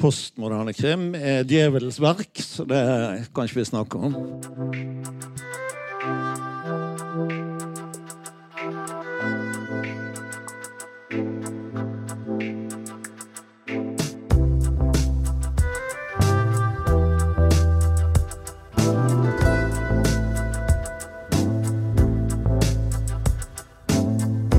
[0.00, 2.82] postmoderne krim er djevelens verk, så det
[3.34, 4.16] kan ikke vi snakke om.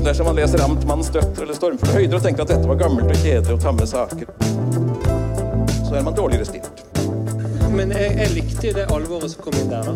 [0.06, 3.24] Dersom man leser Amtmannens døtre eller Stormfulle høyder og tenker at dette var gammelt og
[3.24, 4.30] kjedelig og tamme saker,
[5.88, 6.82] så er man dårligere stilt.
[7.76, 9.94] Men jeg, jeg likte jo det alvoret som kom inn der, da.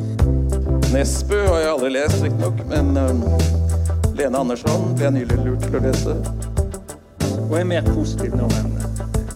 [0.95, 3.25] Nesbø har jeg aldri lest, riktignok, men um,
[4.19, 6.15] Lene Andersson ble jeg nylig lurt til å lese.
[7.47, 8.77] Og jeg er mer positiv nå enn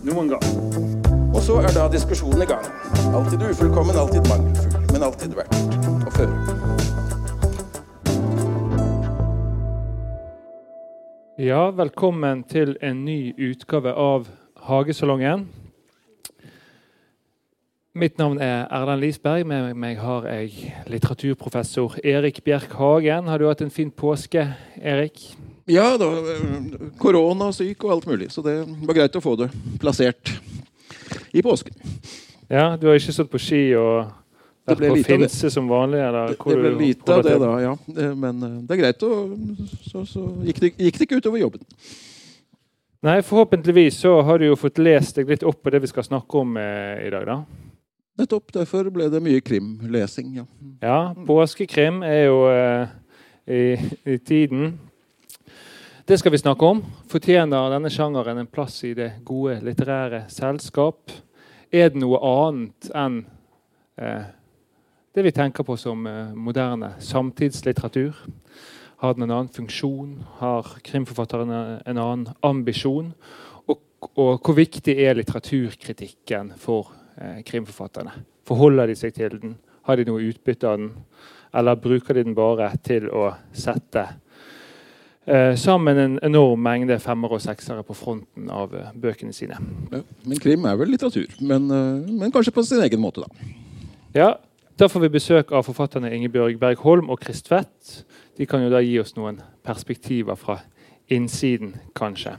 [0.06, 0.46] noen gang.
[1.34, 2.66] Og så er da diskusjonen i gang.
[3.10, 5.58] Alltid ufullkommen, alltid mangelfull, men alltid verdt
[6.06, 6.36] å føre.
[11.40, 14.30] Ja, velkommen til en ny utgave av
[14.68, 15.48] Hagesalongen.
[17.94, 19.44] Mitt navn er Erlend Lisberg.
[19.46, 23.28] Med meg har jeg litteraturprofessor Erik Bjerk Hagen.
[23.30, 24.42] Har du hatt en fin påske,
[24.82, 25.20] Erik?
[25.70, 26.08] Ja da.
[26.98, 28.32] Korona, syk og alt mulig.
[28.34, 29.46] Så det var greit å få det
[29.78, 30.32] plassert
[31.30, 31.78] i påsken.
[32.50, 34.10] Ja, Du har ikke stått på ski og
[34.66, 34.96] vært på.
[35.06, 36.00] Finse som vanlig?
[36.02, 37.76] Eller hvor det ble lite av det da, ja.
[37.94, 39.38] Eh, Men eh, det er greit, Og
[39.86, 41.62] så, så gikk, det, gikk det ikke utover jobben.
[43.06, 46.10] Nei, Forhåpentligvis så har du jo fått lest deg litt opp på det vi skal
[46.10, 47.30] snakke om eh, i dag.
[47.30, 47.63] da.
[48.18, 48.52] Nettopp.
[48.54, 50.34] Derfor ble det mye krimlesing.
[50.36, 50.44] ja.
[50.82, 52.88] Ja, påskekrim er jo eh,
[53.46, 53.62] i,
[54.04, 54.78] i tiden.
[56.06, 56.82] Det skal vi snakke om.
[57.08, 61.10] Fortjener denne sjangeren en plass i det gode litterære selskap?
[61.72, 63.22] Er det noe annet enn
[63.98, 64.26] eh,
[65.14, 68.14] det vi tenker på som eh, moderne samtidslitteratur?
[69.02, 70.20] Har den en annen funksjon?
[70.38, 73.14] Har krimforfatteren en en annen ambisjon?
[73.66, 73.80] Og,
[74.14, 78.12] og hvor viktig er litteraturkritikken for eh, krimforfatterne?
[78.48, 79.56] Forholder de seg til den?
[79.84, 80.92] Har de noe utbytte av den?
[81.54, 84.06] Eller bruker de den bare til å sette
[85.26, 89.60] eh, sammen en enorm mengde femmer og seksere på fronten av eh, bøkene sine?
[89.92, 90.00] Ja.
[90.24, 91.30] Men krim er vel litteratur.
[91.40, 93.54] Men, eh, men kanskje på sin egen måte, da.
[94.14, 94.32] Ja,
[94.74, 98.00] Da får vi besøk av forfatterne Ingebjørg Bergholm og Krist Tvedt.
[98.34, 100.56] De kan jo da gi oss noen perspektiver fra
[101.14, 102.32] innsiden, kanskje.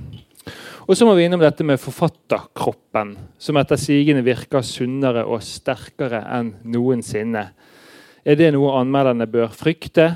[0.86, 6.22] Og så må vi innom dette med forfatterkroppen, som etter sigende virker sunnere og sterkere
[6.38, 7.46] enn noensinne.
[8.26, 10.12] Er det noe anmelderne bør frykte,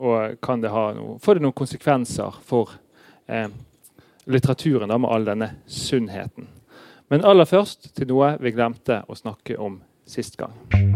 [0.00, 2.72] og kan det ha noe, får det noen konsekvenser for
[3.28, 3.50] eh,
[4.30, 6.48] litteraturen da, med all denne sunnheten?
[7.10, 10.89] Men aller først til noe vi glemte å snakke om sist gang.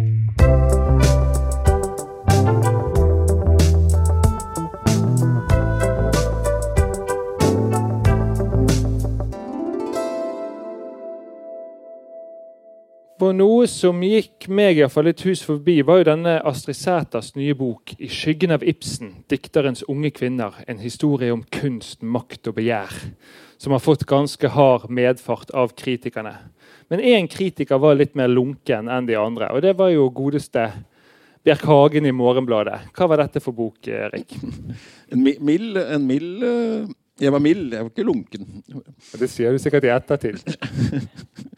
[13.24, 16.76] For noe som gikk meg i hvert fall litt hus forbi, var jo denne Astrid
[16.76, 20.58] Sæters nye bok 'I skyggen av Ibsen dikterens unge kvinner.
[20.68, 23.14] En historie om kunst, makt og begjær',
[23.56, 26.34] som har fått ganske hard medfart av kritikerne.
[26.90, 30.68] Men én kritiker var litt mer lunken enn de andre, og det var jo godeste
[31.42, 32.92] Bjerk Hagen i Morgenbladet.
[32.92, 34.36] Hva var dette for bok, Erik?
[35.12, 38.62] En mild, en mild eh, Jeg var mild, jeg var ikke lunken.
[39.16, 40.44] Det sier du sikkert i ettertid.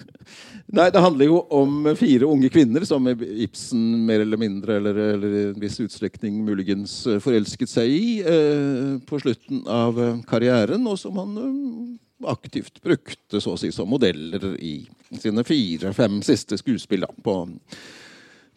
[0.77, 5.37] Nei, Det handler jo om fire unge kvinner som Ibsen mer eller mindre, eller, eller
[5.51, 10.99] en viss utstrekning muligens eh, forelsket seg i eh, på slutten av eh, karrieren, og
[11.01, 14.79] som han eh, aktivt brukte så å si som modeller i
[15.17, 17.39] sine fire-fem siste skuespill da, på,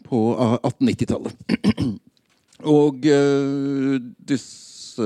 [0.10, 1.96] på 1890-tallet.
[2.68, 3.96] Og eh,
[4.28, 5.06] disse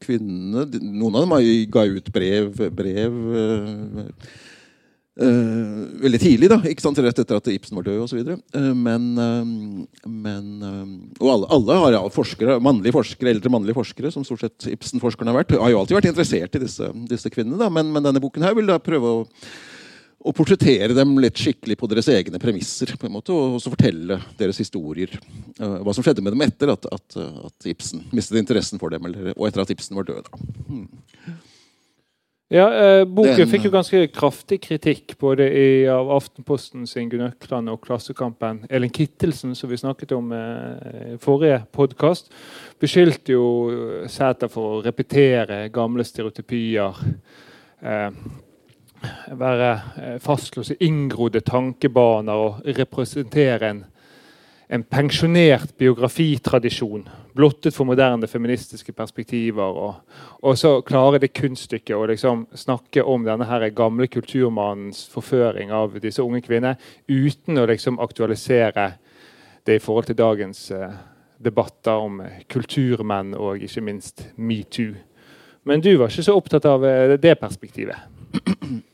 [0.00, 3.18] kvinnene Noen av dem ga ut brev, brev
[5.20, 8.32] eh, eh, veldig tidlig, da, ikke sant, rett etter at Ibsen var død osv.
[8.56, 10.82] Uh, men uh, men uh,
[11.20, 15.32] Og alle, alle har ja, forskere, mannlige forskere, eldre mannlige forskere, som stort sett Ibsen-forskerne
[15.32, 17.60] har vært, har jo alltid vært interessert i disse, disse kvinnene.
[17.60, 19.24] Da, men, men denne boken her vil da prøve å
[20.26, 22.94] å portrettere dem litt skikkelig på deres egne premisser.
[22.98, 25.10] på en måte, Og så fortelle deres historier.
[25.60, 29.04] eh, hva som skjedde med dem etter at, at, at Ibsen mistet interessen for dem,
[29.06, 30.26] eller, og etter at Ibsen var død.
[30.26, 31.36] Da.
[32.48, 37.26] Ja, eh, Boken Den- fikk jo ganske kraftig kritikk både i, av Aftenposten sin Gunn
[37.26, 38.60] Økland og Klassekampen.
[38.70, 42.30] Elin Kittelsen, som vi snakket om eh, i forrige podkast,
[42.78, 46.94] beskyldte jo Sæter for å repetere gamle stereotypier.
[47.82, 48.10] Eh,
[49.34, 53.84] være eh, fastlåst i inngrodde tankebaner og representere en,
[54.68, 57.04] en pensjonert biografitradisjon,
[57.36, 59.78] blottet for moderne feministiske perspektiver.
[59.78, 59.94] Og,
[60.42, 65.98] og så klare det kunststykket å liksom snakke om denne her gamle kulturmannens forføring av
[66.02, 68.92] disse unge kvinner uten å liksom aktualisere
[69.66, 70.90] det i forhold til dagens uh,
[71.42, 72.20] debatter om
[72.50, 74.94] kulturmenn og ikke minst metoo.
[75.66, 78.15] Men du var ikke så opptatt av eh, det perspektivet?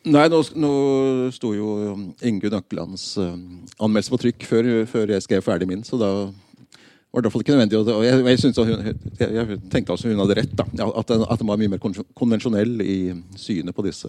[0.03, 0.73] Nei, nå, nå
[1.35, 3.35] sto jo um, Ingunn Økkelands uh,
[3.79, 6.11] anmeldelse på trykk før, før, jeg skrev ferdig min, så da
[7.13, 7.79] var det i hvert fall ikke nødvendig.
[7.79, 8.87] Og jeg, jeg, hun,
[9.19, 10.55] jeg, jeg tenkte altså hun hadde rett.
[10.57, 11.83] da, At den, at den var mye mer
[12.17, 12.97] konvensjonell i
[13.37, 14.09] synet på disse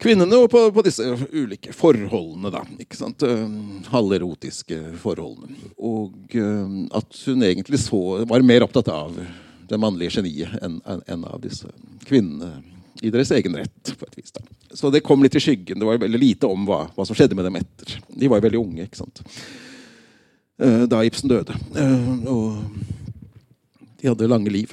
[0.00, 1.04] kvinnene og på, på disse
[1.34, 2.52] ulike forholdene.
[2.54, 3.24] da, ikke sant,
[3.92, 5.52] Halverotiske forholdene.
[5.76, 6.38] Og
[6.96, 9.20] at hun egentlig så, var mer opptatt av
[9.68, 11.68] det mannlige geniet enn en av disse
[12.06, 12.54] kvinnene
[13.02, 13.92] i deres egen rett.
[13.98, 14.42] på et vis da.
[14.76, 15.78] Så det kom litt i skyggen.
[15.80, 17.96] Det var veldig lite om hva, hva som skjedde med dem etter.
[18.08, 19.22] De var veldig unge ikke sant?
[20.62, 21.56] Eh, da Ibsen døde.
[21.76, 22.62] Eh, og
[24.00, 24.72] de hadde lange liv.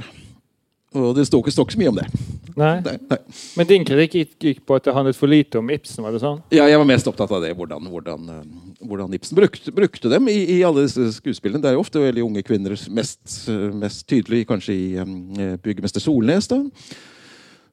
[0.94, 2.08] Og det står ikke, står ikke så mye om det.
[2.54, 2.74] Nei.
[2.86, 3.18] Nei, nei.
[3.58, 6.04] Men din kritikk gikk på at det handlet for lite om Ibsen?
[6.06, 6.44] var det sånn?
[6.54, 7.54] Ja, jeg var mest opptatt av det.
[7.58, 11.64] Hvordan, hvordan, eh, hvordan Ibsen brukte, brukte dem i, i, alle disse skuespillene.
[11.64, 12.78] Det er jo ofte veldig unge kvinner.
[12.94, 13.25] Mest,
[13.74, 15.18] mest tydelig kanskje i um,
[15.64, 16.52] 'Byggemester Solnes'.
[16.52, 16.62] da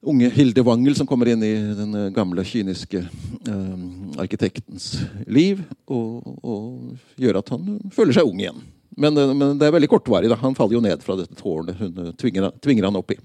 [0.01, 3.73] unge Hilde Wangel som kommer inn i den eh, gamle, kyniske eh,
[4.21, 4.93] arkitektens
[5.29, 5.63] liv.
[5.91, 8.63] Og, og, gjør at han føler seg ung igjen.
[9.01, 10.31] Men, uh, men, det er veldig kortvarig.
[10.33, 10.39] Da.
[10.41, 13.19] Han faller jo ned fra dette tårnet hun tvinger, tvinger, han opp i.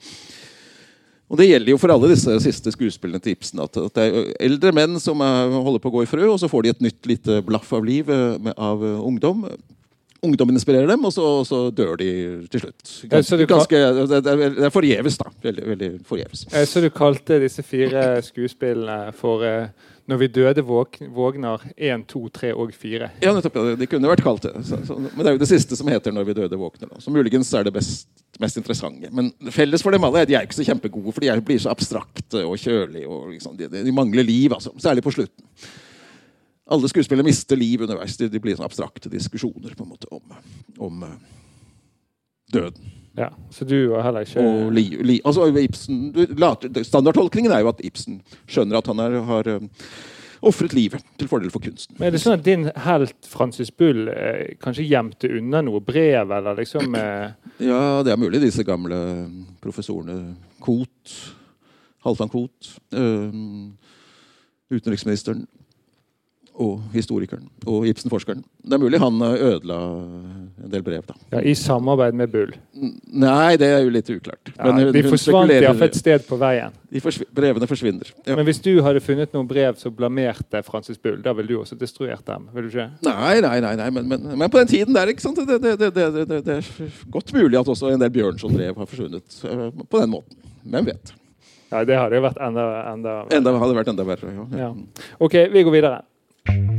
[1.25, 3.63] Og Det gjelder jo for alle disse siste skuespillene til Ibsen.
[3.63, 6.51] At, det er eldre menn som er, holder på å gå i frø, og så
[6.51, 9.47] får de et nytt lite blaff av liv av ungdom
[10.25, 12.11] ungdommen inspirerer dem, og så, og så dør de
[12.51, 12.93] til slutt.
[13.11, 13.81] Ganske, ganske,
[14.11, 15.31] det er forgjeves, da.
[15.45, 16.47] Veldig, veldig forgjeves.
[16.69, 22.51] Så du kalte disse fire skuespillene for uh, 'Når vi døde vågner 1, 2, 3
[22.53, 23.07] og 4'?
[23.23, 23.55] Ja, nettopp.
[23.57, 23.73] Ja.
[23.79, 24.51] De kunne vært kalt det.
[24.67, 26.91] Så, så, men det er jo det siste som heter 'Når vi døde våkner'.
[26.91, 27.01] Da.
[27.01, 28.07] Så muligens er det best,
[28.39, 29.09] mest interessante.
[29.11, 31.73] Men felles for dem alle er de er ikke så kjempegode, for de blir så
[31.73, 33.07] abstrakte og kjølige.
[33.07, 34.69] og liksom, de, de, mangler liv, altså.
[34.77, 35.43] Særlig på slutten
[36.65, 38.17] alle skuespillere mister liv underveis.
[38.17, 40.35] Det, de blir sånn abstrakte diskusjoner på en måte om,
[40.87, 41.15] om uh,
[42.53, 42.91] døden.
[43.15, 46.09] Ja, Så du var heller ikke Og li, li, altså Ibsen,
[46.83, 49.85] Standardtolkningen er jo at Ibsen skjønner at han er, har uh,
[50.45, 51.95] ofret livet til fordel for kunsten.
[51.97, 56.31] Men er det sånn at din helt Francis Bull eh, kanskje gjemte unna noe brev?
[56.31, 56.95] eller liksom...
[56.99, 57.31] Eh...
[57.71, 58.43] Ja, det er mulig.
[58.43, 58.97] Disse gamle
[59.63, 61.15] professorene Koht,
[62.03, 63.39] Halvdan Koht, eh,
[64.75, 65.45] utenriksministeren
[66.61, 68.43] og historikeren og Ibsen-forskeren.
[68.65, 69.77] Det er mulig han ødela
[70.63, 71.03] en del brev.
[71.07, 71.15] da.
[71.31, 72.53] Ja, I samarbeid med Bull?
[72.73, 74.51] Nei, det er jo litt uklart.
[74.55, 76.73] Ja, hun, de forsvant iallfall et sted på veien.
[76.91, 78.11] De forsv brevene forsvinner.
[78.25, 78.37] Ja.
[78.37, 81.77] Men hvis du hadde funnet noen brev som blamerte Francis Bull, da ville du også
[81.79, 82.47] destruert dem?
[82.55, 82.87] vil du ikke?
[83.05, 83.89] Nei, nei, nei, nei.
[83.97, 85.43] Men, men, men, på den tiden der, ikke sant?
[85.43, 89.69] Det, det, det, det, er godt mulig at også en del Bjørnson-brev har forsvunnet uh,
[89.83, 90.39] på den måten.
[90.63, 91.13] Hvem vet?
[91.71, 93.13] Ja, Det hadde jo vært enda, enda.
[93.33, 94.73] Enda, hadde vært enda verre, ja.
[95.19, 96.03] Ok, vi går videre.
[96.47, 96.74] Thank you.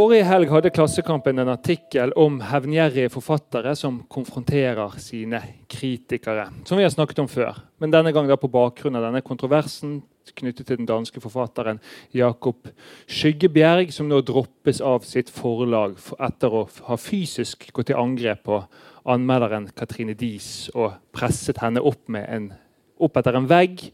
[0.00, 6.46] Forrige helg hadde Klassekampen en artikkel om hevngjerrige forfattere som konfronterer sine kritikere.
[6.64, 9.98] Som vi har snakket om før, men denne gang på bakgrunn av denne kontroversen
[10.40, 11.82] knyttet til den danske forfatteren
[12.16, 12.70] Jakob
[13.12, 18.62] Skyggebjerg, som nå droppes av sitt forlag etter å ha fysisk gått til angrep på
[19.04, 22.48] anmelderen Katrine Dies og presset henne opp, en,
[22.96, 23.90] opp etter en vegg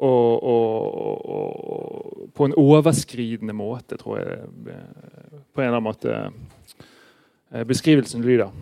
[0.00, 4.38] og, og, på en overskridende måte, tror jeg
[5.52, 6.14] på en eller annen måte
[7.52, 8.52] eh, beskrivelsen lyder.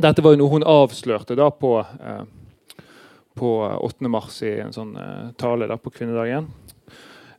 [0.00, 2.22] Dette var jo noe hun avslørte da på, eh,
[3.38, 4.08] på 8.
[4.08, 6.50] mars i en sånn eh, tale da på kvinnedagen.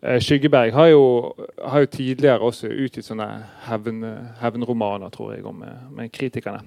[0.04, 1.04] Skyggeberg har jo,
[1.64, 3.24] har jo, tidligere også utgitt sånne
[3.70, 4.02] hevn,
[4.42, 5.62] hevnromaner tror jeg, om,
[5.96, 6.60] med kritikerne.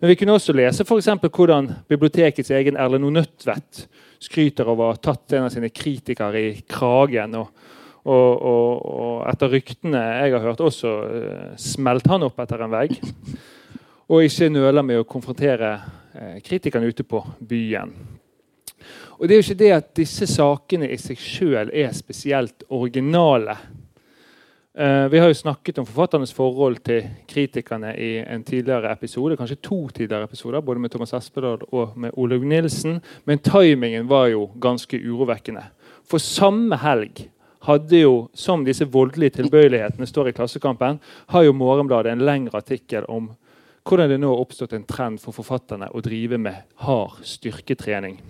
[0.00, 3.84] Men vi kunne også lese for hvordan bibliotekets egen Erlend Nødtvedt
[4.20, 7.34] skryter av å ha tatt en av sine kritikere i kragen.
[7.40, 7.48] og,
[8.04, 10.92] og, og, og etter ryktene jeg har hørt, også
[11.56, 12.96] smelte smelt han opp etter en vegg.
[14.10, 17.92] Og ikke nøler med å konfrontere uh, kritikerne ute på byen.
[19.20, 23.54] Og det er jo ikke det at disse sakene i seg sjøl er spesielt originale.
[24.78, 29.34] Uh, vi har jo snakket om forfatternes forhold til kritikerne i en tidligere episode.
[29.36, 33.00] Kanskje to tidligere episoder, både med Thomas Espedal og med Olaug Nilsen.
[33.26, 35.64] Men timingen var jo ganske urovekkende.
[36.06, 37.26] For samme helg
[37.66, 41.00] hadde jo, som disse voldelige tilbøyelighetene står i Klassekampen,
[41.34, 43.32] har jo Morgenbladet en lengre artikkel om
[43.82, 48.20] hvordan det nå har oppstått en trend for forfatterne å drive med hard styrketrening.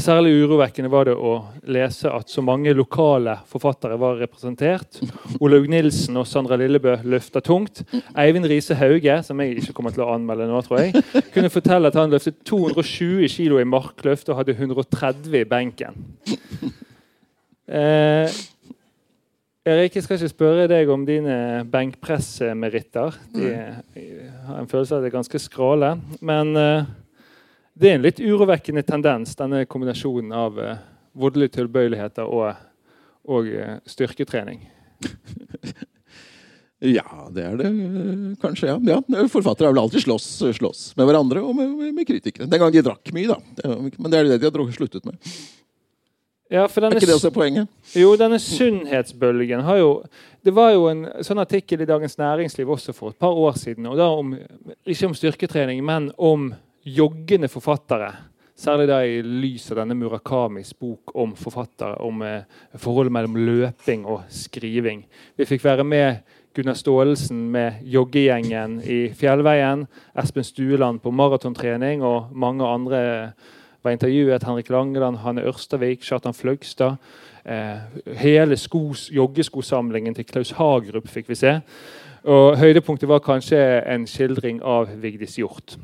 [0.00, 1.34] Særlig urovekkende var det å
[1.68, 5.00] lese at så mange lokale forfattere var representert.
[5.42, 7.82] Olaug Nilsen og Sandra Lillebø løfta tungt.
[8.18, 11.92] Eivind Riise Hauge, som jeg ikke kommer til å anmelde nå, tror jeg, kunne fortelle
[11.92, 16.00] at han løftet 220 kg i markløft og hadde 130 i benken.
[17.72, 18.40] Eh,
[19.62, 23.14] Erik, jeg skal ikke spørre deg om dine benkpressmeritter.
[23.30, 25.92] De jeg har en følelse av at de er ganske skrale.
[26.18, 26.90] Men eh,
[27.74, 30.82] det er en litt urovekkende tendens, denne kombinasjonen av eh,
[31.16, 32.52] voldelige tilbøyeligheter og,
[33.28, 34.66] og eh, styrketrening.
[36.82, 38.66] Ja, det er det øh, kanskje.
[38.66, 38.78] ja.
[39.06, 40.24] ja forfattere har vel alltid slåss,
[40.58, 42.48] slåss med hverandre og med, med, kritikere.
[42.50, 43.76] Den gang de drakk mye, da.
[43.94, 45.14] Men det er det de har sluttet med.
[46.50, 47.70] Ja, denne, er ikke det også poenget?
[47.96, 49.92] Jo, denne sunnhetsbølgen har jo
[50.44, 53.86] Det var jo en sånn artikkel i Dagens Næringsliv også for et par år siden.
[53.86, 54.34] og da om,
[54.84, 56.50] Ikke om styrketrening, men om
[56.84, 58.12] joggende forfattere.
[58.56, 62.44] Særlig da i lys av denne Murakamis bok om forfattere, om eh,
[62.78, 65.02] forholdet mellom løping og skriving.
[65.36, 66.20] Vi fikk være med
[66.54, 69.86] Gunnar Staalesen med joggegjengen i Fjellveien.
[70.20, 73.00] Espen Stueland på maratontrening, og mange andre
[73.82, 74.44] var intervjuet.
[74.44, 77.00] Henrik Langeland, Hanne Ørstavik, Kjartan Fløgstad.
[77.44, 77.80] Eh,
[78.20, 81.56] hele skos, joggeskosamlingen til Klaus Hagerup fikk vi se.
[82.22, 83.58] Og Høydepunktet var kanskje
[83.90, 85.80] en skildring av Vigdis Hjorth.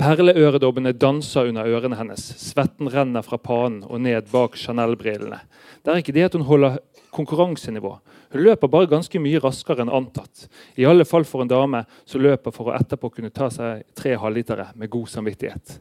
[0.00, 2.22] Perleøredobbene danser under ørene hennes.
[2.40, 5.42] Svetten renner fra panen og ned bak Chanel-brillene.
[5.84, 6.78] Det er ikke det at hun holder
[7.12, 7.92] konkurransenivå.
[8.32, 10.46] Hun løper bare ganske mye raskere enn antatt.
[10.80, 14.14] I alle fall for en dame som løper for å etterpå kunne ta seg tre
[14.22, 15.76] halvlitere med god samvittighet.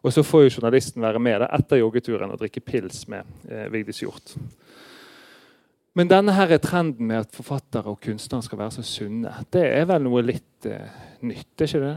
[0.00, 4.00] Og så får jo journalisten være med etter joggeturen og drikke pils med eh, Vigdis
[4.04, 4.38] Hjorth.
[5.94, 9.68] Men denne her er trenden med at forfattere og kunstnere skal være så sunne, det
[9.68, 10.96] er vel noe litt eh,
[11.28, 11.52] nytt?
[11.60, 11.94] er ikke det?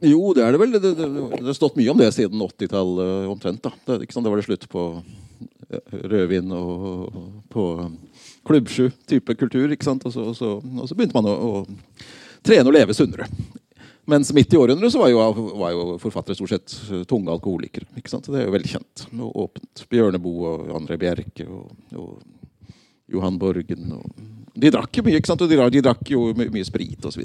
[0.00, 0.76] Jo, det er det vel.
[0.76, 3.62] Det, det, det har stått mye om det siden 80-tallet omtrent.
[3.64, 3.72] da.
[3.84, 4.24] Det, sant?
[4.24, 4.84] det var det slutt på
[6.10, 7.18] rødvin og
[7.52, 7.64] på
[8.48, 9.70] klubbsju-type kultur.
[9.70, 10.06] ikke sant?
[10.06, 12.00] Og så, og så, og så begynte man å, å,
[12.46, 13.28] trene og leve sunnere.
[14.10, 15.12] Mens midt i århundret så var
[15.60, 17.86] var jo, forfattere stort sett tunge alkoholikere.
[17.94, 19.84] Det er jo veldig kjent og åpent.
[19.92, 22.18] Bjørneboe og André Bjerke og, og
[23.12, 23.92] Johan Borgen.
[23.94, 24.24] Og,
[24.60, 25.44] de drakk jo mye, ikke sant?
[25.44, 27.22] og de, de drakk jo mye, sprit osv.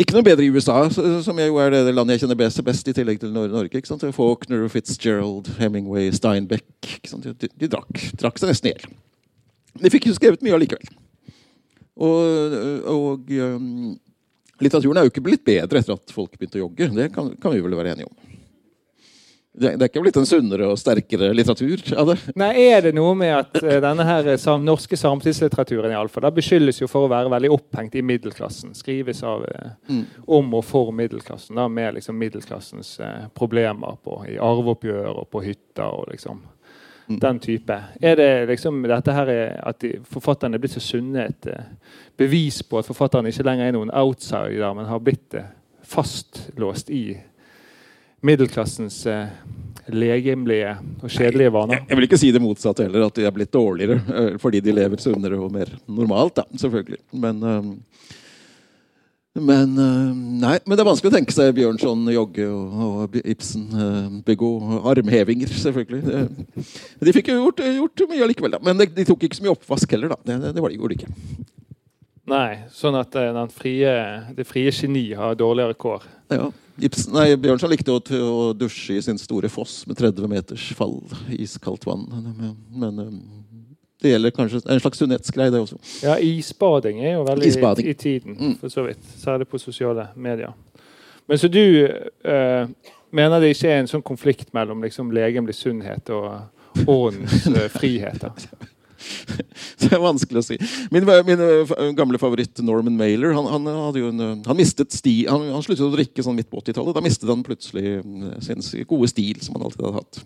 [0.00, 2.94] Ikke noe bedre i USA, som jo er det landet jeg kjenner best, best i
[2.96, 3.68] tillegg til Norge.
[3.68, 4.06] ikke sant?
[4.16, 6.64] Faulkner, Fitzgerald, Hemingway, Steinbeck.
[6.80, 7.28] ikke sant?
[7.28, 8.94] De, de drakk, drakk seg nesten i hjel.
[9.84, 10.88] De fikk jo skrevet mye allikevel.
[12.00, 12.56] Og,
[12.88, 13.92] og um,
[14.62, 16.88] litteraturen er jo ikke blitt bedre etter at folk begynte å jogge.
[16.96, 18.39] Det kan, kan vi vel være enige om.
[19.52, 22.14] Det, det er ikke blitt en sunnere og sterkere litteratur av det?
[22.38, 26.12] Nei, Er det noe med at uh, denne her eh, sam, norske samtidslitteraturen i alle
[26.12, 28.76] fall, da beskyldes jo for å være veldig opphengt i middelklassen.
[28.78, 30.04] Skrives av, uh, mm.
[30.38, 35.42] om og for middelklassen, da, med liksom middelklassens eh, problemer på, i arveoppgjør og på
[35.48, 37.18] hytter og liksom mm.
[37.18, 37.78] den type.
[37.98, 39.32] Er det liksom dette her
[39.66, 41.50] at de, forfatterne er blitt så sunne, et
[42.20, 45.34] bevis på at forfatterne ikke lenger er noen outsider, men har blitt
[45.90, 47.18] fastlåst i
[48.26, 49.28] middelklassens eh,
[49.94, 51.78] legemlige og kjedelige vaner.
[51.78, 54.62] Jeg, jeg, vil ikke si det motsatte heller, at de er blitt dårligere eh, fordi
[54.64, 56.40] de lever sunnere og mer normalt.
[56.40, 57.00] da, selvfølgelig.
[57.22, 58.08] Men, eh,
[59.40, 60.08] men eh,
[60.44, 64.52] nei, men det er vanskelig å tenke seg Bjørnson jogge og, og Ibsen begå
[64.90, 66.18] armhevinger, selvfølgelig.
[67.00, 68.64] de fikk jo gjort, gjort mye likevel, da.
[68.70, 70.20] Men de, de, tok ikke så mye oppvask heller, da.
[70.24, 71.46] Det, det, det var de, gjorde de ikke.
[72.30, 73.16] Nei, sånn at
[73.50, 73.92] frie,
[74.36, 76.04] det frie geni har dårligere kår.
[76.30, 76.44] Ja.
[76.80, 80.96] Ibsen, nei, Bjørnson likte å, å, dusje i sin store foss med 30 meters fall.
[81.36, 82.06] Iskaldt vann.
[82.10, 83.20] Men, men
[84.00, 85.76] det gjelder kanskje en slags sunnhetsgreie, det også.
[86.02, 88.54] Ja, isbading er jo veldig i, i, tiden, mm.
[88.62, 89.04] for så vidt.
[89.20, 90.54] Særlig på sosiale medier.
[91.28, 92.64] Men så du uh,
[93.10, 98.32] mener det ikke er en sånn konflikt mellom liksom, legemlig sunnhet og åndens uh, friheter?
[99.80, 100.58] det er vanskelig å si.
[100.94, 105.48] Min, min eh, gamle favoritt Norman Mailer han, han, en, eh, han mistet sti, han,
[105.54, 106.96] han, sluttet å drikke sånn midt på 80-tallet.
[106.96, 110.24] Da mistet han plutselig eh, sin gode stil, som han alltid hadde hatt.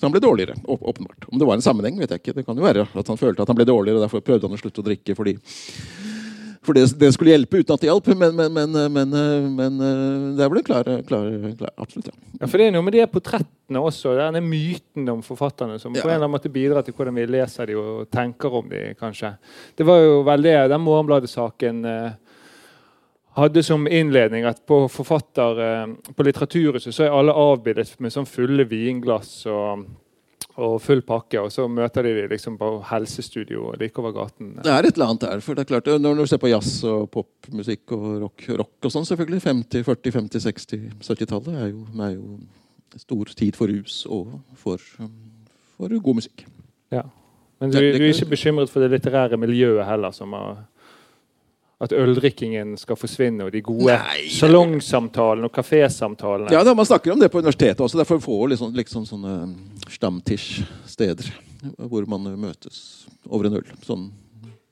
[0.00, 0.56] Så han ble dårligere.
[0.64, 1.28] åpenbart.
[1.28, 2.36] Om det var en sammenheng, vet jeg ikke.
[2.38, 4.56] Det kan jo være at han følte at han ble dårligere, og derfor prøvde han
[4.56, 5.36] å slutte å drikke fordi
[6.70, 8.08] for det, det, skulle hjelpe uten at det hjalp.
[8.14, 9.14] Men, men, men, men,
[9.56, 9.78] men
[10.38, 11.26] det er vel klar, klar,
[11.58, 12.12] klar, absolutt.
[12.12, 12.32] Ja.
[12.40, 14.14] ja, for det er noe med de portrettene også.
[14.18, 16.04] Denne myten om forfatterne som ja.
[16.04, 18.84] på en eller annen måte bidrar til hvordan vi leser de og tenker om de,
[19.00, 19.34] kanskje.
[19.78, 22.36] Det var jo veldig, Den Morgenbladet-saken eh,
[23.40, 28.30] hadde som innledning at på forfatter eh, på Litteraturhuset så er alle avbildet med sånn
[28.30, 29.88] fulle vinglass og
[30.60, 34.52] og full pakke, og så møter de dem liksom på helsestudio like over gaten.
[34.60, 35.44] Det er et eller annet der.
[35.44, 38.94] for det er klart, Når du ser på jazz og popmusikk og rock, rock og
[38.94, 41.72] sånn, selvfølgelig 50-, 40-, 50-, 60-, 70-tallet er,
[42.06, 42.40] er jo
[43.00, 44.82] stor tid for rus og for,
[45.76, 46.44] for god musikk.
[46.92, 47.06] Ja.
[47.60, 50.64] Men du, du er ikke bekymret for det litterære miljøet heller, som har
[51.80, 54.26] at øldrikkingen skal forsvinne, og de gode Nei.
[54.34, 56.52] salongsamtalene og kafésamtalene.
[56.52, 57.98] Ja, da, Man snakker om det på universitetet også.
[58.02, 59.36] derfor får vi liksom, liksom sånne
[59.88, 61.30] stamtisch-steder
[61.76, 63.72] hvor man møtes over en øl.
[63.84, 64.10] Sånn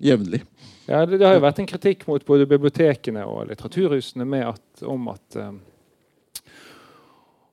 [0.01, 0.43] jevnlig.
[0.89, 4.85] Ja, det, det har jo vært en kritikk mot både bibliotekene og litteraturhusene med at,
[4.89, 5.51] om at eh,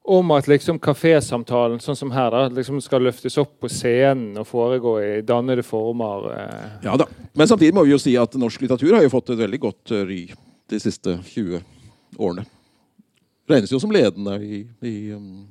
[0.06, 4.46] om at liksom kafésamtalen sånn som her da, liksom skal løftes opp på scenen og
[4.46, 6.28] foregå i dannede former.
[6.36, 6.68] Eh.
[6.86, 7.08] Ja da.
[7.34, 9.96] Men samtidig må vi jo si at norsk litteratur har jo fått et veldig godt
[9.96, 10.20] eh, ry
[10.70, 11.64] de siste 20
[12.22, 12.46] årene.
[13.50, 15.46] Regnes jo som ledende i, i, um,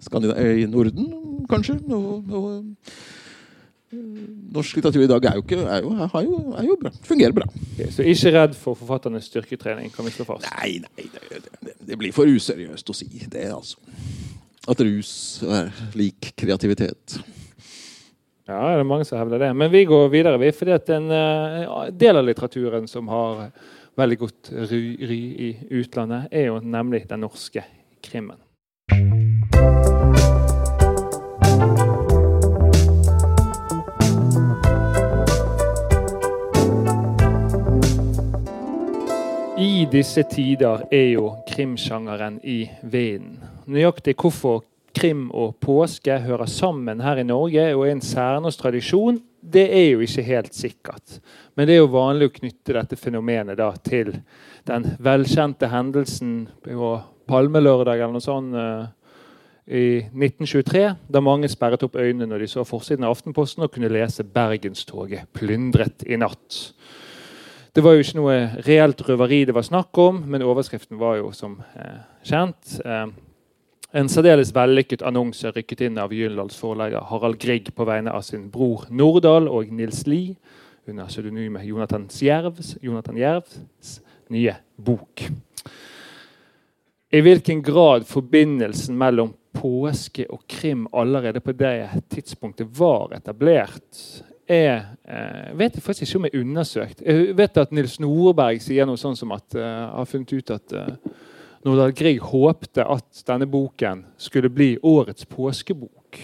[0.00, 1.08] i Norden,
[1.48, 1.76] kanskje.
[1.92, 3.17] Og, og
[3.90, 6.92] norsk litteratur i dag er jo, ikke, er jo, er jo, er jo bra.
[7.08, 7.46] Fungerer bra.
[7.72, 10.48] Okay, Så ikke redd for forfatternes styrketrening, kan vi slå fast.
[10.58, 13.80] Nei, nei, det, det, det blir for useriøst å si det, altså.
[14.68, 15.12] At rus
[15.48, 17.16] er lik kreativitet.
[18.48, 19.50] Ja, det er mange som hevder det.
[19.56, 20.52] Men vi går videre, vi.
[20.56, 23.48] fordi at en eh, del av litteraturen som har
[23.98, 25.18] veldig godt ry, ry
[25.48, 25.48] i
[25.80, 27.64] utlandet, er jo nemlig den norske
[28.04, 28.36] krimmen.
[39.58, 43.40] I disse tider er jo krimsjangeren i vinden.
[43.66, 44.60] Nøyaktig hvorfor
[44.94, 49.88] krim og påske hører sammen her i Norge og er en særnorsk tradisjon, det er
[49.96, 51.16] jo ikke helt sikkert.
[51.58, 54.12] Men det er jo vanlig å knytte dette fenomenet da til
[54.70, 56.92] den velkjente hendelsen på
[57.26, 58.86] Palmelørdag eller noe sånt eh,
[59.74, 63.90] i 1923, da mange sperret opp øynene når de så forsiden av Aftenposten og kunne
[63.90, 66.62] lese 'Bergenstoget plyndret i natt'.
[67.78, 71.28] Det var jo ikke noe reelt røveri det var snakk om, men overskriften var jo
[71.30, 73.04] som eh, kjent eh,
[74.00, 78.48] en særdeles vellykket annonse rykket inn av Gyldendals forlegger Harald Grieg på vegne av sin
[78.50, 80.34] bror Nordahl og Nils Lie
[80.90, 82.08] under pseudonymet Jonathan
[82.82, 83.92] Jonathan Jervs
[84.34, 85.28] nye bok.
[87.14, 94.02] I hvilken grad forbindelsen mellom påske og krim allerede på det tidspunktet var etablert,
[94.48, 97.02] er, eh, vet jeg faktisk ikke om jeg undersøkt.
[97.04, 100.74] Jeg vet at Nils Nordberg sier noe sånn som at uh, har funnet ut at
[100.76, 101.16] uh,
[101.66, 106.20] Nordahl Grieg håpte at denne boken skulle bli årets påskebok.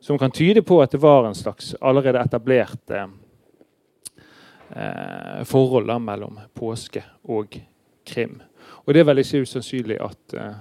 [0.00, 3.06] Som kan tyde på at det var en slags allerede etablert eh,
[4.70, 7.56] eh, forhold mellom påske og
[8.06, 8.40] krim.
[8.86, 10.52] Og det er vel ikke usannsynlig at eh,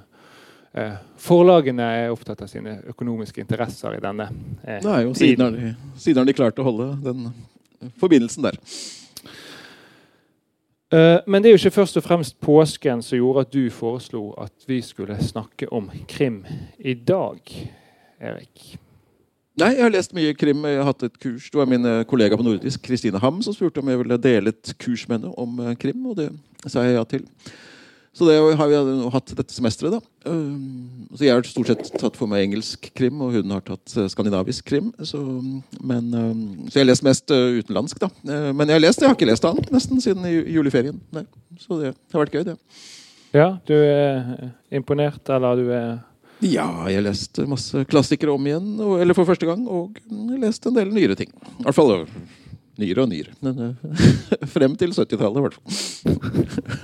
[0.75, 4.29] eh, forlagene er opptatt av sine økonomiske interesser i denne
[4.63, 7.29] eh, Nei, og siden har, de, siden har de klart å holde den
[8.01, 8.59] forbindelsen der.
[10.93, 14.29] Eh, Men det er jo ikke først og fremst påsken som gjorde at du foreslo
[14.41, 16.43] at vi skulle snakke om krim
[16.79, 17.39] i dag,
[18.21, 18.75] Erik.
[19.55, 20.65] Nei, jeg har lest mye krim.
[20.67, 21.45] Jeg har hatt et kurs.
[21.47, 24.51] Det var min eh, kollega på nordisk, Kristine Ham, som spurte om jeg ville dele
[24.51, 26.27] et kurs med henne om eh, krim, og det
[26.67, 27.23] sa jeg ja til.
[28.15, 28.77] Så det har vi
[29.11, 30.31] hatt dette semesteret, da.
[30.31, 33.91] Um, Så jeg har stort sett tatt for meg engelsk krim, og hun har tatt
[33.99, 34.93] eh, skandinavisk krim.
[35.03, 35.19] Så,
[35.83, 38.07] men, um, så jeg har lest mest eh, utenlandsk, da.
[38.23, 40.97] Eh, Men jeg har lest, jeg har ikke lest annet nesten siden ju- juleferien.
[41.11, 41.25] Nei.
[41.59, 42.57] Så det har vært gøy, det.
[43.35, 45.99] Ja, du er imponert, eller du er
[46.43, 50.39] Ja, jeg har lest masse klassikere om igjen, eller for første gang, og mm, jeg
[50.47, 51.31] lest en del nyere ting.
[51.59, 51.93] I hvert fall
[52.81, 53.35] nyere og nyere.
[53.45, 54.07] Men, øh,
[54.55, 55.65] frem til 70-tallet, i hvert fall.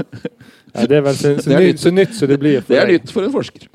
[0.76, 2.82] ja, Det er vel så, så, Det nytt, så nytt som det blir for Det
[2.82, 3.68] er nytt for en forsker.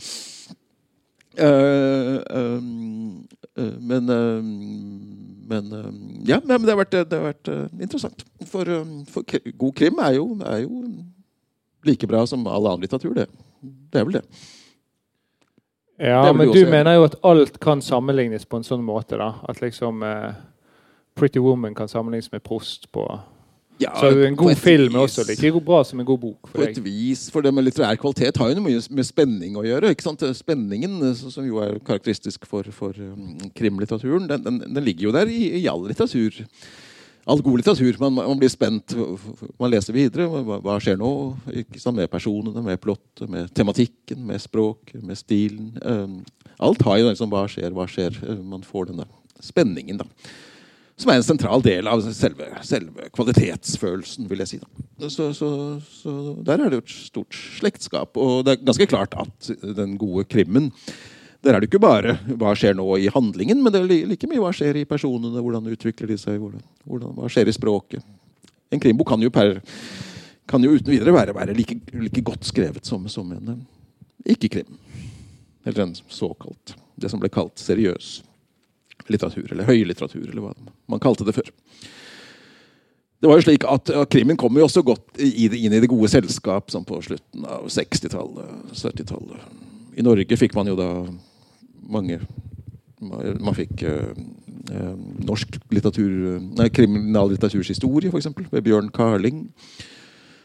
[1.37, 3.29] Uh, um,
[3.61, 5.16] uh, men uh,
[5.48, 8.24] men um, ja, men det har vært, det har vært eh, interessant.
[8.50, 8.66] For,
[9.11, 9.26] for
[9.62, 10.81] god krim er jo, er jo
[11.87, 13.29] like bra som all annen litteratur, det.
[13.62, 14.24] Det er vel det.
[15.96, 19.20] Ja, Det vel men du mener jo at alt kan sammenlignes på en sånn måte,
[19.20, 19.37] da.
[19.48, 20.35] At liksom eh,
[21.16, 23.07] Pretty Woman kan sammenlignes med Prost på
[23.81, 26.79] Ja, Så en god film er også like bra som en god bok På et
[26.85, 29.90] vis, for det med litterær kvalitet har jo mye med spenning å gjøre.
[29.92, 30.24] ikke sant?
[30.37, 35.29] Spenningen, som jo er karakteristisk for, for um, krimlitteraturen, den, den, den ligger jo der
[35.29, 36.40] i, i all litteratur.
[37.26, 37.98] All god litteratur.
[38.00, 38.94] Man, man blir spent.
[39.59, 40.29] Man leser videre.
[40.31, 41.12] Hva, hva skjer nå?
[41.64, 41.98] Ikke sant?
[41.98, 45.72] Med personene, med plottet, med tematikken, med språket, med stilen.
[45.83, 46.20] Um,
[46.62, 48.20] alt har jo den som hva skjer, hva skjer.
[48.46, 49.09] Man får denne
[49.42, 50.07] spenningen, da.
[50.97, 54.61] Som er en sentral del av selve, selve kvalitetsfølelsen, vil jeg si.
[55.13, 55.49] Så, så,
[55.93, 56.13] så
[56.47, 58.17] der er det jo et stort slektskap.
[58.17, 60.71] Og det er ganske klart at den gode krimmen
[61.45, 64.41] Der er det ikke bare hva skjer nå i handlingen, men det er like mye
[64.41, 65.43] hva skjer i personene.
[65.45, 68.07] Hvordan utvikler de seg, hvordan, hvordan, hva skjer i språket.
[68.73, 69.61] En krimbok kan jo, per,
[70.49, 73.61] kan jo uten videre være, være like, like godt skrevet som, som en eh,
[74.33, 74.81] ikke-krim.
[75.67, 78.17] Eller en såkalt Det som ble kalt seriøs
[79.12, 80.55] litteratur, eller høylitteratur, eller hva
[80.90, 81.53] man kalte det før.
[83.16, 86.69] Det var jo slik at Krimmen kom jo også godt inn i det gode selskap
[86.73, 89.62] sånn på slutten av 60-tallet, 70-tallet.
[89.97, 90.90] I Norge fikk man jo da
[91.87, 92.21] mange
[92.97, 94.12] Man, fikk eh,
[94.73, 94.92] eh,
[95.29, 99.42] norsk litteratur Nei, kriminalliteraturs historie, f.eks., ved Bjørn Karling.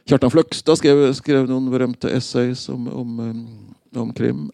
[0.10, 4.50] Kjartan Fløgstad skrev, skrev noen berømte essays om, om, eh, om krim.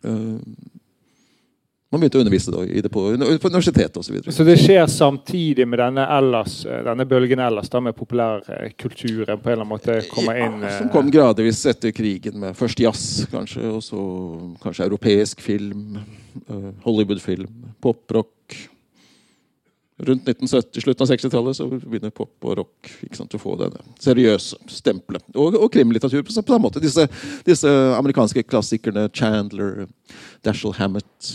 [0.00, 0.38] Eh,
[1.88, 4.18] man begynte å undervise da, det på, på universitetet osv.
[4.26, 9.40] Så så det skjer samtidig med denne, ellers, eh, denne bølgen ellers, da med populærkulturen
[9.40, 12.58] på en eller annen måte kommer inn Ja, eh, som kom gradvis etter krigen, med
[12.58, 14.02] først jazz, kanskje, og så
[14.60, 16.02] kanskje europeisk film,
[16.44, 18.36] eh, Hollywood-film, poprock.
[19.98, 24.60] Rundt 1970, slutten av 60-tallet så begynner pop og rock sant, å få denne seriøse
[24.70, 25.24] stempelet.
[25.34, 26.84] Og, og krimlitteratur på samme måte.
[26.84, 27.08] Disse,
[27.48, 29.88] disse amerikanske klassikerne Chandler,
[30.46, 31.32] Dashiell Hammett,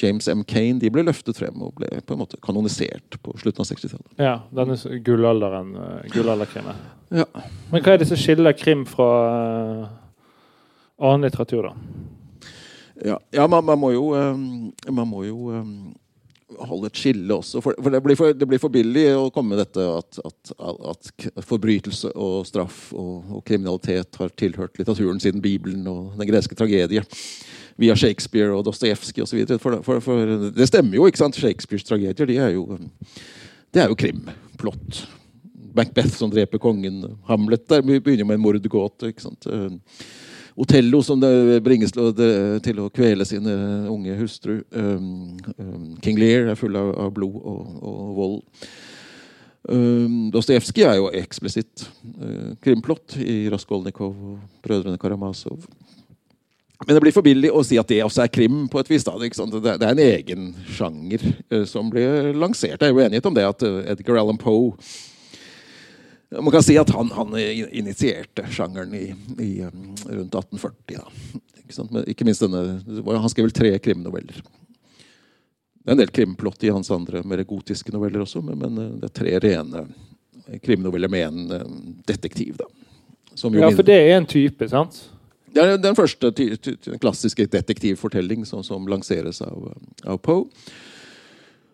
[0.00, 0.44] James M.
[0.48, 4.14] Kane de ble løftet frem og ble på en måte kanonisert på slutten av 60-tallet.
[4.18, 5.74] Ja, denne gullalderen.
[5.74, 6.14] gullalderkrimet.
[6.14, 6.82] Gullalderkrimmen.
[7.10, 7.26] Ja.
[7.72, 9.86] Men hva er det som skiller krim fra eh,
[11.02, 11.74] annen litteratur, da?
[13.00, 15.72] Ja, ja man, man må jo, eh, man må jo eh,
[16.68, 17.62] holde et skille også.
[17.64, 20.52] For, det, blir for det blir for billig å komme med dette at, at,
[20.92, 26.58] at forbrytelse og straff og, og kriminalitet har tilhørt litteraturen siden Bibelen og den greske
[26.58, 27.02] tragedie.
[27.80, 29.46] Via Shakespeare og Dostojevskij osv.
[29.62, 31.38] For, for, for det stemmer jo, ikke sant?
[31.40, 32.66] Shakespeares tragedier de er jo,
[33.72, 35.04] det er jo krimplott.
[35.76, 37.04] Macbeth som dreper kongen.
[37.28, 39.12] Hamlet der begynner med en mordgåte.
[39.12, 39.46] ikke sant?
[39.46, 40.04] Eh,
[40.60, 41.22] Otello som
[41.64, 44.58] bringes til å, kvele sin eh, unge hustru.
[44.74, 48.40] Um, um, King Lear er full av, blod og, og vold.
[49.70, 51.86] Um, Dostojevskij er jo eksplisitt
[52.64, 55.68] krimplott i Raskolnikov og Brødrene Karamazov.
[56.86, 58.64] Men det blir for billig å si at det også er krim.
[58.72, 59.12] på et vis da?
[59.20, 62.80] Det, det er en egen sjanger eh, som blir lansert.
[62.80, 64.76] Det er jo enighet om det at eh, Edgar Allan Poe
[66.30, 67.34] man kan si at han, han
[67.74, 69.08] initierte sjangeren i,
[69.42, 71.00] i, um, rundt 1840.
[71.00, 71.40] Da.
[71.58, 71.86] Ikke?
[71.90, 72.62] Men ikke minst denne,
[73.10, 74.38] Han skrev vel tre krimnoveller.
[75.80, 78.94] Det er en del krimplott i hans andre mer gotiske noveller også, men, men eh,
[79.00, 79.84] det er tre rene
[80.62, 81.66] krimnoveller med en eh,
[82.06, 82.60] detektiv.
[82.60, 82.70] Da.
[83.58, 85.00] Ja, for det er en type, sant?
[85.54, 86.30] Det er den første
[87.02, 89.72] klassiske detektivfortelling som, som lanseres av,
[90.06, 90.46] av Poe.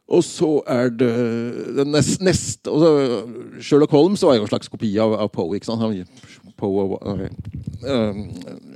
[0.07, 1.13] Og så er det
[1.75, 2.91] den nest, altså,
[3.59, 5.59] Sherlock Holmes var jo en slags kopi av, av Poe.
[6.87, 6.95] og,
[7.83, 8.21] eh,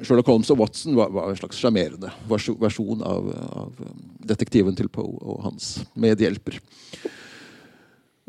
[0.03, 3.31] Sherlock Holmes og Watson var, var en slags sjarmerende versjon av,
[3.63, 3.79] av
[4.27, 6.59] detektiven til Poe og hans medhjelper.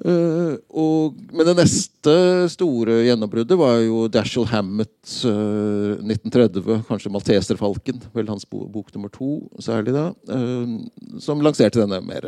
[0.01, 2.13] Eh, og, men det neste
[2.49, 4.95] store gjennombruddet var jo Dashiell Hammett,
[5.29, 11.81] uh, 1930, kanskje Malteserfalken, vel hans bok, bok nummer to særlig da, Uh, som lanserte
[11.81, 12.25] denne mer,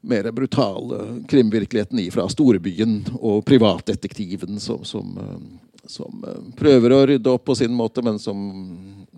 [0.00, 7.00] mer brutale krimvirkeligheten i fra storbyen og privatdetektiven som, som, eh, som eh, prøver å
[7.10, 8.38] rydde opp på sin måte, men som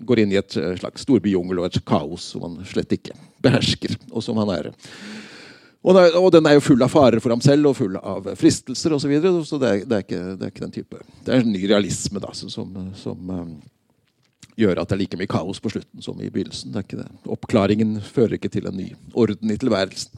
[0.09, 3.97] går inn i et eh, slags storbyjungel og et kaos som han slett ikke behersker,
[4.11, 4.73] og som han er
[5.81, 8.27] og, er- og den er jo full av farer for ham selv og full av
[8.37, 9.05] fristelser osv.
[9.07, 11.53] Så, videre, så det er, det, ikke, det er ikke den type Det er en
[11.55, 12.51] ny realisme da, som,
[13.01, 13.55] som um,
[14.61, 16.75] gjør at det er like mye kaos på slutten som i begynnelsen.
[16.75, 17.09] Det er ikke det.
[17.33, 20.13] Oppklaringen fører ikke til en ny orden i tilværelsen.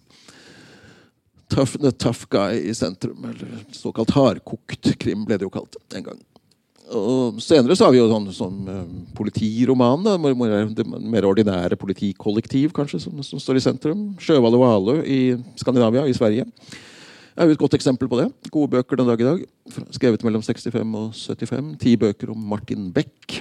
[1.53, 6.07] Tough, the tough guy i sentrum, eller såkalt hardkokt krim, ble det jo kalt en
[6.07, 6.21] gang.
[6.93, 8.59] Og senere så har vi jo sånn, sånn
[9.17, 10.05] politiroman.
[10.05, 14.07] Da, det mer ordinære politikollektiv kanskje, som, som står i sentrum.
[14.21, 15.21] 'Sjøhval og Valø' i
[15.61, 16.47] Skandinavia, i Sverige.
[17.37, 18.29] er jo et godt eksempel på det.
[18.53, 19.45] Gode bøker den dag i dag.
[19.97, 21.77] Skrevet mellom 65 og 75.
[21.81, 23.41] Ti bøker om Martin Beck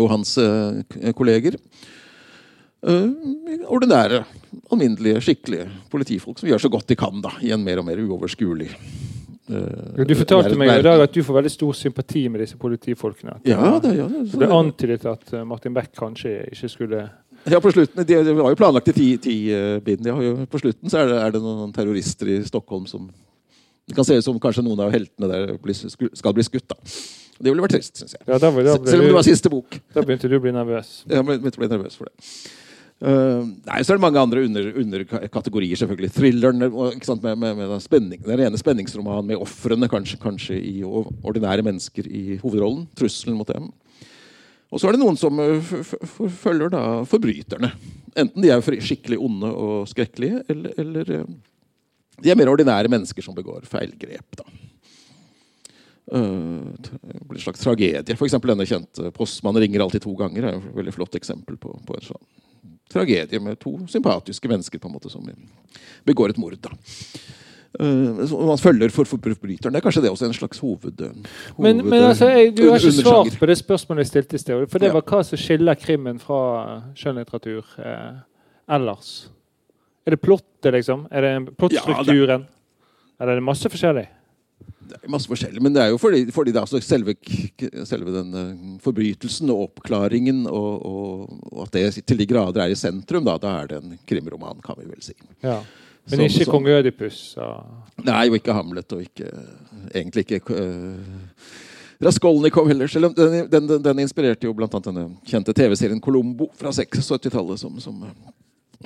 [0.00, 1.58] og hans eh, kolleger.
[2.82, 3.10] Eh,
[3.68, 4.24] ordinære,
[4.72, 8.00] alminnelige, skikkelige politifolk som gjør så godt de kan da, i en mer og mer
[8.02, 8.72] uoverskuelig
[9.48, 13.38] eh, Du fortalte meg i dag at du får veldig stor sympati med disse politifolkene.
[13.38, 17.02] At Ja, det, ja, det, det antydet at eh, Martin Beck kanskje ikke skulle
[17.50, 20.04] Ja, på slutten, de, de var jo planlagt i ti, ti uh, bind.
[20.06, 23.10] De jo, på slutten så er det, er det noen terrorister i Stockholm som
[23.88, 26.68] Det kan se ut som kanskje noen av heltene der blir, skal bli skutt.
[26.70, 26.78] da.
[27.42, 28.22] Det ville vært trist, syns jeg.
[28.28, 29.80] Ja, da, da, Selv om det var siste bok.
[29.94, 31.00] da begynte du å bli nervøs.
[31.10, 32.14] Jeg å bli nervøs for det.
[33.02, 36.12] Eh, nei, Så er det mange andre under- underkategorier, selvfølgelig.
[36.14, 41.64] Thrilleren med, med, med spenning, den rene spenningsromanen med ofrene kanskje, kanskje i og ordinære
[41.66, 42.84] mennesker i hovedrollen.
[42.94, 43.72] Trusselen mot dem.
[44.70, 47.72] Og så er det noen som følger f- f- forfølger da forbryterne.
[48.16, 51.26] Enten de er skikkelig onde og skrekkelige, eller, eller eh,
[52.22, 54.36] de er mer ordinære mennesker som begår feilgrep.
[54.38, 54.44] da.
[56.12, 56.70] Eh,
[57.26, 58.14] blir en slags tragedie.
[58.14, 61.94] Eksempel denne kjente 'Postmannen ringer alltid to ganger' er et veldig flott eksempel på, på
[61.98, 62.24] en sånn
[62.92, 65.26] tragedie med to sympatiske mennesker på en måte som
[66.06, 66.58] begår et mord.
[66.62, 66.70] da.
[67.80, 69.72] Uh, man følger for forbryteren.
[69.72, 70.92] Det er kanskje det også en slags hoved...
[71.00, 71.24] Men,
[71.56, 74.66] hoved- men altså, jeg, du har ikke svart på det spørsmålet jeg stilte i sted.
[74.68, 74.96] For det Ja.
[74.98, 78.18] var hva som skiller krimmen fra skjønnlitteratur eh,
[78.76, 79.30] ellers.
[80.06, 81.06] Er det plottet, liksom?
[81.10, 82.44] Er det plottstrukturen?
[83.20, 84.04] Eller er det masse forskjellig?
[84.92, 87.14] Det er masse forskjellig, men det er jo fordi, fordi det er altså selve,
[87.88, 92.74] selve den eh, forbrytelsen og oppklaringen og, og, og at det til de grader er
[92.74, 95.16] i sentrum, da, da er det en krimroman, kan vi vel si.
[95.40, 95.62] Ja.
[96.10, 97.18] Men Som- ikke som- kong Ødipus?
[97.36, 97.48] Så.
[98.04, 99.28] Nei, jo ikke Hamlet, og ikke
[99.94, 100.96] egentlig ikke uh,
[102.02, 102.90] Raskolnikov heller.
[102.90, 107.78] Selv den, den, den, den inspirerte jo annet denne kjente TV-serien Colombo fra 76-tallet, som,
[107.80, 108.02] som,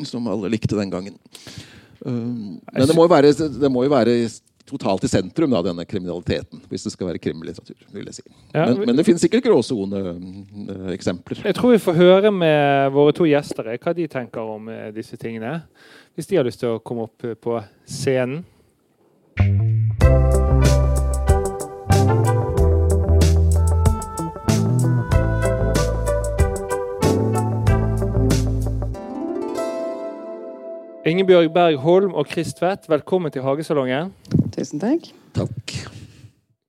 [0.05, 1.17] som alle likte den gangen.
[2.05, 4.19] Um, men det må, jo være, det må jo være
[4.67, 7.77] totalt i sentrum, av denne kriminaliteten, hvis det skal være krimlitteratur.
[7.93, 8.25] vil jeg si.
[8.53, 11.45] Ja, men, men det finnes sikkert gråsoneeksempler.
[11.47, 14.91] Jeg tror vi får høre med våre to gjester eh, hva de tenker om eh,
[14.97, 15.61] disse tingene.
[16.17, 18.45] Hvis de har lyst til å komme opp eh, på scenen.
[31.07, 34.11] Ingebjørg Berg Holm og Chris Tvedt, velkommen til Hagesalongen.
[34.57, 35.11] Tusen takk.
[35.37, 35.77] Takk.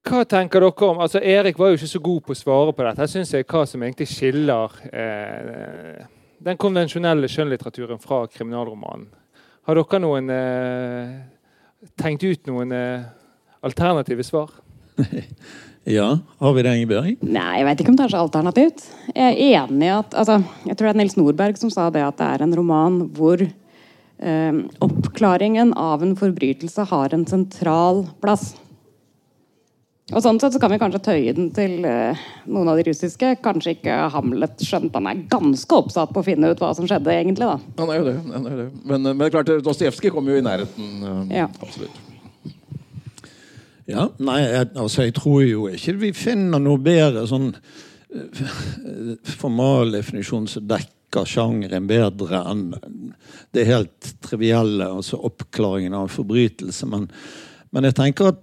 [0.08, 2.84] Hva tenker dere om altså Erik var jo ikke så god på å svare på
[2.84, 3.04] dette.
[3.04, 6.04] Her synes jeg hva som egentlig skiller eh,
[6.44, 9.08] den konvensjonelle skjønnlitteraturen fra kriminalromanen.
[9.68, 11.16] Har dere noen eh,
[12.00, 13.08] tenkt ut noen eh,
[13.68, 14.52] alternative svar?
[15.88, 17.22] Ja, har vi det, Ingebjørg?
[17.24, 18.82] Nei, jeg vet ikke om det er så alternativt.
[19.14, 22.02] Jeg er enig i at altså, Jeg tror det er Nils Nordberg som sa det
[22.04, 23.40] at det er en roman hvor
[24.20, 28.56] oppklaringen av en forbrytelse har en sentral plass.
[30.16, 32.16] Og sånn sett så kan vi kanskje tøye den til eh,
[32.48, 33.34] noen av de russiske.
[33.44, 37.12] Kanskje ikke Hamlet, skjønt han er ganske oppsatt på å finne ut hva som skjedde,
[37.12, 37.44] egentlig.
[37.50, 37.58] da.
[37.82, 38.14] Han er jo det.
[38.32, 38.68] Han er jo det.
[38.88, 40.94] Men, men det er klart, Dostojevskij kommer jo i nærheten.
[41.04, 41.50] eh, Ja.
[41.60, 42.04] Absolutt.
[43.88, 49.92] Ja, nei, jeg, altså jeg tror jo ikke vi finner noe bedre sånn eh, formal
[49.96, 52.66] definisjon som dekker sjangeren bedre enn
[53.56, 56.86] det helt trivielle, altså oppklaringen av en forbrytelse.
[56.92, 57.08] Men,
[57.72, 58.42] men jeg tenker at,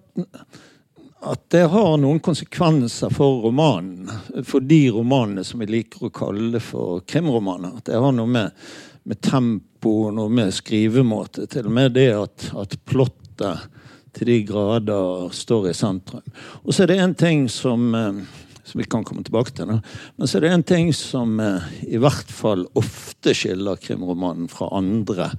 [1.25, 4.11] at det har noen konsekvenser for romanen.
[4.45, 7.79] For de romanene som vi liker å kalle for krimromaner.
[7.79, 8.67] At det har noe med,
[9.05, 11.47] med tempo og med skrivemåte.
[11.53, 13.69] Til og med det at, at plottet
[14.15, 16.25] til de grader står i sentrum.
[16.63, 18.23] Og så er det en ting som, eh,
[18.65, 19.69] som vi kan komme tilbake til.
[19.69, 19.79] nå.
[20.17, 24.71] Men så er det en ting som eh, i hvert fall ofte skiller krimromanen fra
[24.75, 25.31] andre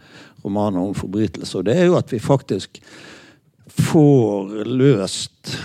[0.46, 1.60] romaner om forbrytelser.
[1.60, 2.82] Og det er jo at vi faktisk
[3.76, 5.56] får løst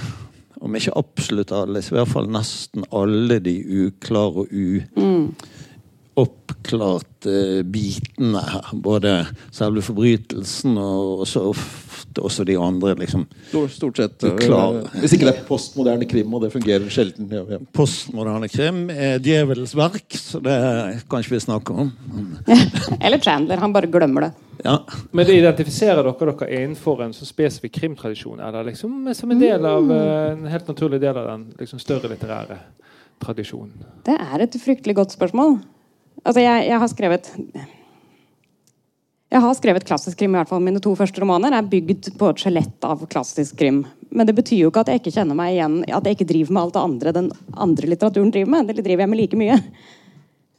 [0.61, 3.55] om ikke absolutt alle, så i hvert fall nesten alle de
[3.87, 4.53] uklare og
[6.17, 8.71] uoppklarte bitene her.
[8.83, 9.13] Både
[9.55, 14.25] selve forbrytelsen og også, ofte også de andre liksom, Stort- Stort sett.
[14.25, 14.81] eh, Klar.
[15.01, 17.29] Hvis ikke det er postmoderne krim, og det fungerer sjelden.
[17.31, 17.59] Ja, ja.
[17.77, 20.57] postmoderne krim er djevelens verk, så det
[21.11, 21.93] kan ikke vi snakke om.
[23.01, 23.57] Eller Chandler.
[23.63, 24.33] Han bare glemmer det.
[24.65, 24.79] Ja.
[25.13, 28.41] Men det identifiserer dere dere innenfor en så spesifikk krimtradisjon?
[28.45, 32.11] Eller liksom som en del av eh, en helt naturlig del av den liksom større
[32.13, 32.59] litterære
[33.25, 33.73] tradisjonen?
[34.05, 35.61] Det er et fryktelig godt spørsmål.
[36.25, 37.29] Altså, jeg, jeg har skrevet
[39.31, 42.31] Jeg har skrevet klassisk krim, i hvert fall mine to første romaner er bygd på
[42.33, 43.85] et skjelett av klassisk krim.
[44.11, 46.57] Men det betyr jo ikke at jeg ikke kjenner meg igjen At jeg ikke driver
[46.57, 47.31] med alt det andre den
[47.67, 48.73] andre litteraturen driver med.
[48.73, 49.61] Det driver jeg med like mye.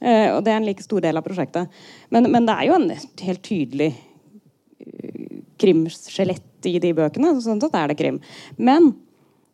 [0.02, 1.82] Uh, og det er en like stor del av prosjektet.
[2.10, 2.88] Men, men det er jo en
[3.22, 7.36] helt tydelig eh, krimskjelett i de bøkene.
[7.44, 8.18] Sånn sett er det krim.
[8.58, 8.88] Men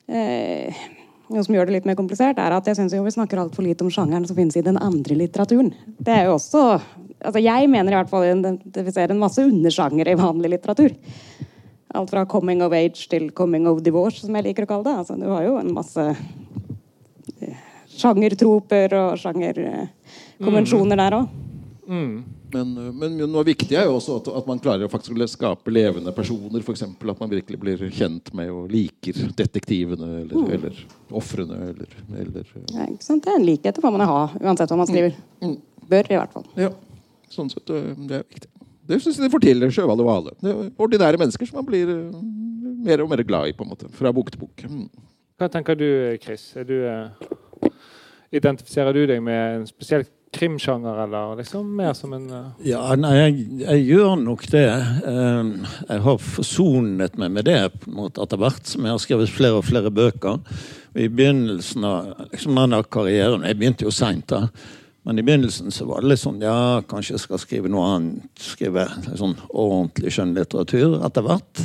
[0.09, 0.79] eh,
[1.33, 3.67] noe som gjør det litt mer komplisert, er at jeg synes jo vi snakker altfor
[3.67, 5.73] lite om sjangeren som finnes i den andre litteraturen.
[5.99, 6.65] Det er jo også
[7.19, 10.95] altså Jeg mener i hvert fall identifiserer en masse undersjangere i vanlig litteratur.
[11.95, 14.99] Alt fra 'coming of age' til 'coming of divorce', som jeg liker å kalle det.
[14.99, 16.17] Altså, du har jo en masse
[17.41, 17.57] eh,
[17.89, 21.29] sjangertroper og sjangerkonvensjoner der òg.
[21.89, 22.25] Mm.
[22.53, 25.73] Men, øh, men noe viktig er jo også at, at man klarer å faktisk skape
[25.73, 26.63] levende personer.
[26.65, 30.83] For eksempel, at man virkelig blir kjent med og liker detektivene eller, eller
[31.21, 31.59] ofrene.
[31.73, 33.25] Eller, eller, øh, Ja, ikke sant?
[33.25, 35.19] Det er en likhet, det får man ha uansett hva man skriver.
[35.89, 36.49] Bør, i hvert fall.
[36.61, 36.73] ja,
[37.33, 38.51] sånn sett, øh, det er viktig.
[38.89, 40.65] Det syns jeg de forteller Sjøvall og Hvale.
[40.81, 41.91] Ordinære mennesker som man blir
[42.89, 44.65] mer og mer glad i, på en måte, fra bok til bok.
[44.65, 44.87] Mm.
[45.39, 45.89] Hva tenker du,
[46.23, 46.49] Chris?
[46.57, 46.79] Er du,
[48.33, 52.49] Identifiserer du deg med en spesiell krimsjanger, eller liksom mer som en uh...
[52.65, 54.67] Ja, nei, jeg, jeg, gjør nok det.
[55.09, 55.53] Ehm,
[55.89, 59.69] jeg har forsonet meg med det måte etter hvert som jeg har skrevet flere og
[59.69, 60.43] flere bøker.
[60.99, 64.49] I begynnelsen av liksom denne karrieren Jeg begynte jo seint, da.
[65.07, 68.43] Men i begynnelsen så var det litt sånn Ja, kanskje jeg skal skrive noe annet.
[68.43, 68.85] Skrive
[69.17, 71.63] sånn ordentlig skjønnlitteratur etter hvert.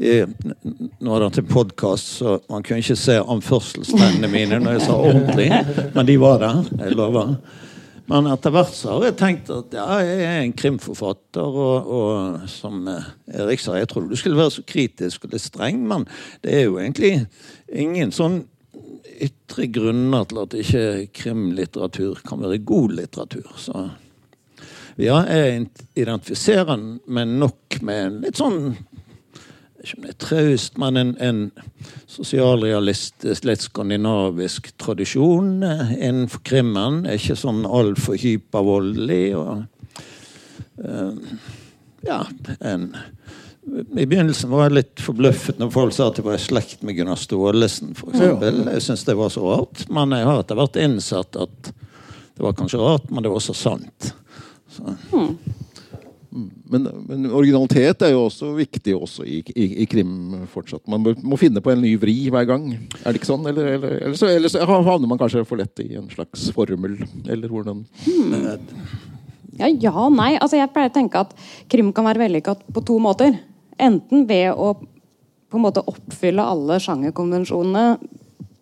[0.00, 4.86] I, nå er det til podkast, så man kunne ikke se anførselstegnene mine når jeg
[4.88, 5.50] sa ordentlig.
[5.94, 6.62] Men de var der.
[6.80, 7.34] Jeg lover.
[8.08, 11.58] Men etter hvert så har jeg tenkt at ja, jeg er en krimforfatter.
[11.64, 15.82] Og, og som Erik sa, jeg trodde du skulle være så kritisk og litt streng,
[15.90, 16.06] men
[16.44, 17.12] det er jo egentlig
[17.68, 18.42] ingen sånn
[19.20, 20.84] ytre grunner til at ikke
[21.16, 23.50] krimlitteratur kan være god litteratur.
[23.60, 23.88] Så
[25.00, 28.74] ja, jeg identifiserer meg nok med en litt sånn
[29.80, 31.38] ikke om det er traust, men en, en
[32.10, 37.06] sosialrealistisk, litt skandinavisk tradisjon innenfor krimmen.
[37.08, 39.24] Ikke sånn altfor hypervoldelig.
[39.40, 39.64] Og
[40.84, 41.38] uh,
[42.04, 42.24] ja,
[42.60, 42.90] en
[43.70, 46.96] i begynnelsen var jeg litt forbløffet når folk sa at jeg var i slekt med
[46.96, 47.92] Gunnar Staalesen.
[47.98, 48.64] For eksempel.
[48.72, 49.84] jeg syntes det var så rart.
[49.92, 53.56] Men jeg har etter hvert innsett at det var kanskje rart, men det var også
[53.56, 54.12] sant.
[55.12, 55.36] Hmm.
[56.30, 60.84] Men, men, originalitet er jo også viktig også i, i, i, krim fortsatt.
[60.90, 62.68] Man må finne på en ny vri hver gang.
[63.02, 63.48] Er det ikke sånn?
[63.50, 67.00] Eller, eller, eller, så, eller så, havner man kanskje for lett i en slags formel?
[67.26, 67.82] Eller hvordan.
[69.58, 70.36] Ja, ja, nei.
[70.38, 71.34] Altså, jeg pleier å tenke at
[71.72, 73.34] krim kan være vellykket på to måter.
[73.80, 74.76] Enten ved å
[75.50, 77.84] på en måte oppfylle alle sjangerkonvensjonene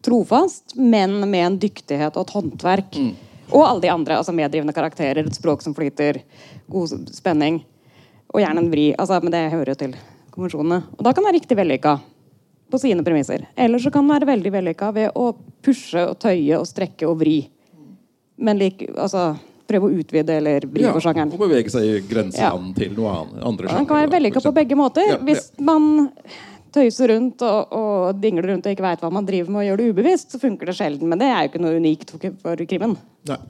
[0.04, 2.96] trofast, men med en dyktighet og et håndverk.
[2.96, 3.11] Mm.
[3.53, 4.19] Og alle de andre.
[4.19, 6.23] altså Meddrivende karakterer, et språk som flyter,
[6.69, 7.63] god spenning.
[8.33, 8.93] Og gjerne en vri.
[8.99, 9.97] altså Men det hører jo til
[10.35, 10.83] konvensjonene.
[10.99, 11.99] Og da kan det være riktig vellykka
[12.71, 13.47] på sine premisser.
[13.57, 15.31] Eller så kan det være veldig vellykka ved å
[15.65, 17.39] pushe og tøye og strekke og vri.
[18.39, 19.33] Men like, altså
[19.69, 21.33] prøve å utvide eller vri ja, på sjangeren.
[21.35, 22.77] Og bevege seg i grenseland ja.
[22.79, 23.41] til noe annet.
[23.43, 23.81] andre sjangere.
[23.83, 25.09] Den kan være vellykka på begge måter.
[25.11, 26.09] Ja, Hvis man
[26.74, 29.81] tøyser rundt og, og dingler rundt og ikke veit hva man driver med og gjør
[29.81, 31.11] det ubevisst, så funker det sjelden.
[31.11, 32.96] Men det er jo ikke noe unikt for, krimmen.
[33.31, 33.40] Nei.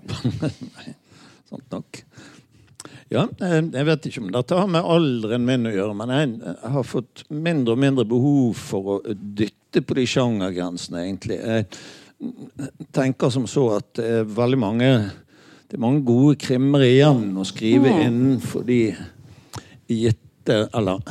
[0.42, 0.96] Nei.
[1.48, 2.02] Sant nok.
[3.08, 6.72] Ja, eh, jeg vet ikke om dette har med alderen min å gjøre, men jeg
[6.74, 11.38] har fått mindre og mindre behov for å dytte på de sjangergrensene, egentlig.
[11.40, 14.92] Jeg tenker som så at det er veldig mange
[15.68, 17.98] det er mange gode krimmer igjen å skrive mm.
[18.06, 18.78] innenfor de
[19.92, 21.02] gitte, eller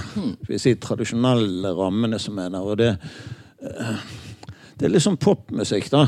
[0.48, 2.64] vi si, tradisjonelle rammene som er der.
[2.64, 2.94] Og det,
[3.62, 4.00] eh,
[4.78, 6.04] det er liksom popmusikk, da.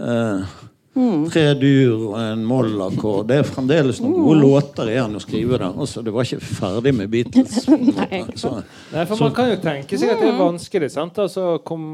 [0.00, 0.56] Eh,
[0.94, 1.26] mm.
[1.30, 3.28] Tre dur og en mollakkord.
[3.30, 4.44] Det er fremdeles noen gode mm.
[4.44, 5.68] låter igjen å skrive der.
[5.70, 7.68] Altså, det var ikke ferdig med Beatles.
[8.00, 8.24] Nei.
[8.34, 8.56] Så,
[8.94, 10.90] Nei, for man kan jo tenke seg at det er vanskelig.
[10.94, 11.20] sant?
[11.22, 11.86] Altså, kom,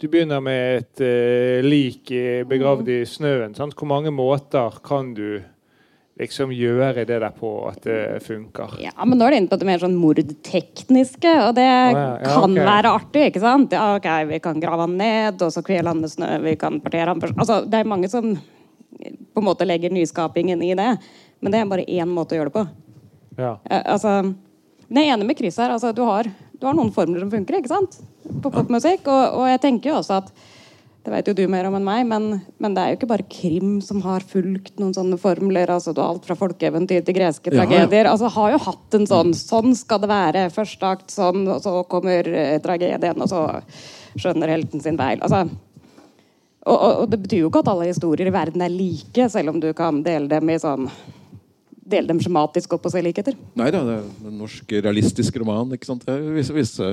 [0.00, 2.12] du begynner med et uh, lik
[2.50, 3.56] begravd i snøen.
[3.58, 3.76] Sant?
[3.78, 5.40] Hvor mange måter kan du
[6.20, 8.76] liksom gjøre det der på at det funker?
[8.82, 12.04] Ja, men Nå er det inne på det mer sånn mordtekniske, og det oh, ja.
[12.20, 12.66] Ja, kan okay.
[12.68, 13.24] være artig.
[13.30, 13.74] ikke sant?
[13.76, 16.30] Ja, ok, Vi kan grave han ned, og så kvele han med snø.
[16.44, 17.22] vi kan partere han.
[17.36, 18.34] Altså, Det er mange som
[19.32, 20.90] på en måte legger nyskapingen i det,
[21.40, 22.66] men det er bare én måte å gjøre det på.
[23.40, 23.56] Ja.
[23.80, 24.34] Altså,
[24.92, 25.72] jeg er enig med Chris her.
[25.72, 26.28] altså Du har
[26.62, 27.96] du har noen formler som funker ikke sant?
[28.22, 29.08] på popmusikk.
[29.10, 30.28] Og, og, jeg tenker jo også at
[31.02, 32.26] det vet jo du mer om enn meg, men,
[32.62, 35.70] men, det er jo ikke bare krim som har fulgt noen sånne formler.
[35.74, 38.06] altså Alt fra folkeeventyr til greske ja, tragedier.
[38.06, 38.12] Ja.
[38.12, 40.46] altså Har jo hatt en sånn Sånn skal det være.
[40.54, 43.42] Første akt sånn, og så kommer eh, tragedien, og så
[44.14, 45.18] skjønner helten sin feil.
[45.22, 45.46] altså
[46.62, 49.50] og, og, og, det betyr jo ikke at alle historier i verden er like, selv
[49.50, 50.86] om du kan dele dem i sånn
[51.82, 53.36] dele dem skjematisk opp og se likheter.
[53.58, 56.06] Nei da, det er en norsk realistisk roman ikke sant?
[56.06, 56.88] Visse, visse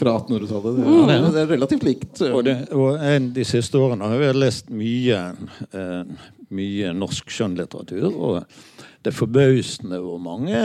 [0.00, 0.80] fra 1800-tallet.
[0.80, 1.28] Det, mm.
[1.34, 2.22] det, er relativt likt.
[2.30, 5.22] Og, det, og en, De siste årene har jeg lest mye,
[5.76, 8.08] eh, mye norsk skjønnlitteratur.
[8.10, 8.40] Og
[9.04, 10.60] det er forbausende hvor mange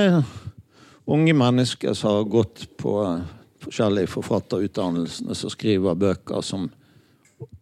[1.06, 2.96] unge mennesker som har gått på
[3.66, 6.70] forskjellige forfatterutdannelsene, som skriver bøker som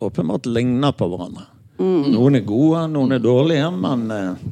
[0.03, 1.47] åpenbart ligner på hverandre.
[1.79, 2.11] Mm.
[2.13, 4.43] Noen er gode, noen er dårlige, men eh,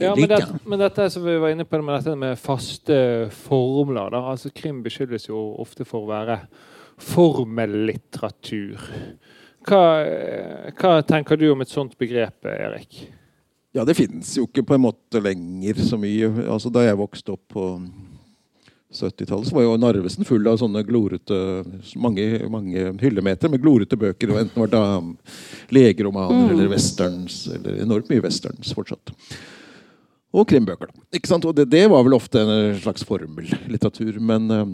[0.00, 2.98] ja, men, det, men, dette som vi var inne på med dette med faste
[3.34, 4.24] formler da.
[4.32, 6.40] altså Krim beskyldes jo ofte for å være
[7.00, 8.80] formellitteratur.
[9.68, 9.82] Hva,
[10.76, 13.02] hva tenker du om et sånt begrep, Erik?
[13.76, 16.30] Ja, det finnes jo ikke på en måte lenger så mye.
[16.50, 17.66] Altså, da jeg vokste opp på
[18.90, 21.36] 70-tallet, så var jo Narvesen full av sånne glorete
[22.02, 24.32] mange, mange hyllemeter med glorete bøker.
[24.32, 26.50] og Enten var det legeromaner mm.
[26.56, 27.44] eller westerns.
[27.54, 29.14] Eller enormt mye westerns fortsatt.
[30.30, 30.92] Og krimbøker.
[31.14, 31.44] Ikke sant?
[31.48, 34.20] Og det, det, var vel ofte en slags formellitteratur.
[34.22, 34.66] Men uh,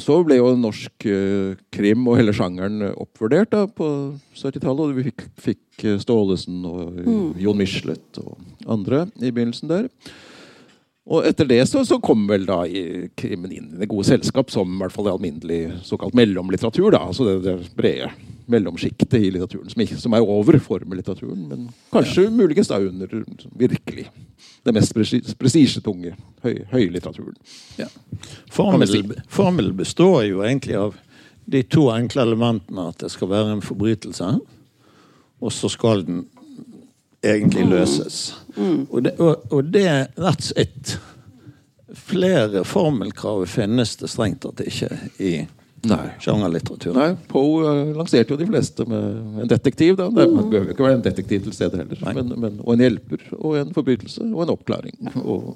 [0.00, 3.86] så ble jo norsk eh, krim og hele sjangeren eh, oppvurdert da, på
[4.34, 4.90] 70-tallet.
[4.90, 7.26] Og vi fikk, fikk eh, Staalesen og mm.
[7.42, 8.38] Jon Michelet og
[8.70, 9.88] andre i begynnelsen der.
[11.04, 14.48] Og etter det så, så kom vel da krimen krimmen inn i det gode selskap
[14.52, 16.88] som i hvert fall alminnelig såkalt mellomlitteratur.
[16.96, 18.08] da, altså det, det brede
[18.46, 23.10] mellomsjiktet i litteraturen, som, ikke, som er over formellitteraturen, men kanskje muligens da under
[23.56, 24.08] virkelig
[24.64, 24.94] det mest
[25.40, 26.14] prestisjetunge
[26.44, 27.36] høy, høylitteraturen.
[27.80, 27.88] Ja.
[28.52, 30.98] Formel, formel består jo egentlig av
[31.44, 34.30] de to enkle elementene at det skal være en forbrytelse,
[35.44, 36.22] og så skal den
[37.24, 38.20] egentlig løses.
[38.56, 40.96] Og, det, og, og det That's it.
[41.94, 44.90] Flere formelkrav finnes det strengt tatt ikke
[45.22, 45.34] i
[45.88, 46.10] Nei.
[46.22, 46.94] sjangerlitteratur.
[46.96, 49.96] Nei, Poe eh, lanserte jo de fleste med en detektiv.
[50.00, 50.10] da.
[50.10, 52.04] Det man behøver ikke være en detektiv til stede heller.
[52.16, 54.96] Men, men, og en hjelper, og en forbrytelse, og en oppklaring.
[55.24, 55.54] Og,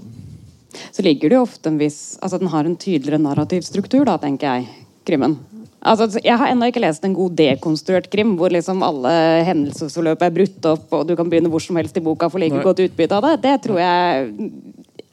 [0.92, 4.18] så ligger det jo ofte en viss Altså den har en tydeligere narrativ struktur, da,
[4.20, 4.84] tenker jeg.
[5.08, 5.38] Krimmen.
[5.78, 9.12] Altså, jeg har ennå ikke lest en god dekonstruert krim hvor liksom alle
[9.46, 12.56] hendelsesforløp er brutt opp, og du kan begynne hvor som helst i boka for like
[12.56, 12.66] Nei.
[12.66, 13.34] godt utbytte av det.
[13.46, 14.50] Det tror jeg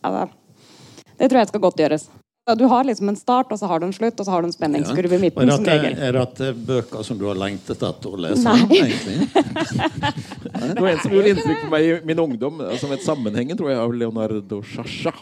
[0.02, 0.26] altså,
[1.16, 2.10] Det tror jeg skal godt gjøres.
[2.54, 4.46] Du har liksom en start, og så har du en slutt, og så har du
[4.46, 5.50] en spenningskurve i midten.
[5.50, 8.46] er Det, er dette bøker som du har lengtet etter å lese?
[8.46, 8.84] Nei.
[8.84, 9.16] egentlig?
[10.76, 13.58] det var en som gjorde inntrykk på meg i min ungdom eh, som et sammenhengen
[13.58, 15.16] tror jeg, av Leonardo Sciascia.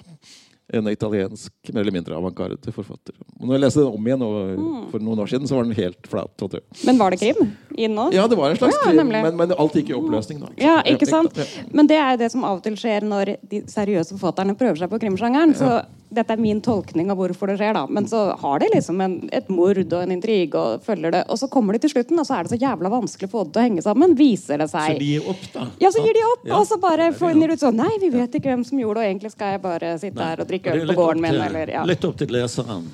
[0.74, 3.16] En italiensk, mer eller mindre avantgarde forfatter.
[3.40, 5.80] Og når jeg leste den om igjen og, for noen år siden, så var den
[5.80, 6.60] helt flat og.
[6.84, 8.10] Men var det krim inn nå?
[8.16, 10.44] Ja, det var en slags Ja, krim, men, men alt gikk i oppløsning.
[10.44, 10.52] da.
[10.60, 11.40] Ja, ikke sant?
[11.72, 14.92] Men det er det som av og til skjer når de seriøse forfatterne prøver seg
[14.92, 15.56] på krimsjangeren.
[15.56, 15.78] Så
[16.16, 17.84] dette er min tolkning av hvorfor det skjer, da.
[17.90, 21.22] Men så har de liksom en, et mord og en intrige og følger det.
[21.34, 23.44] Og så kommer de til slutten, og så er det så jævla vanskelig å få
[23.48, 24.16] det til å henge sammen.
[24.20, 24.94] Viser det seg.
[24.96, 25.68] Så de gir opp, da?
[25.84, 26.58] Ja, så gir de opp, Ja.
[26.60, 29.06] og så bare finner de ut sånn Nei, vi vet ikke hvem som gjorde det,
[29.06, 31.84] og egentlig skal jeg bare sitte her og drikke øl på gården min, eller ja.
[31.90, 32.86] Litt opp til leseren.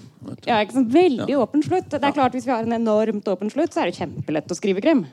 [0.47, 0.91] ja ikke sant?
[0.93, 1.89] Veldig åpen slutt.
[1.91, 4.57] Det er klart Hvis vi har en enormt åpen slutt, så er det kjempelett å
[4.57, 5.05] skrive krim.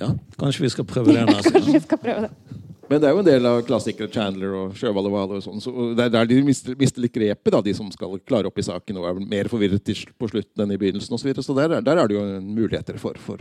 [0.00, 0.08] Ja,
[0.40, 2.70] kanskje vi skal prøve det Ja, Kanskje vi skal prøve det.
[2.90, 5.60] Men det er jo en del av klassikere, Chandler og Sjøvall og Vale og sånn.
[5.62, 8.58] Så det er der de mister, mister litt grepet, da, de som skal klare opp
[8.58, 9.86] i saken og er mer forvirret
[10.18, 11.44] på slutten enn i begynnelsen Og Så, videre.
[11.46, 13.38] så der, er- der er det jo muligheter for, for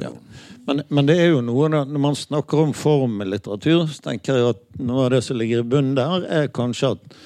[0.68, 4.64] Men, men det er jo noe når man snakker om formellitteratur, så tenker jeg at
[4.80, 7.18] noe av det som ligger i bunnen der, er kanskje at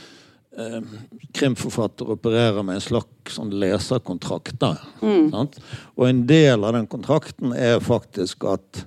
[0.57, 0.79] eh,
[1.35, 4.55] krimforfattere opererer med en slags sånn leserkontrakt.
[4.61, 5.33] Da, mm.
[5.99, 8.85] Og en del av den kontrakten er faktisk at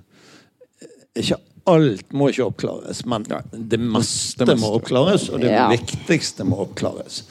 [0.81, 1.39] eh, ikke
[1.73, 4.55] alt må ikke oppklares, men det meste meste.
[4.61, 5.67] må oppklares, og det Ja.
[5.71, 7.23] viktigste må oppklares.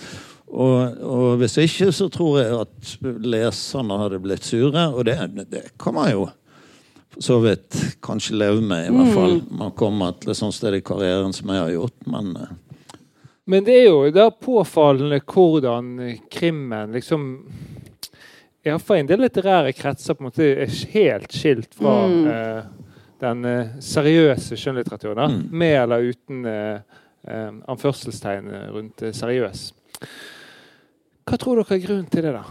[0.48, 5.18] Og, og hvis ikke, så tror jeg at leserne hadde blitt sure, og det,
[5.52, 6.28] det kan man jo
[7.12, 9.36] for så vidt kanskje leve med, i hvert fall.
[9.50, 12.56] Man kommer til et sånt sted i karrieren som jeg har gjort, men eh,
[13.48, 17.22] Men det er jo da påfallende hvordan krimmen liksom
[18.66, 22.64] Iallfall en del litterære kretser på en måte er helt skilt fra eh,
[23.22, 25.38] den eh, seriøse skjønnlitteraturen.
[25.38, 25.44] Mm.
[25.50, 26.98] Med eller uten eh,
[27.28, 29.68] eh, anførselstegn rundt seriøs.
[31.28, 32.44] Hva tror dere er grunnen til det, da?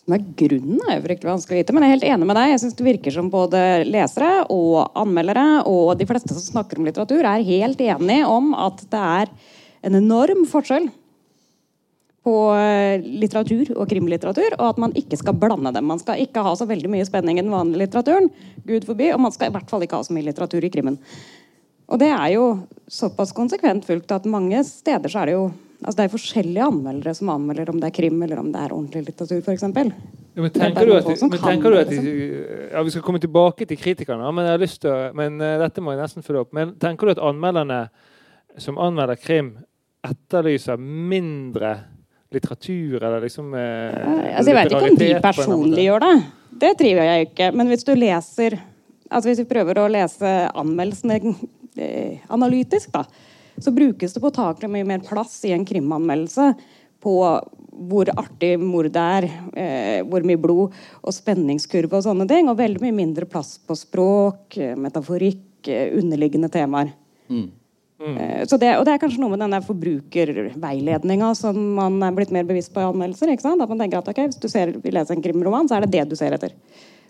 [0.00, 1.74] Som er grunnen, er jo fryktelig vanskelig å vite.
[1.76, 2.52] Men jeg er helt enig med deg.
[2.54, 6.88] Jeg synes Det virker som både lesere og anmeldere og de fleste som snakker om
[6.88, 9.34] litteratur, er helt enige om at det er
[9.86, 10.88] en enorm forskjell
[12.28, 15.88] på eh, litteratur og krimlitteratur, og at man ikke skal blande dem.
[15.88, 18.28] Man skal ikke ha så veldig mye spenning i den vanlige litteraturen,
[18.68, 20.98] Gud forbi, og man skal i hvert fall ikke ha så mye litteratur i krimmen.
[21.88, 22.44] Og det er jo
[22.92, 25.48] såpass konsekvent fulgt at mange steder så er det jo
[25.78, 28.74] altså det er forskjellige anmeldere som anmelder om det er krim eller om det er
[28.74, 29.62] ordentlig litteratur, f.eks.
[29.62, 32.14] Ja, men er tenker du at, men tenker du at de,
[32.72, 35.56] ja, Vi skal komme tilbake til kritikerne, men jeg har lyst til å, men eh,
[35.62, 36.52] dette må jeg nesten følge opp.
[36.54, 37.80] Men tenker du at anmelderne
[38.58, 39.54] som anmelder krim,
[40.06, 41.72] etterlyser mindre
[42.34, 46.14] litteratur, eller liksom eh, Altså, jeg vet ikke om de personlig gjør det.
[46.64, 47.52] Det triver jeg ikke.
[47.56, 48.58] Men hvis du leser
[49.08, 51.16] altså Hvis vi prøver å lese anmeldelsene
[51.80, 53.06] eh, analytisk, da,
[53.56, 56.50] så brukes det påtakelig mye mer plass i en krimanmeldelse
[57.00, 57.14] på
[57.88, 62.82] hvor artig mordet er, eh, hvor mye blod og spenningskurve og sånne ting, og veldig
[62.82, 66.92] mye mindre plass på språk, eh, metaforikk, eh, underliggende temaer.
[67.30, 67.46] Eh,
[67.98, 72.46] Så det, og det er kanskje noe med den forbrukerveiledninga som man er blitt mer
[72.46, 73.32] bevisst på i anmeldelser.
[73.32, 73.64] ikke sant?
[73.64, 75.96] At man tenker at okay, Hvis du ser, vil lese en krimroman, så er det
[75.96, 76.54] det du ser etter.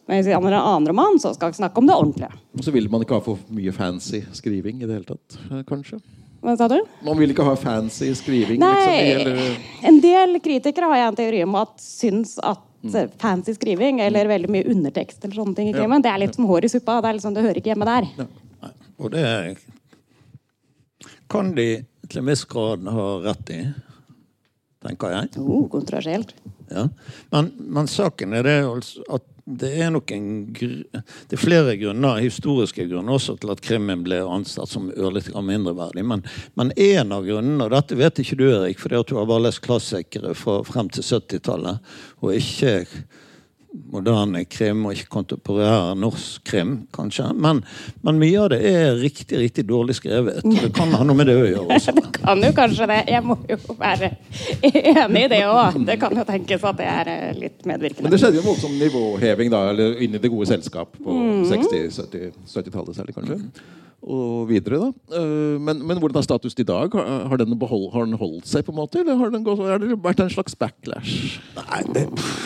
[0.09, 2.33] Men hvis vi er en annen roman, så skal vi snakke om det ordentlige.
[2.57, 5.61] Og så vil man ikke ha for mye fancy skriving i det hele tatt, eh,
[5.69, 6.01] kanskje.
[6.41, 6.79] Hva sa du?
[7.05, 8.63] Man vil ikke ha fancy skriving.
[8.63, 9.69] Nei, liksom, eller...
[9.91, 13.11] en del kritikere har jeg en teori om at syns at Mm.
[13.19, 16.47] fancy skriving eller veldig mye undertekst eller sånne ting i krimmen, det er litt som
[16.47, 17.01] hår i suppa.
[17.03, 18.07] Det er liksom, det hører ikke hjemme der.
[18.21, 18.71] Ja.
[19.03, 19.25] Og det
[21.31, 21.69] kan de
[22.09, 23.63] til en viss grad ha rett i.
[24.85, 25.33] tenker jeg.
[25.43, 26.35] Oh, kontroversielt.
[26.71, 26.89] Ja.
[27.31, 32.21] Men, men saken er det altså at det er nok en Det er flere grunner,
[32.21, 36.05] historiske grunner også til at krimmen ble ansett som ørlite mindreverdig.
[36.05, 36.25] Men,
[36.59, 39.47] men en av grunnene, og dette vet ikke du, Erik, fordi at du har bare
[39.47, 41.81] lest klassikere fra frem til 70-tallet,
[42.21, 42.75] og ikke
[43.93, 47.29] moderne krim og ikke kontemporær norsk krim, kanskje.
[47.37, 47.61] Men,
[48.05, 50.41] men mye av det er riktig, riktig dårlig skrevet.
[50.69, 51.95] Det kan ha noe med det å gjøre også.
[51.97, 52.99] Det kan jo kanskje det.
[53.13, 54.11] Jeg må jo være
[54.69, 55.79] enig i det òg.
[55.89, 58.07] Det kan jo tenkes at det er litt medvirkende.
[58.09, 61.19] Men det skjedde jo en voldsom nivåheving da, eller inn i det gode selskap på
[61.53, 63.41] 60-70-tallet særlig, kanskje.
[63.99, 65.17] Og videre, da.
[65.19, 66.93] Eh, Men, men hvordan er status i dag?
[66.95, 69.01] Har, den behold, har den holdt seg, på en måte?
[69.03, 71.41] Eller har den gått, er det vært en slags backlash?
[71.59, 72.05] Nei, det,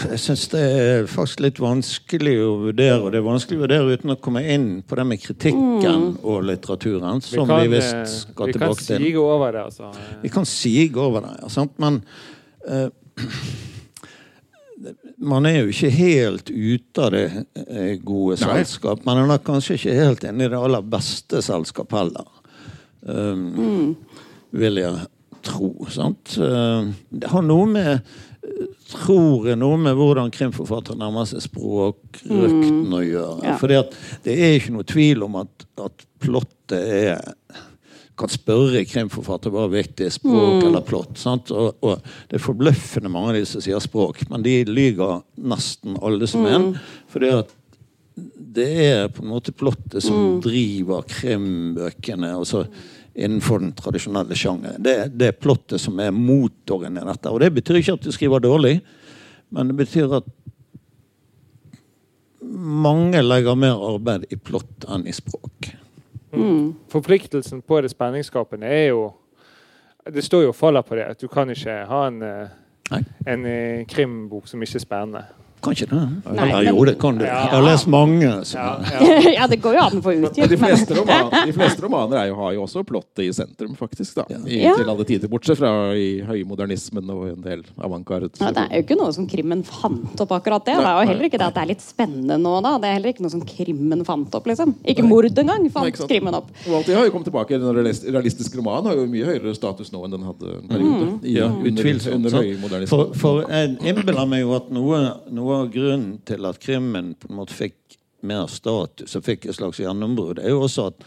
[0.09, 2.99] jeg syns det er faktisk litt vanskelig å vurdere.
[3.05, 6.41] Og det er vanskelig å vurdere uten å komme inn på det med kritikken og
[6.49, 9.05] litteraturen, som vi, kan, visst eh, skal vi kan tilbake til.
[9.07, 9.67] sige over det.
[9.69, 9.93] Altså.
[10.25, 11.77] Vi kan sige over det, ja, sant?
[11.83, 12.01] men
[12.65, 12.89] eh,
[15.23, 17.25] man er jo ikke helt ute av det
[17.62, 18.59] eh, gode Nei.
[18.62, 19.05] selskap.
[19.07, 22.29] Men man er kanskje ikke helt inne i det aller beste selskap heller.
[23.03, 23.95] Um,
[24.55, 25.07] Vil jeg
[25.47, 25.73] tro.
[25.91, 26.37] Sant?
[26.39, 28.12] Eh, det har noe med
[28.93, 33.37] Tror jeg noe med hvordan krimforfattere nærmer seg språkrøkten å gjøre.
[33.47, 33.55] Ja.
[33.61, 37.23] For det er ikke noe tvil om at, at plottet er
[38.19, 41.17] kan spørre krimforfatter hva er viktig, språk eller plott.
[41.21, 41.51] Sant?
[41.55, 45.97] Og, og det er forbløffende mange av de som sier språk, men de lyver nesten
[46.03, 46.73] alle som en.
[47.13, 47.55] Fordi at
[48.53, 52.35] det er på en måte plottet som driver krimbøkene.
[52.37, 52.67] altså
[53.15, 54.83] innenfor den tradisjonelle sjangeren.
[54.83, 57.33] Det, det er plottet som er motoren i dette.
[57.33, 58.79] Og det betyr ikke at du skriver dårlig,
[59.53, 60.29] men det betyr at
[62.43, 65.73] mange legger mer arbeid i plott enn i språk.
[66.89, 69.12] Forpliktelsen på det spenningsskapende er jo
[70.14, 71.03] Det står jo og faller på det.
[71.03, 72.49] at Du kan ikke ha en, eh,
[73.26, 75.24] en eh, krimbok som ikke er spennende.
[75.63, 75.99] Kan ikke det?
[76.27, 77.25] Nei, Eller men- jo, det kan du.
[77.25, 77.37] Ja.
[77.47, 78.31] Jeg har lest mange.
[78.53, 79.19] Ja, ja.
[79.39, 82.31] ja, det går jo an å få utgitt, de fleste, romaner, de fleste romaner er
[82.33, 84.17] jo, har jo også plottet i sentrum, faktisk.
[84.19, 88.33] da, I, Til alle tider, Bortsett fra i høymodernismen og en del avantgarde.
[88.41, 90.75] ja, det er jo ikke noe som krimmen fant opp, akkurat det.
[90.83, 92.75] Det er jo heller ikke det at det er litt spennende nå, da.
[92.83, 94.75] Det er heller ikke noe som krimmen fant opp, liksom.
[94.83, 96.51] Ikke mord engang fant nei, krimmen opp.
[96.67, 97.55] Og alt har jo kommet tilbake.
[97.61, 101.07] En realis- realistisk roman har jo mye høyere status nå enn den hadde en periode.
[101.07, 101.17] Mm.
[101.31, 102.15] Ja, under, utvilsomt.
[102.19, 102.89] under under høymodernismen.
[102.93, 105.01] For, for jeg innbiller meg jo at noe,
[105.35, 109.59] noe av grunnen til at krimmen på en måte fikk mer status og fikk et
[109.59, 111.07] slags gjennombrudd, er jo også at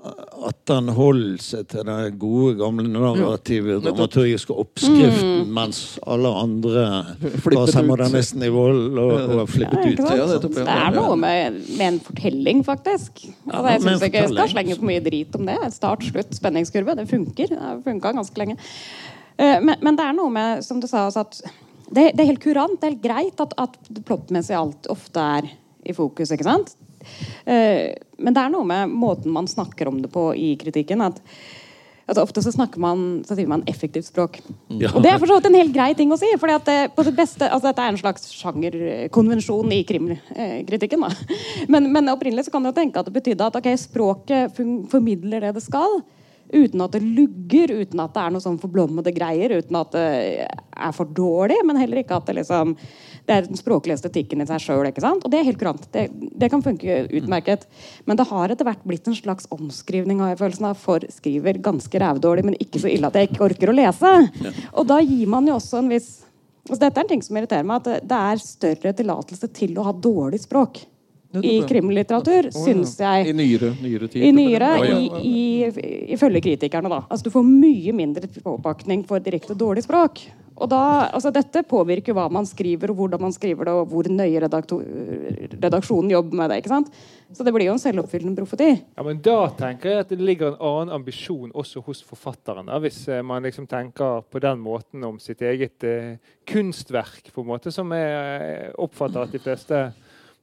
[0.00, 6.84] at han holdt seg til den gode, gamle narrative dramaturgiske oppskriften, mens alle andre
[7.20, 10.02] Flippet seg modernisten i vold og, og flippet ja, ut.
[10.22, 13.26] Ja, det, det er noe med, med en fortelling, faktisk.
[13.50, 15.58] Altså, jeg syns ikke jeg skal slenge for mye drit om det.
[15.76, 16.96] Start, slutt, spenningskurve.
[16.96, 17.52] Det funker.
[17.52, 18.56] Det har funka ganske lenge.
[19.36, 21.42] Eh, Men, men det er noe med, som du sa, altså at
[21.90, 25.50] det, det er helt kurant, det er helt greit at, at plottmessig alt ofte er
[25.86, 26.74] i fokus, ikke sant?
[27.48, 31.00] Eh, Men det er noe med måten man snakker om det på i kritikken.
[31.00, 31.20] at
[32.10, 34.40] Altså, ofte så snakker man så sier man effektivt språk.
[34.74, 34.90] Ja.
[34.90, 36.26] Og det er for så vidt en helt grei ting å si.
[36.42, 41.06] fordi at det, på det beste, altså Dette er en slags sjangerkonvensjon i krimkritikken.
[41.70, 44.58] Men, men opprinnelig så kan du tenke at det betydde at ok, språket
[44.90, 46.00] formidler det det skal.
[46.50, 50.06] Uten at det lugger, uten at det er noe sånn forblommede greier, uten at det
[50.46, 52.74] er for dårlig, men heller ikke at det liksom
[53.28, 54.88] det er den språklige estetikken i seg sjøl.
[54.88, 55.84] Og det er helt kurant.
[55.94, 57.66] Det, det kan funke utmerket.
[58.08, 61.60] Men det har etter hvert blitt en slags omskrivning har jeg følelsen av, for skriver
[61.62, 64.14] ganske rævdårlig, men ikke så ille at jeg ikke orker å lese.
[64.74, 66.10] Og da gir man jo også en viss
[66.70, 69.78] altså Dette er en ting som irriterer meg, at det, det er større tillatelse til
[69.80, 70.82] å ha dårlig språk
[71.38, 73.30] i krimlitteratur, syns jeg.
[73.30, 74.24] I nyere, nyere tid.
[74.26, 74.98] I nyere, oh, ja.
[74.98, 77.04] i, i, ifølge kritikerne, da.
[77.06, 80.24] Altså, du får mye mindre påpakning for direkte dårlig språk.
[80.60, 80.82] Og da,
[81.14, 86.12] altså, dette påvirker hva man skriver, og hvordan man skriver det, og hvor nøye redaksjonen
[86.12, 86.58] jobber med det.
[86.60, 86.90] ikke sant?
[87.32, 88.74] Så det blir jo en selvoppfyllende profeti.
[88.82, 92.68] Ja, men Da tenker jeg at det ligger en annen ambisjon også hos forfatteren.
[92.68, 96.20] Da, hvis eh, man liksom tenker på den måten om sitt eget eh,
[96.50, 99.84] kunstverk, på en måte, som jeg eh, oppfatter at de fleste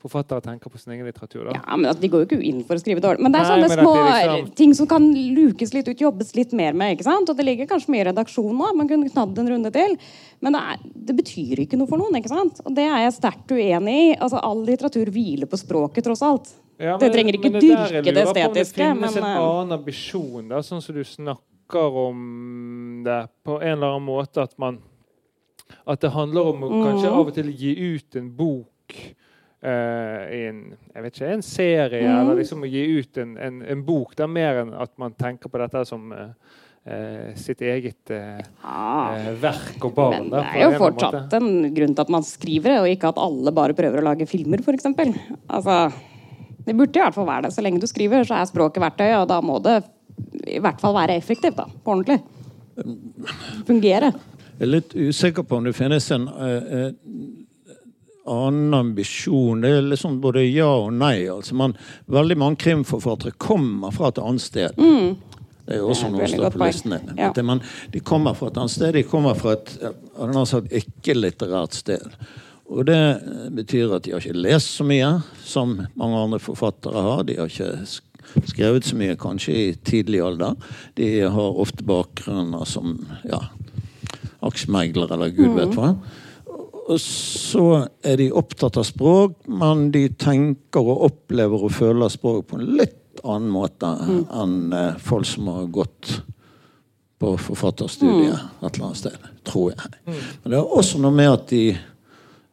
[0.02, 1.46] forfattere tenker på sin egen litteratur.
[1.50, 1.56] Da.
[1.66, 3.20] Ja, men De går jo ikke inn for å skrive dårlig.
[3.26, 6.54] Men det er sånne Nei, små liksom- ting som kan lukes litt ut, jobbes litt
[6.54, 6.98] mer med.
[6.98, 7.30] ikke sant?
[7.30, 8.76] Og det ligger kanskje mye i redaksjonen òg.
[8.76, 9.98] Man kunne knadd en runde til.
[10.42, 10.78] Men det, er,
[11.08, 12.14] det betyr ikke noe for noen.
[12.16, 12.62] ikke sant?
[12.66, 14.16] Og det er jeg sterkt uenig i.
[14.22, 16.54] Altså, All litteratur hviler på språket, tross alt.
[16.80, 18.78] Ja, det trenger ikke men det dyrke det estetiske.
[18.78, 18.94] Men.
[18.94, 23.58] Det Men finnes en eh, annen ambisjon, da, sånn som du snakker om det på
[23.62, 24.38] en eller annen måte.
[24.44, 24.78] At man
[25.86, 27.18] At det handler om å kanskje Mhm.
[27.18, 29.16] av og til gi ut en bok
[29.62, 30.62] eh, i en
[30.94, 32.20] jeg vet ikke, en serie, mm.
[32.22, 34.16] eller liksom å gi ut en, en, en bok.
[34.18, 36.32] Det er mer enn at man tenker på dette som uh,
[36.88, 39.16] uh, sitt eget eh, Ja.
[39.16, 40.30] eh, verk og barn.
[40.30, 41.42] Men det er jo fortsatt måte.
[41.42, 44.30] en grunn til at man skriver det, og ikke at alle bare prøver å lage
[44.30, 44.88] filmer, f.eks.
[45.48, 45.92] Altså,
[46.66, 47.54] det burde i hvert fall være det.
[47.56, 49.82] Så lenge du skriver, så er språket verktøy, og da må det
[50.48, 51.60] i hvert fall være effektivt.
[51.60, 52.22] da, På ordentlig.
[53.68, 54.14] Fungere.
[54.58, 56.26] Jeg er litt usikker på om det finnes en
[58.28, 59.62] annen ambisjon.
[59.64, 61.26] Det er liksom både ja og nei.
[61.32, 61.74] Altså man,
[62.12, 64.76] veldig mange krimforfattere kommer fra et annet sted.
[64.78, 66.14] Det er jo også Mm.
[66.16, 66.68] Noe som står på poeng.
[66.72, 67.16] listen.
[67.18, 67.44] Ja.
[67.44, 67.62] Man-
[67.92, 68.94] De kommer fra et annet sted.
[68.94, 69.78] De kommer fra et
[70.72, 72.14] ikke-litterært sted.
[72.70, 77.02] Og det eh, betyr at de har ikke lest så mye som mange andre forfattere
[77.02, 77.24] har.
[77.24, 77.88] De har ikke
[78.48, 80.56] skrevet så mye kanskje i tidlig alder.
[80.96, 83.40] De har ofte bakgrunner som ja,
[84.44, 85.94] aksjemegler eller gud vet hva.
[86.88, 87.64] Og så
[88.08, 92.70] er de opptatt av språk, men de tenker og opplever og føler språk på en
[92.80, 93.90] litt annen måte
[94.38, 96.14] enn eh, folk som har gått
[97.18, 99.94] på forfatterstudiet et eller annet sted, tror jeg.
[100.44, 101.64] Men det er også noe med at de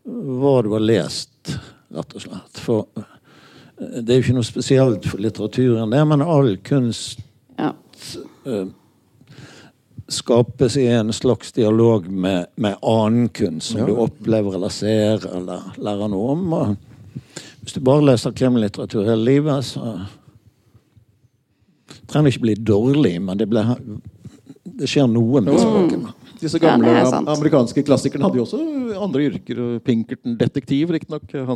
[0.05, 1.55] hva du har lest,
[1.95, 2.61] rett og slett.
[2.65, 7.21] For eh, det er jo ikke noe spesielt for litteraturen, det, men all kunst
[7.61, 7.71] Ja.
[8.49, 8.65] eh,
[10.09, 15.71] skapes i en slags dialog med, med annen kunst som du opplever eller ser eller
[15.81, 16.53] lærer noe om.
[16.53, 16.75] Og
[17.65, 19.95] hvis du bare leser krimlitteratur hele livet, så
[22.11, 23.65] trenger det ikke bli dårlig, men det, ble,
[24.65, 26.13] det skjer noe med språket.
[26.45, 28.59] Disse gamle er amerikanske klassikerne hadde jo også
[29.01, 29.61] andre yrker.
[29.87, 31.25] Pinkerton detektiv, riktignok.
[31.33, 31.53] Eh,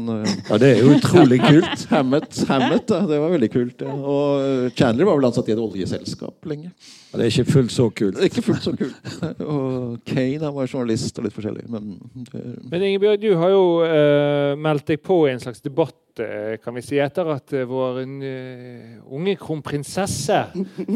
[0.48, 1.82] Ja, det er jo utrolig kult.
[1.90, 3.84] Hammett, Hammett det var veldig kult.
[3.84, 3.92] Ja.
[3.92, 6.72] Og eh, Chandler var vel ansatt i et oljeselskap lenge.
[7.08, 8.18] Ja, Det er ikke fullt så kult.
[8.24, 9.14] Ikke fullt så kult.
[9.40, 11.64] Og Kane han var journalist og litt forskjellig.
[11.72, 11.94] Men
[12.28, 16.58] det, Men Ingebjørg, du har jo uh, meldt deg på i en slags debatt, eh,
[16.60, 20.40] kan vi si, etter at eh, vår unge kronprinsesse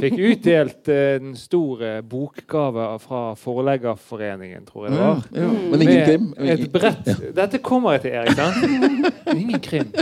[0.02, 5.24] fikk utdelt den store bokgave fra Forleggerforeningen, tror jeg det var.
[5.32, 6.28] ja, men ingen Med krim.
[6.58, 8.36] Et brett, Dette kommer jeg til, Erik.
[8.36, 9.36] sant?
[9.38, 9.94] Ingen krim.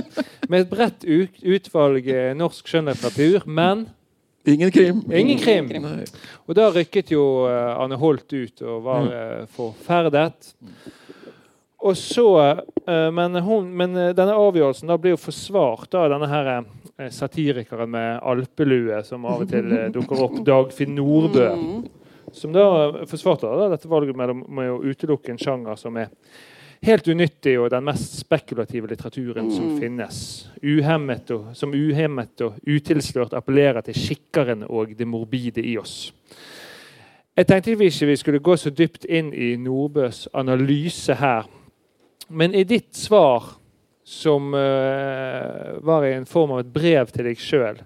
[0.48, 2.08] Med et bredt utvalg
[2.40, 3.86] norsk skjønnlitteratur, men
[4.48, 5.02] Ingen krim.
[5.12, 5.68] Ingen krim.
[5.84, 6.06] Nei.
[6.48, 10.52] Og da rykket jo eh, Anne Holt ut og var uh, forferdet.
[11.80, 12.26] Og så
[12.86, 17.08] eh, Men, hun, men eh, denne avgjørelsen da blir jo forsvart av denne her eh,
[17.14, 21.48] satirikeren med alpelue som av og til eh, dukker opp, Dagfinn Nordbø.
[22.36, 22.66] Som da
[23.10, 26.12] forsvarte da, dette valget mellom med å utelukke en sjanger som er
[26.86, 30.48] helt unyttig og den mest spekulative litteraturen som finnes.
[30.62, 36.12] Uhemmet og, som uhemmet og utilslørt appellerer til skikkeren og det morbide i oss.
[37.36, 41.46] Jeg tenkte vi ikke vi skulle gå så dypt inn i Nordbøs analyse her.
[42.28, 43.56] Men i ditt svar,
[44.04, 47.80] som uh, var i en form av et brev til deg sjøl,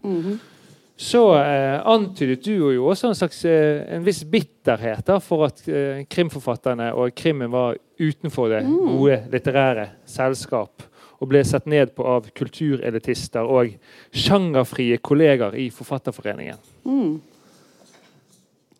[0.96, 5.64] så eh, antydet du jo også en slags eh, en viss bitterhet da, for at
[5.66, 10.86] eh, krimforfatterne og krimmen var utenfor det gode litterære selskap
[11.18, 13.74] og ble sett ned på av kulturelitister og
[14.14, 16.58] sjangerfrie kolleger i Forfatterforeningen.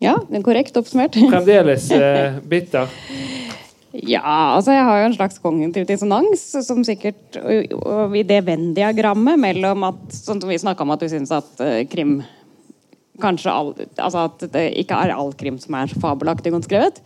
[0.03, 1.15] Ja, det er korrekt oppsummert.
[1.31, 2.91] Fremdeles eh, bitter.
[4.03, 9.85] Ja, altså jeg har jo en slags kognitiv dissonans som sikkert i det Venn-diagrammet mellom
[9.87, 12.19] at Sånn som vi snakka om at du syns at uh, krim
[13.21, 16.97] Kanskje all, altså at det ikke er all krim som er fabelaktig godt skrevet.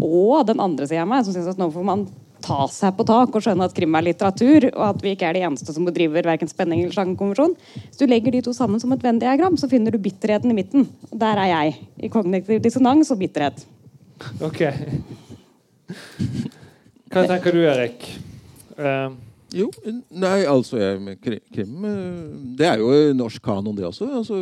[0.00, 2.06] Og den andre sida av meg som syns at nå får man
[2.40, 5.36] ta seg på tak og skjønne at krim er litteratur, og at vi ikke er
[5.36, 7.56] de eneste som bedriver verken spenning eller sjangerkonvensjon.
[7.76, 10.88] Hvis du legger de to sammen som et Venn-diagram, så finner du bitterheten i midten.
[11.10, 11.76] Og der er jeg.
[12.00, 13.66] I kognitiv dissonans og bitterhet.
[14.40, 14.64] Ok.
[17.10, 18.06] Hva tenker du, Erik?
[18.78, 19.10] Uh,
[19.50, 19.66] Jo,
[20.14, 21.16] nei, altså jeg,
[21.50, 22.18] krim eh,
[22.58, 24.06] Det er jo norsk kanon, det også.
[24.20, 24.36] Altså,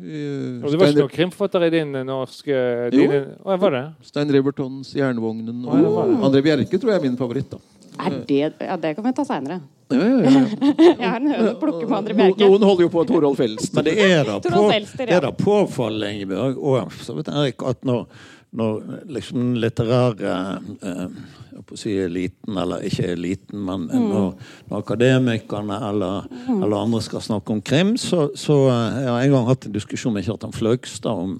[0.00, 0.20] i,
[0.64, 3.02] og det var ikke noen krimforfatter i din norske norske Jo.
[3.02, 3.82] dine, Å, var det?
[4.08, 6.16] Stein Rivertons 'Jernvognen' og oh, ja, det var det.
[6.30, 7.52] André Bjerke tror jeg er min favoritt.
[7.52, 7.60] da.
[8.00, 9.60] Er det, ja, det kan vi ta seinere.
[9.90, 10.42] Ja, ja, ja.
[11.02, 12.48] Jeg har en høne å plukke med André Bjerke.
[12.48, 13.74] noen holder jo på Torolf Elst.
[13.76, 15.18] Men det er da, på, det ja.
[15.18, 18.06] er da påfallende, Ingeborg, og så vidt Erik, at når,
[18.56, 20.32] når liksom den litterære
[20.82, 21.04] eh,
[21.50, 24.08] jeg på å si eliten, eller ikke eliten, men Mm.
[24.10, 24.28] når,
[24.70, 29.34] når akademikerne eller, eller andre skal snakke om krim, så, så eh, jeg har en
[29.36, 31.36] gang hatt en diskusjon med Kjartan Fløgstad om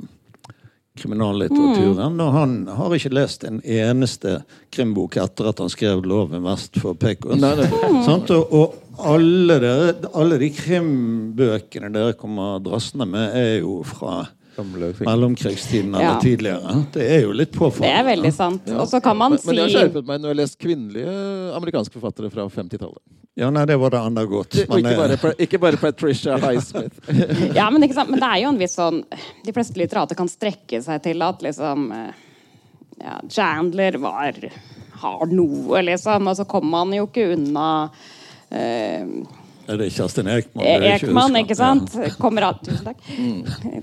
[1.00, 2.14] kriminallitteraturen.
[2.14, 2.20] Mm.
[2.20, 4.40] Og han har ikke lest en eneste
[4.74, 7.40] krimbok etter at han skrev 'Loven vest for Pekos'.
[7.40, 7.70] Nei, nei.
[8.36, 14.28] Og, og alle, dere, alle de krimbøkene dere kommer drassende med, er jo fra.
[14.56, 16.20] Mellomkrigstiden eller Ja.
[16.20, 16.84] tidligere.
[16.92, 18.68] Det er jo litt Det er veldig sant.
[18.70, 20.58] Og så kan man men, si men jeg har skjerpet meg når jeg har lest
[20.58, 23.02] kvinnelige amerikanske forfattere fra 50-tallet.
[23.34, 24.56] Ja, nei, det var det andre godt.
[24.68, 26.98] Men, ikke bare, eh, ikke bare Patricia Highsmith.
[27.58, 28.10] Ja, men, ikke sant?
[28.10, 29.04] men det er jo en viss sånn
[29.46, 32.10] De fleste litterater kan strekke seg til at liksom eh,
[33.00, 34.36] ja, Chandler var
[35.00, 36.28] har noe, liksom.
[36.28, 37.68] Og så kommer man jo ikke unna
[38.50, 39.06] eh,
[39.70, 40.64] er det Kjerstin Ekman?
[40.64, 41.94] det er Ekman, ikke sant?
[42.22, 43.00] Kommer av, tusen takk.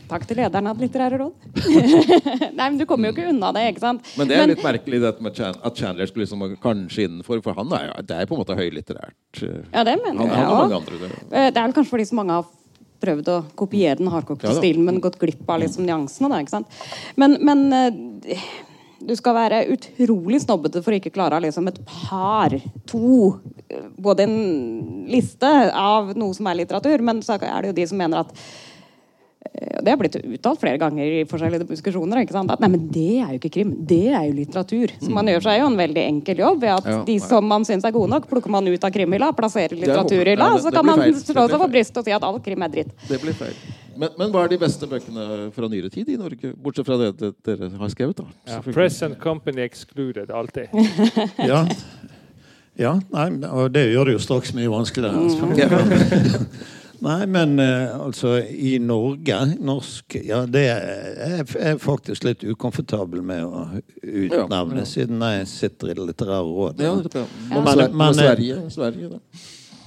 [0.09, 1.47] Takk til lederen av Litterære råd.
[2.57, 4.11] Nei, men du kommer jo ikke unna det, ikke sant?
[4.19, 5.01] Men det er litt merkelig
[5.38, 8.57] Chan at Chandler skulle liksom kanskje innenfor, for han er det er på en måte
[8.57, 9.41] høylitterært.
[9.41, 10.93] Ja, det mener Han, jeg òg.
[10.93, 11.11] Det.
[11.31, 12.47] Eh, Det er vel kanskje fordi så mange har
[13.03, 16.31] prøvd å kopiere den hardkokte stilen, men gått glipp av liksom nyansene.
[16.33, 16.79] Da, ikke sant?
[17.19, 18.47] Men, men eh,
[18.99, 22.55] du skal være utrolig snobbete for å ikke klare liksom et par,
[22.89, 23.37] to
[23.99, 24.37] Både en
[25.11, 28.29] liste av noe som er litteratur, men så er det jo de som mener at
[29.51, 32.21] eh, Det har blitt uttalt flere ganger i forskjellige diskusjoner.
[32.23, 34.93] At nei, men det er jo ikke krim, det er jo litteratur.
[35.01, 37.67] Så man gjør seg jo en veldig enkel jobb ved at Ja, de som man
[37.67, 40.87] syns er gode nok, plukker man ut av krimhylla, plasserer er litteraturhylla, ja, så kan
[40.87, 42.95] man slå seg på brystet og si at all krim er dritt.
[43.11, 43.59] det blir feil.
[43.97, 45.25] Men, men hva er de beste bøkene
[45.55, 46.53] fra nyere tid i Norge?
[46.61, 48.25] Bortsett fra det, det dere har skrevet, da.
[48.49, 50.73] Ja, press and company excluded, alltid.
[51.51, 51.63] Ja.
[52.77, 55.27] ja nei, og det gjør det jo straks mye vanskeligere.
[55.27, 56.49] Mm.
[56.97, 63.43] Nei, men eh, altså I Norge Norsk Ja, det er jeg faktisk litt ukomfortabel med
[63.45, 63.67] å
[64.01, 64.87] utnevne, Ja, ja.
[64.89, 66.81] siden jeg sitter i Det litterære rådet.
[66.87, 67.27] Ja, det er.
[67.27, 67.61] Ja.
[67.61, 69.19] Men, Men- men- Sverige, Sverige da.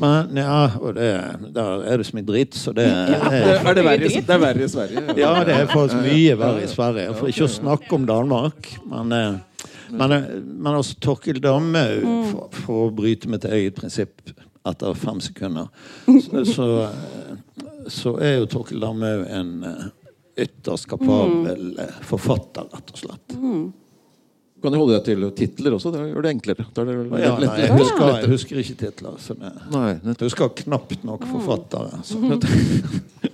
[0.01, 1.09] Men ja, og det,
[1.55, 4.43] der er det så mye dritt, så det Det er, er, det verre, det er
[4.43, 5.05] verre i Sverige.
[5.21, 7.15] Ja, det er faktisk mye verre i Sverige.
[7.19, 8.73] For ikke å snakke om Danmark.
[8.89, 11.85] Men, eh, men, eh, men også Torkil Damme,
[12.33, 14.33] for, for å bryte mitt eget prinsipp
[14.69, 15.69] etter fem sekunder,
[16.07, 19.55] så, så, eh, så er jo Torkil Damme en
[20.41, 23.37] ytterst kapabel eh, forfatter, rett og slett.
[24.61, 25.93] Kan du holde deg til titler også?
[25.95, 26.67] Det gjør det enklere.
[26.77, 29.17] Det det Ja, nei, jeg, husker, jeg husker ikke titler.
[29.23, 32.03] Så det, Nei, jeg husker knapt nok forfattere.
[32.05, 32.21] Så.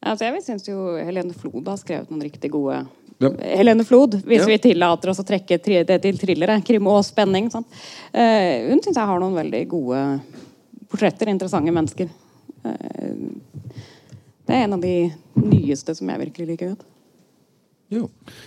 [0.00, 2.78] Altså, jeg syns jo Helene Flod har skrevet noen riktig gode
[3.20, 3.28] Ja.
[3.60, 4.46] Helene Flod, hvis Ja.
[4.48, 6.56] vi tillater oss å trekke tri det til thrillere.
[6.64, 7.50] Krim og spenning.
[7.52, 7.66] Sant?
[8.14, 10.00] Uh, hun syns jeg har noen veldig gode
[10.88, 11.28] portretter.
[11.28, 12.08] Interessante mennesker.
[12.64, 13.28] Uh,
[14.48, 16.89] det er en av de nyeste som jeg virkelig liker godt.
[17.90, 18.04] Jo.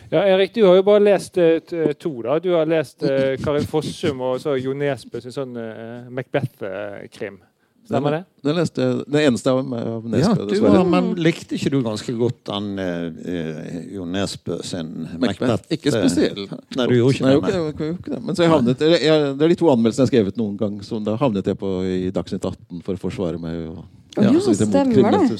[0.10, 1.58] Ja, Erik, du har jo bare lest eh,
[2.00, 2.14] to.
[2.24, 2.38] da.
[2.39, 7.41] Du har lest eh, Karin Fossum og så Jo Nesbø sin sånn eh, Macbeth-krim.
[7.84, 8.20] Stemmer det?
[8.48, 10.78] Den leste det eneste av, av Ja, Nesbø, du dessverre.
[10.78, 15.41] var, men likte ikke du ganske godt den uh, Jo Nesbø sin Macbeth.
[15.44, 15.68] Macbeth?
[15.76, 16.46] Ikke spesiell.
[16.78, 17.66] Nei, du gjorde ikke Nei, det?
[17.74, 18.22] okay, det.
[18.24, 20.56] Men så jeg havnet, jeg, jeg, det er de to anmeldelsene jeg har skrevet noen
[20.62, 23.60] gang, som da havnet jeg på i Dagsnytt 18 for å forsvare meg.
[23.74, 23.84] Og,
[24.18, 25.39] Ja, jo, stemmer det.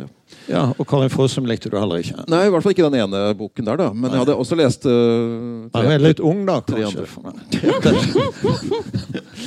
[0.00, 0.06] Ja.
[0.50, 2.24] Ja, og Karin Fossum likte du heller ikke?
[2.30, 3.88] Nei, i hvert fall ikke den ene boken der, da.
[3.94, 7.06] Men jeg hadde også lest uh, Han er litt ung, da, tre kanskje?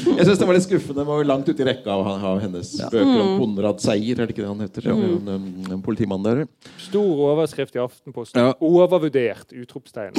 [0.04, 1.00] Jeg syns det var litt skuffende.
[1.00, 4.28] Det var jo langt ute i rekka av, av hennes bøker om Konrad Seier, er
[4.28, 4.88] det ikke det han heter?
[4.90, 5.46] Ja, en, en,
[5.78, 6.44] en politimann der.
[6.82, 8.42] Stor overskrift i Aftenposten.
[8.44, 8.54] Ja.
[8.64, 9.54] Overvurdert!
[9.64, 10.18] Utropstegn.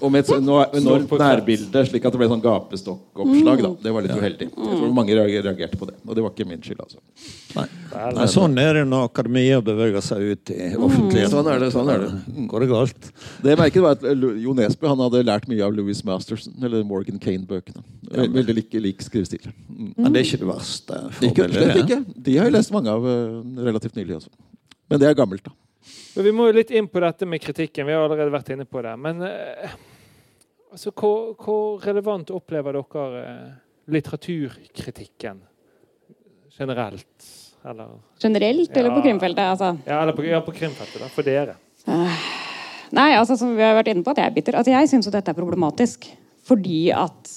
[0.00, 3.64] Og med et så- enormt nærbilde, slik at det ble sånn gapestokkoppslag.
[3.66, 3.72] Da.
[3.86, 4.48] Det var litt uheldig.
[4.50, 5.96] Jeg tror mange reagerte på det.
[6.06, 6.98] Og det var ikke min skyld, altså.
[7.52, 7.64] Nei.
[8.16, 11.32] Nei, sånn er det når akademia beveger seg ut i offentligheten.
[11.34, 11.70] Sånn er det.
[11.74, 12.44] sånn er det.
[12.48, 13.08] Går det galt?
[13.44, 14.06] Det jeg merket var at
[14.40, 17.84] Jo Nesbø han hadde lært mye av Louis Masterson, eller Morgan Kane-bøkene.
[18.12, 19.50] Veldig lik, lik skrivestil.
[19.68, 19.92] Mm.
[19.98, 21.02] Men det er ikke det verste.
[21.28, 22.00] Ikke, slett ikke.
[22.28, 23.36] De har jeg lest mange av eh,
[23.68, 24.22] relativt nylig.
[24.22, 24.32] Også.
[24.88, 25.54] Men det er gammelt, da.
[26.16, 27.88] Men vi må jo litt inn på dette med kritikken.
[27.88, 28.96] Vi har allerede vært inne på det.
[29.00, 29.76] Men eh,
[30.72, 33.54] altså, hvor, hvor relevant opplever dere eh,
[33.92, 35.44] litteraturkritikken
[36.56, 37.32] generelt?
[37.68, 37.92] Eller,
[38.22, 39.44] Generelt eller på krimfeltet?
[39.44, 39.76] Altså.
[39.86, 41.54] ja, eller på, ja, på krimfeltet, da, for dere.
[42.92, 44.58] Nei, altså som vi har vært inne på at jeg er bitter.
[44.58, 46.08] Altså, jeg syns dette er problematisk.
[46.42, 47.30] Fordi at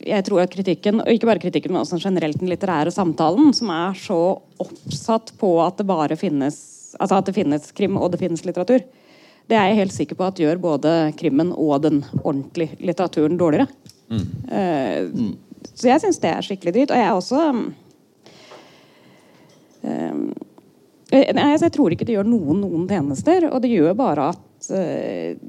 [0.00, 3.68] jeg tror at kritikken, og ikke bare kritikken, men også generelt den litterære samtalen, som
[3.74, 4.16] er så
[4.64, 6.66] oppsatt på at det bare finnes
[6.98, 8.82] Altså at det finnes krim og det finnes litteratur,
[9.46, 13.68] det er jeg helt sikker på at gjør både krimmen og den ordentlige litteraturen dårligere.
[14.50, 15.06] Eh,
[15.70, 16.90] Så jeg syns det er skikkelig dritt.
[16.90, 17.44] Og jeg er også
[21.10, 24.68] Nei, altså, jeg tror ikke det gjør noen noen tjenester, og det gjør bare at
[24.76, 25.40] eh,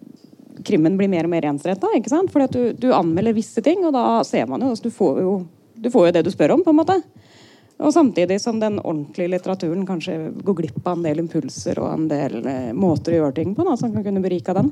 [0.66, 1.92] krimmen blir mer og mer ensretta.
[1.94, 5.36] At du, du anmelder visse ting, og da ser man jo altså, du, får jo
[5.78, 6.98] du får jo det du spør om, på en måte.
[7.82, 12.10] Og samtidig som den ordentlige litteraturen kanskje går glipp av en del impulser og en
[12.10, 14.70] del eh, måter å gjøre ting på da, som kan kunne berike den.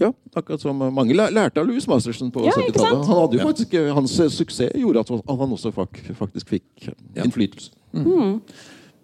[0.00, 3.06] Ja, akkurat som mange lærte av Louis Masterson på Ja, 70-tallet.
[3.06, 6.90] Han hadde jo faktisk, Hans eh, suksess gjorde at han også faktisk fikk
[7.20, 7.74] innflytelse.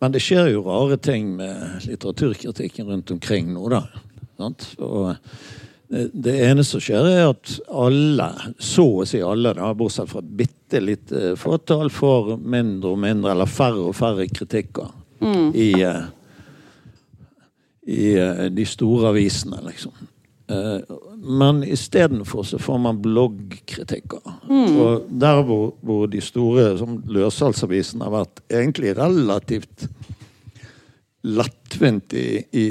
[0.01, 3.83] Men det skjer jo rare ting med litteraturkritikken rundt omkring nå, da.
[4.39, 5.15] Og
[5.89, 8.27] det, det ene som skjer, er at alle,
[8.59, 13.33] så å si alle, da, bortsett fra et bitte lite fåtall, får mindre og mindre,
[13.37, 14.93] eller færre og færre kritikker
[15.57, 16.05] i, eh,
[17.87, 19.95] i eh, de store avisene, liksom.
[20.49, 24.21] Eh, Men istedenfor så får man bloggkritikker.
[24.81, 29.89] Og der hvor, hvor de store som løssalgsavisene har vært egentlig relativt
[31.27, 32.67] lettvint i, i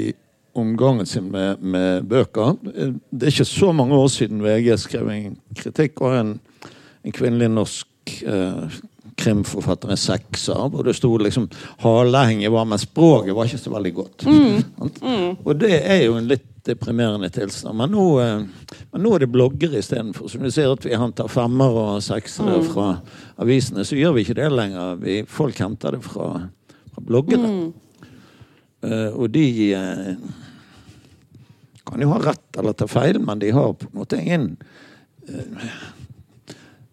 [0.56, 2.56] omgangen sin med, med bøker.
[2.64, 6.30] Det er ikke så mange år siden VG skrev en kritikk av en,
[7.04, 8.78] en kvinnelig norsk eh,
[9.26, 11.48] krimforfatter, en sekser, hvor det sto liksom
[11.82, 14.26] 'halehenget var', men språket var ikke så veldig godt.
[14.78, 15.02] Sant?
[15.44, 17.78] Og det er jo en litt deprimerende tilstand.
[17.78, 18.40] Men nå, eh,
[18.92, 20.28] men nå er det bloggere istedenfor.
[20.28, 22.88] Så når du ser at vi henter femmer og seksere fra
[23.42, 24.96] avisene, så gjør vi ikke det lenger.
[25.02, 26.48] Vi, folk henter det fra,
[26.94, 27.52] fra bloggere.
[28.86, 30.14] Uh, og de uh,
[31.86, 34.50] kan jo ha rett eller ta feil, men de har på en måte ingen
[35.26, 35.70] eh,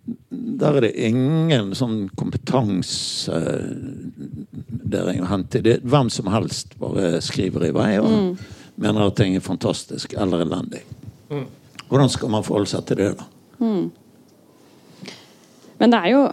[0.04, 3.32] Der er det ingen sånn kompetanse
[4.94, 5.62] kompetansedering å hente.
[5.64, 8.38] Det, hvem som helst bare skriver i vei og
[8.76, 10.84] mener at ting er fantastisk eller elendig.
[11.90, 13.26] Hvordan skal man forholde seg til det, da?
[15.80, 16.24] Men det er jo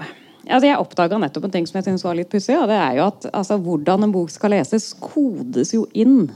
[0.51, 2.57] altså Jeg oppdaga nettopp en ting som jeg synes var litt pussig.
[2.59, 6.33] Og det er jo at altså, hvordan en bok skal leses, kodes jo inn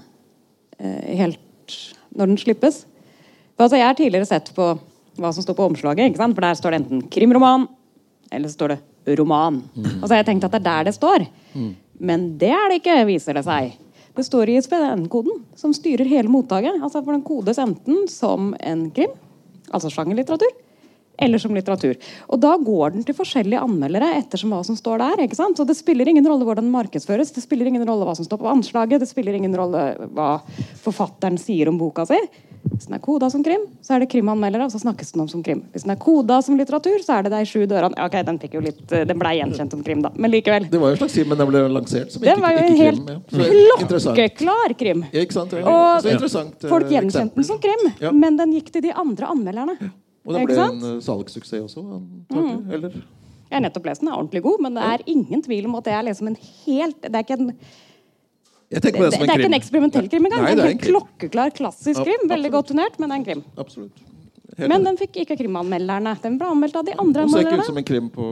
[0.78, 1.78] eh, helt
[2.14, 2.85] når den slippes.
[3.57, 4.68] For, altså, jeg har tidligere sett på
[5.21, 6.11] hva som står på omslaget.
[6.11, 6.35] Ikke sant?
[6.37, 7.69] For der står det enten krimroman,
[8.33, 9.62] eller så står det roman.
[10.01, 11.27] Og så har jeg tenkt at det er der det står.
[12.01, 13.75] Men det er det ikke, viser det seg.
[14.15, 16.77] Det står i ISBN-koden, som styrer hele mottaket.
[16.81, 19.11] Altså for Den kodes enten som en krim,
[19.75, 20.53] altså sjangerlitteratur,
[21.19, 21.99] eller som litteratur.
[22.29, 25.25] Og da går den til forskjellige anmeldere ettersom hva som står der.
[25.27, 25.59] ikke sant?
[25.59, 28.41] Så det spiller ingen rolle hvordan den markedsføres, det spiller ingen rolle hva som står
[28.43, 29.85] på anslaget, det spiller ingen rolle
[30.15, 30.41] hva
[30.83, 32.19] forfatteren sier om boka si.
[32.73, 35.29] Hvis den er koda som krim, så er det krimanmeldere, og så snakkes den om
[35.31, 35.61] som krim.
[35.75, 37.93] Hvis den er koda som litteratur, så er det de sju dørene.
[37.99, 40.67] Ja, Ok, den fikk jo litt, den ble gjenkjent som krim, da, men likevel.
[40.73, 42.79] Det var jo en slags krim, men den ble lansert som ikke, var jo ikke
[42.81, 43.03] krim.
[43.12, 43.89] Ja.
[43.91, 45.05] Klokkeklar krim.
[45.12, 45.53] Ja, ikke sant?
[45.53, 45.65] Ja.
[45.69, 46.17] Og ja.
[46.17, 48.12] eh, folk gjenkjente den som krim, Ja.
[48.12, 49.77] men den gikk til de andre anmelderne.
[50.25, 51.85] Og den ble en eh, salgssuksess også,
[52.33, 52.75] antagelig.
[52.79, 52.99] Eller?
[53.51, 55.85] Jeg har nettopp lest den, er ordentlig god, men det er ingen tvil om at
[55.87, 57.53] det er liksom en helt Det er ikke en,
[58.81, 60.43] det, det det som en er ikke en eksperimentell krim engang.
[60.43, 62.27] Nei, Det det er en en klokkeklar, klassisk Ja, krim.
[62.31, 63.45] Veldig godt turnert, men det er en krim.
[63.57, 64.05] Absolutt.
[64.55, 66.12] Helt Men den fikk ikke krimanmelderne.
[66.22, 68.27] Den ble anmeldt av de andre Den ser ikke ut som en krim på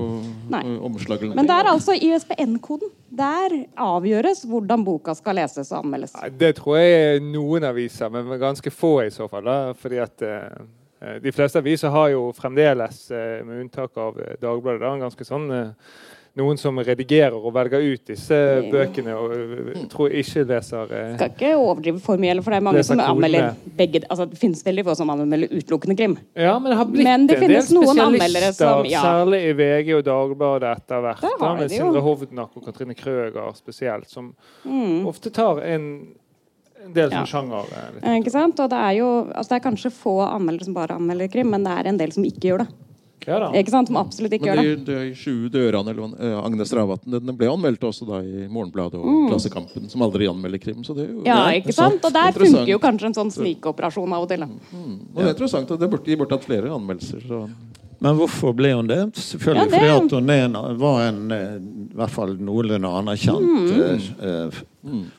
[0.52, 0.60] Nei.
[0.62, 2.92] eh, Men det er altså ISBN-koden.
[3.10, 6.14] Der avgjøres hvordan boka skal leses og anmeldes.
[6.38, 9.44] Det tror jeg er noen aviser, men ganske få i så fall.
[9.50, 14.36] Da, fordi at eh, De fleste aviser har jo fremdeles, eh, med unntak av eh,
[14.40, 15.72] Dagbladet, da, en ganske sånn eh,
[16.34, 18.36] noen som redigerer og velger ut disse
[18.72, 22.60] bøkene og eh, tror jeg ikke leser eh, Skal ikke overdrive for mye, for det
[22.62, 26.16] er mange som anmelder begge altså, Det finnes veldig få som anmelder utelukkende krim.
[26.34, 29.02] Ja, men det har blitt Men det en del spesialister, som- ja.
[29.04, 31.70] særlig i VG og Dagbladet etter hvert, da, med.
[31.70, 35.06] Sindre Hovdenak og Katrine Krøger spesielt, som Mm.
[35.06, 36.06] ofte tar en,
[36.84, 37.22] en del Ja.
[37.24, 37.64] sånn sjanger.
[37.76, 38.04] eh, litt.
[38.04, 38.58] Eh, Ikke sant?
[38.60, 41.62] Og det er jo altså, det er kanskje få anmeldere som bare anmelder krim, men
[41.64, 42.68] det er en del som ikke gjør det.
[43.26, 43.50] Ja da.
[43.52, 43.88] Ikke sant?
[43.88, 44.86] Som absolutt ikke Men gjør det.
[44.86, 49.28] de sju dørene, eller eh, Agnes Ravatn, den ble anmeldt også da i Morgenbladet og
[49.30, 50.82] Klassekampen, som aldri anmelder krim.
[50.84, 51.26] Så det er jo Mm.
[51.26, 52.04] Ja, det er ikke sant?
[52.04, 54.40] Og der funker jo kanskje en sånn snikoperasjon av og til.
[54.46, 54.98] Mm.
[55.14, 57.22] Og det er interessant, og det burde, de burde hatt flere anmeldelser.
[57.28, 57.48] Så.
[58.02, 58.98] Men hvorfor ble hun det?
[59.14, 61.54] Selvfølgelig Ja, det- fordi at hun er en, var en eh,
[61.92, 64.00] i hvert fall noenlunde anerkjent Mm.
[64.20, 64.64] eh, f-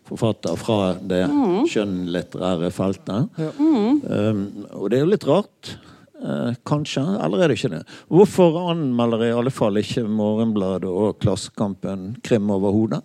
[0.03, 1.29] forfatter fra det
[1.71, 3.29] skjønnlitterære feltet.
[3.59, 4.01] Mm.
[4.03, 4.43] Um,
[4.73, 5.75] og det er jo litt rart.
[6.23, 7.81] Eh, kanskje, eller er det ikke det?
[8.11, 13.03] Hvorfor anmelder i alle fall ikke Morgenbladet og Klassekampen krim overhodet?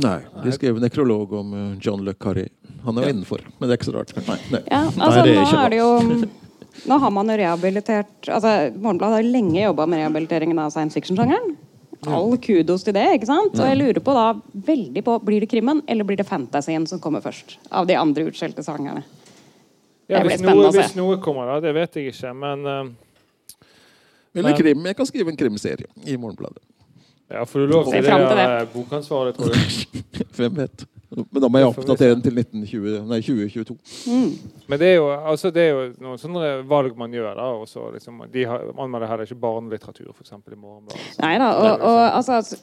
[0.00, 2.48] Nei, de skrev en nekrolog om eh, John Le Carré.
[2.84, 4.14] Han er jo innenfor, men det er ikke så rart.
[4.16, 4.38] Nei.
[4.54, 4.62] Nei.
[4.70, 5.90] Ja, altså nei, er nå er det jo
[6.86, 10.96] Nå har man jo rehabilitert altså Morgenbladet har jo lenge jobba med rehabiliteringen av science
[10.96, 11.56] fiction-sjangeren.
[12.08, 13.04] All kudos til det.
[13.18, 13.56] ikke sant?
[13.58, 14.28] Og jeg lurer på da
[14.70, 17.58] veldig på Blir det krimmen, eller blir det fantasien som kommer først?
[17.68, 19.02] Av de andre utskjelte sangerne.
[20.10, 20.82] Ja, Det blir hvis, spennende noe, å se.
[20.82, 21.60] hvis noe kommer, da.
[21.62, 22.34] Det vet jeg ikke.
[22.34, 22.90] Men eh,
[24.34, 24.86] Eller Men- krim.
[24.86, 26.62] Jeg kan skrive en krimserie i Morgenbladet.
[27.30, 28.46] ja, får du lov til det, det.
[28.46, 30.24] eh, bokansvarlig, tror du?
[30.36, 30.84] Hvem vet?
[31.10, 33.76] Men da må jeg oppdatere den til 1920, nei, 2022.
[34.70, 37.32] Men det er jo, altså, det er jo noen sånne valg man gjør.
[37.34, 40.30] da, og så liksom, De har, anmelder heller ikke barnelitteratur, f.eks.
[40.30, 41.18] i Morgenbladet.
[41.18, 41.48] Nei da.
[41.56, 42.60] Og, og altså altså,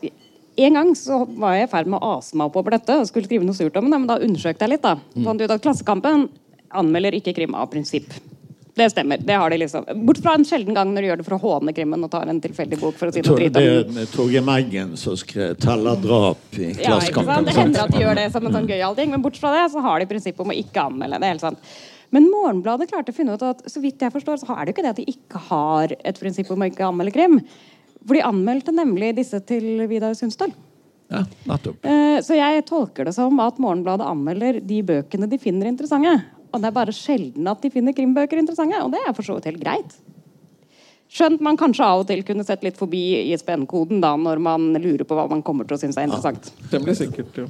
[0.57, 3.07] en gang så var jeg i ferd med å ase meg opp over dette og
[3.11, 4.81] skulle skrive noe surt om det, men da undersøkte jeg litt.
[4.87, 4.95] da.
[5.27, 6.29] Fant ut at Klassekampen
[6.69, 8.13] anmelder ikke krim av prinsipp.
[8.77, 9.17] Det stemmer.
[9.17, 9.85] det har de liksom.
[10.05, 12.29] Bort fra en sjelden gang når de gjør det for å håne krimmen og tar
[12.29, 15.97] en tilfeldig bok for å si noe drit Det er Torgeir Meggen som skrev 'Teller
[15.97, 17.33] drap' i Klassekampen.
[17.33, 19.53] Ja, Det hender at de gjør det som en sånn gøyal ting, men bort fra
[19.55, 21.19] det så har de prinsippet om å ikke anmelde.
[21.19, 21.57] det er helt sant.
[22.11, 24.77] Men Morgenbladet klarte å finne ut at så vidt jeg forstår, så er det jo
[24.77, 27.41] ikke det at de ikke har et prinsipp om å ikke anmelde krim.
[28.05, 30.53] For de anmeldte nemlig disse til Vidar Sundstøl.
[31.09, 31.83] Ja, nettopp.
[31.83, 36.23] Eh, Så jeg tolker det som at Morgenbladet anmelder de bøkene de finner interessante.
[36.51, 39.37] Og det er bare sjelden at de finner krimbøker interessante, og det er for så
[39.37, 39.97] vidt helt greit.
[41.07, 42.99] Skjønt man kanskje av og til kunne sett litt forbi
[43.31, 46.49] ISBN-koden da, når man lurer på hva man kommer til å synes er interessant.
[46.51, 47.45] Ja, det blir sikkert, ja.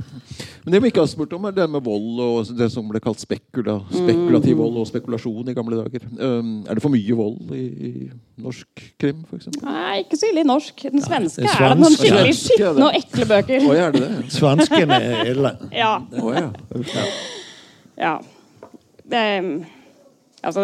[0.61, 3.01] Men det vi ikke har spurt om, er det med vold og det som ble
[3.01, 6.05] kalt spekula, spekulativ vold og spekulasjon i gamle dager.
[6.21, 7.91] Um, er det for mye vold i, i
[8.45, 9.49] norsk krim, f.eks.?
[9.65, 10.87] Nei, ikke så ille i norsk.
[10.93, 13.69] Den svenske det er det noen skikkelig skitne og ekle bøker.
[13.73, 14.23] Oi, er det det?
[14.37, 15.57] Svenskene er ille.
[15.73, 15.93] Ja.
[16.21, 17.05] Oi, ja.
[17.97, 18.17] Ja.
[19.09, 19.11] Ja.
[19.11, 19.67] Det,
[20.43, 20.61] altså,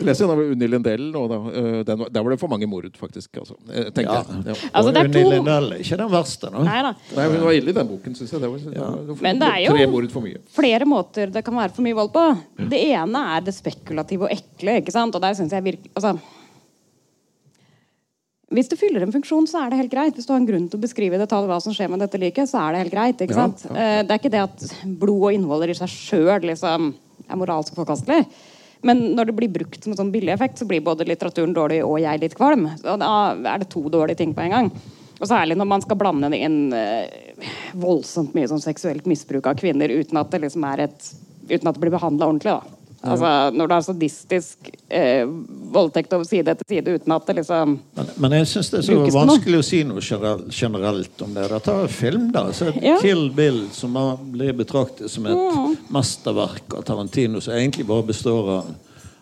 [0.00, 1.36] Jeg leser gjennom Unni Lindell nå, da.
[1.38, 3.30] Uh, den, der var det for mange mord, faktisk.
[3.38, 3.54] Altså.
[3.70, 4.22] Eh, tenker Ja.
[4.26, 4.44] jeg.
[4.50, 4.70] Ja.
[4.74, 6.64] altså det er Unni to Lindell er ikke den verste, da.
[6.66, 6.92] Nei da.
[7.16, 8.40] Nei, Hun var ille i den boken, syns jeg.
[8.40, 10.38] Det var, det var, Men det er jo- Tre mord for mye.
[10.58, 12.26] flere måter det kan være for mye vold på.
[12.68, 14.80] Det ene er det spekulative og ekle.
[14.82, 15.14] ikke sant?
[15.14, 16.18] Og der synes jeg virkelig, altså,
[18.52, 20.12] Hvis det fyller en funksjon, så er det helt greit.
[20.14, 22.18] Hvis du har en grunn til å beskrive i detalj hva som skjer med dette
[22.20, 23.22] liket, så er det helt greit.
[23.24, 23.64] ikke Ja, sant?
[23.72, 26.92] Eh, Det er ikke det at blod og innvoller i seg sjøl liksom,
[27.28, 28.24] er moralsk forkastelig.
[28.82, 31.82] Men når det blir brukt som en sånn billig effekt, så blir både litteraturen dårlig
[31.86, 32.66] og jeg litt kvalm.
[32.82, 33.12] Og da
[33.54, 34.70] er det to dårlige ting på en gang.
[35.20, 37.44] Og særlig når man skal blande inn eh,
[37.78, 41.12] voldsomt mye sånn seksuelt misbruk av kvinner uten at det liksom et
[41.46, 42.56] uten at det blir behandla ordentlig.
[42.58, 42.81] da.
[43.02, 45.24] Altså, Når det er sadistisk eh,
[45.74, 48.86] voldtekt over side etter side uten at det liksom Men, men jeg syns det er
[48.86, 50.04] så vanskelig å si noe
[50.52, 51.48] generelt om det.
[51.50, 52.46] Dette er film, da.
[52.54, 52.96] Så Ja.
[53.02, 53.98] Kill Bill, som
[54.32, 58.72] blir betraktet som et mesterverk av Tarantino, som egentlig bare består av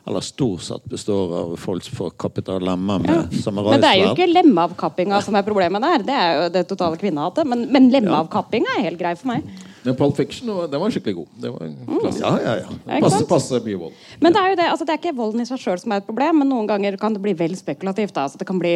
[0.06, 3.70] eller stort sett består av folk som får kappet av lemmer med samuraisverd.
[3.76, 6.06] Men det er jo ikke lemmeavkappinga som er problemet der.
[6.08, 7.46] Det er jo det totale kvinnehatet.
[7.46, 9.44] Men, men lemmeavkappinga er helt grei for meg.
[9.82, 11.28] Men Pulp Fiction den var skikkelig god.
[11.40, 12.08] Det var mm.
[12.20, 12.72] Ja, ja, ja.
[12.86, 14.00] Passer Passe, passe mye vold.
[14.20, 16.02] Men det er jo det, altså det er ikke volden i seg sjøl som er
[16.02, 18.12] et problem, men noen ganger kan det bli vel spekulativt.
[18.16, 18.26] Da.
[18.28, 18.74] Altså det kan bli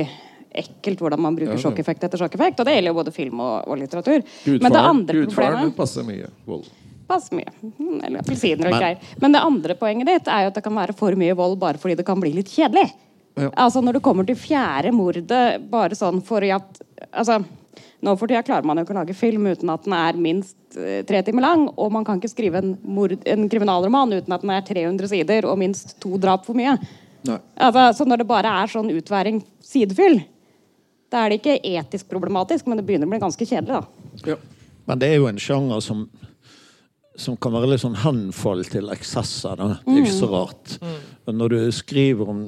[0.55, 1.65] ekkelt hvordan man bruker Ja, ja.
[1.67, 2.61] sjokkeffekt etter sjokkeffekt.
[2.63, 4.23] Og det gjelder jo både film og, og litteratur.
[4.23, 6.69] Gudfaren, men det andre Gudfaren problemet passer mye vold.
[7.09, 7.53] Passer mye.
[7.61, 9.11] Mm, Eller appelsiner og greier.
[9.21, 11.81] Men det andre poenget ditt er jo at det kan være for mye vold bare
[11.81, 12.87] fordi det kan bli litt kjedelig.
[13.35, 13.51] Ja.
[13.65, 16.81] Altså Når det kommer til fjerde mordet, bare sånn for at
[17.11, 17.43] altså,
[18.05, 20.77] Nå for tida klarer man jo ikke å lage film uten at den er minst
[20.77, 21.65] eh, tre timer lang.
[21.81, 25.49] Og man kan ikke skrive en, mord, en kriminalroman uten at den er 300 sider
[25.49, 26.77] og minst to drap for mye.
[27.25, 30.19] Altså, så når det bare er sånn utværing sidefyll,
[31.13, 33.81] da er det ikke etisk problematisk, men det begynner å bli ganske kjedelig.
[33.81, 34.35] da.
[34.35, 34.37] Ja.
[34.85, 36.05] Men det er jo en sjanger som
[37.15, 39.59] som kan være litt sånn henfall til eksesser.
[39.61, 39.77] Da.
[39.85, 40.73] Det er ikke så rart.
[41.29, 42.41] Men når du skriver om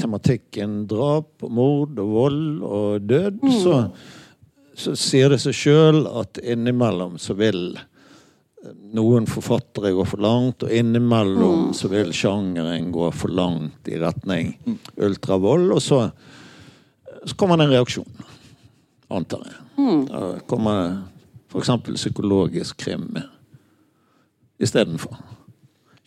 [0.00, 3.74] tematikken drap, mord og vold og død, så,
[4.80, 7.74] så sier det seg sjøl at innimellom så vil
[8.92, 14.52] noen forfattere gå for langt, og innimellom så vil sjangeren gå for langt i retning
[15.00, 15.70] ultravold.
[15.76, 16.02] Og så,
[17.24, 18.26] så kommer det en reaksjon,
[19.08, 19.58] antar jeg.
[20.10, 20.98] Da kommer
[21.50, 21.70] f.eks.
[21.94, 23.08] psykologisk krim
[24.60, 25.16] istedenfor.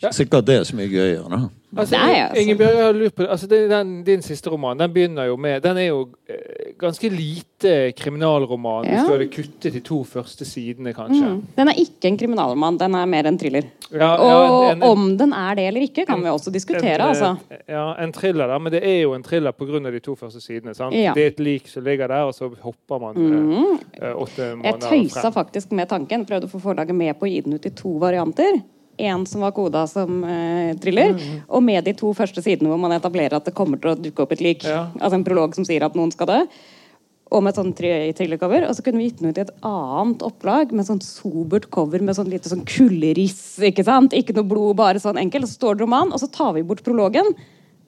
[0.04, 0.12] Ja.
[0.12, 1.42] Sikkert det er så mye gøyere, da.
[1.74, 2.42] Altså, Nei, altså.
[2.44, 3.30] Ingebjørg, jeg har lurt på det.
[3.34, 7.72] Altså, den, din siste roman den begynner jo med Den er jo eh, ganske lite
[7.98, 11.24] kriminalroman, hvis du hadde kuttet de to første sidene, kanskje.
[11.32, 11.40] Mm.
[11.58, 13.64] Den er ikke en kriminalroman, den er mer en thriller.
[13.94, 16.94] Ja, Og ja, en- en- om den er det eller ikke, kan vi også diskutere.
[17.00, 17.32] en, altså.
[17.50, 19.80] eh, Ja, en thriller, da, men det er jo en thriller pga.
[19.92, 20.76] de to første sidene.
[20.76, 20.94] Sant?
[20.96, 21.14] Ja.
[21.14, 24.58] Det er et lik som ligger der, og så hopper man Åtte eh, åtte Jeg
[24.58, 25.34] måneder tøysa frem.
[25.34, 26.26] faktisk med tanken.
[26.26, 28.62] Prøvde å få forlaget med på å gi den ut i to varianter.
[28.98, 31.42] En som var koda som eh, thriller, Mm.
[31.50, 34.22] og med de to første sidene hvor man etablerer at det kommer til å dukke
[34.22, 34.64] opp et lik.
[34.64, 34.88] Ja.
[35.00, 36.40] Altså en prolog som sier at noen skal dø.
[37.34, 37.80] Og med sånn sånt
[38.18, 38.68] thrillercover.
[38.70, 42.00] Og så kunne vi gitt den ut i et annet opplag med sånn sobert cover
[42.06, 43.58] med sånn lite sånn kulleriss.
[43.58, 44.14] Ikke sant?
[44.14, 45.50] Ikke noe blod, bare sånn enkelt.
[45.50, 47.34] Så står det roman, og så tar vi bort prologen.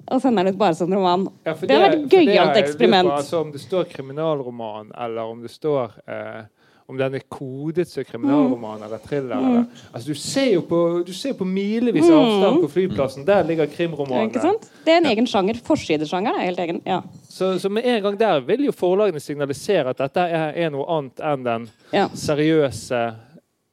[0.10, 1.28] Og sender den ut bare som roman.
[1.45, 3.10] Ja, det, det, har vært et gøyalt eksperiment.
[3.10, 3.20] på.
[3.22, 6.41] Altså, om det står kriminalroman, eller om det står eh,
[6.88, 9.36] om den er kodet som kriminalroman eller thriller.
[9.42, 9.46] Mm.
[9.50, 9.84] Eller.
[9.92, 13.26] Altså, du ser jo på, du ser på milevis avstand på flyplassen.
[13.26, 14.54] Der ligger krimromanene.
[14.86, 15.58] Det er en egen sjanger.
[15.66, 16.82] Forsidesjanger er helt egen.
[16.86, 17.00] Ja.
[17.26, 20.86] Så, så med en gang der vil jo forlagene signalisere at dette er, er noe
[21.00, 22.06] annet enn den Ja.
[22.14, 23.02] seriøse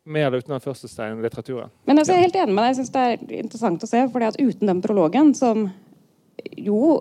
[0.05, 1.71] med eller uten den første steinen litteraturen.
[1.87, 2.71] Men altså, jeg er helt enig med deg.
[2.73, 4.01] Jeg synes det er interessant å se.
[4.13, 5.69] fordi at uten den prologen, som
[6.59, 6.97] jo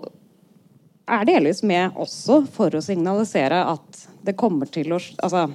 [1.08, 5.48] er delvis med også for å signalisere at det kommer til å Altså,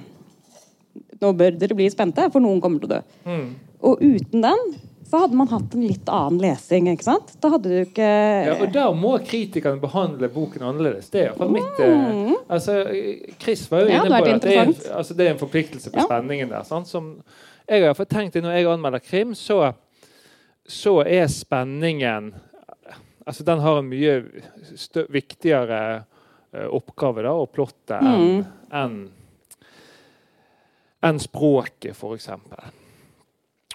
[1.20, 3.38] nå bør dere bli spente, for noen kommer til å dø.
[3.88, 4.62] Og uten den
[5.08, 6.88] så hadde man hatt en litt annen lesing.
[6.92, 7.30] ikke sant?
[7.40, 8.04] Da hadde du ikke
[8.44, 11.08] Ja, og der må kritikerne behandle boken annerledes.
[11.08, 12.34] Det er iallfall mitt mm.
[12.52, 12.74] altså,
[13.40, 13.94] Chris var jo Mm.
[13.94, 14.34] Ja, inne på det.
[14.42, 16.04] det er, altså, det er en forpliktelse på Ja.
[16.04, 16.62] spenningen der.
[16.68, 16.86] Sant?
[16.88, 17.22] Som
[17.68, 19.72] jeg har i tenkt når jeg anmelder krim, så,
[20.68, 22.34] så er spenningen
[23.28, 24.22] Altså, den har en mye
[25.12, 26.04] viktigere
[26.54, 28.44] eh, oppgave da, å plotte enn Mm.
[28.72, 29.08] enn
[31.02, 32.70] enn språket, eksempel.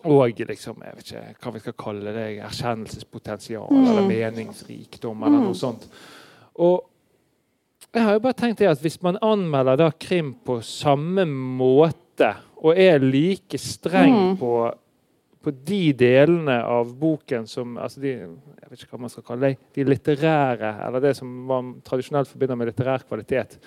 [0.04, 3.86] Og liksom, jeg vet ikke hva vi skal kalle det, erkjennelsespotensial Mm.
[3.88, 5.88] eller meningsrikdom eller noe sånt.
[6.60, 6.84] Og
[7.94, 12.36] jeg har jo bare tenkt det at hvis man anmelder da krim på samme måte,
[12.64, 14.38] og er like streng Mm.
[14.38, 14.74] på,
[15.44, 19.42] på de delene av boken som altså de, jeg vet ikke hva man skal kalle
[19.50, 23.58] det, de litterære, eller det som man tradisjonelt forbinder med litterær kvalitet,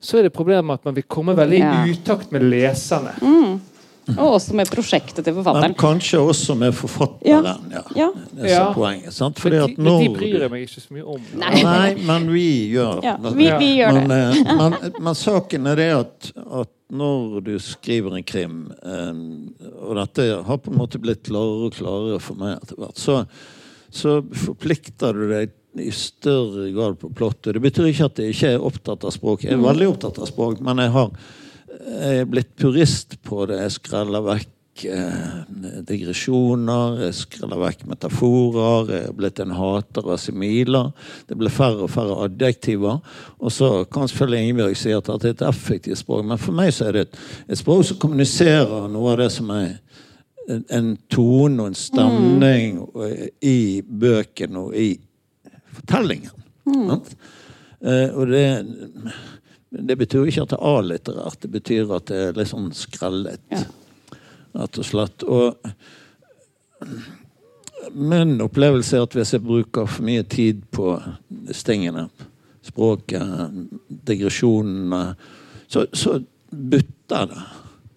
[0.00, 1.72] så er det problemet at man vil komme veldig Ja.
[1.84, 3.12] i utakt med leserne.
[3.20, 3.60] Mm.
[4.16, 5.68] Og også med prosjektet til forfatteren.
[5.70, 7.44] Men kanskje også med forfatteren.
[7.70, 7.82] Ja.
[7.94, 8.08] Ja.
[8.32, 8.72] Det er Ja.
[8.74, 9.12] poenget.
[9.14, 9.38] Sant?
[9.38, 11.20] Fordi at men de når bryr jeg meg ikke så mye om.
[11.38, 11.62] Nei.
[11.62, 14.46] Nei, men vi gjør Ja, vi, vi gjør men, det.
[14.48, 16.32] eh, men, men saken er det at,
[16.62, 19.14] at når du skriver en krim, eh,
[19.86, 23.20] og dette har på en måte blitt klarere og klarere for meg etter hvert, så,
[23.92, 27.54] så forplikter du deg i større grad på plottet.
[27.54, 29.44] Det betyr ikke at jeg ikke er opptatt av språk.
[29.46, 31.12] Jeg er veldig opptatt av språk, men jeg har
[31.80, 33.60] jeg er blitt purist på det.
[33.64, 38.90] Jeg skreller vekk eh, digresjoner, jeg skreller vekk metaforer.
[38.92, 40.90] Jeg er blitt en hater av similer.
[41.28, 43.00] Det ble færre og færre adjektiver.
[43.40, 46.72] Og så kan selvfølgelig Ingebjørg si at det er et effektivt språk, men for meg
[46.76, 49.78] så er det et, et språk som kommuniserer noe av det som er
[50.50, 53.14] en, en tone og en stemning mm.
[53.46, 54.92] i bøkene og i
[55.80, 56.46] fortellingen.
[56.64, 57.12] Sant?
[57.80, 58.46] Eh, og det
[59.70, 61.42] det betyr ikke at det er A-litterært.
[61.44, 63.42] Det betyr at det er litt sånn skrellet.
[63.54, 63.62] Ja.
[64.58, 65.22] Rett og slett.
[65.30, 65.54] Og
[67.94, 70.96] min opplevelse er at hvis jeg bruker for mye tid på
[71.54, 72.08] stingene,
[72.66, 73.54] språket,
[74.10, 75.14] digresjonene,
[75.70, 76.18] så, så
[76.50, 77.46] butter det.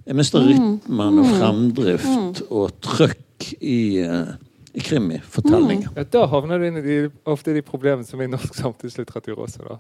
[0.04, 4.34] Jeg mister rytmen og fremdrift og trøkk i, eh,
[4.74, 5.90] i krimifortellingen.
[5.96, 6.96] Ja, da havner du inn i de,
[7.30, 9.62] ofte de problemene som er i norsk samtidslitteratur også.
[9.68, 9.76] Da.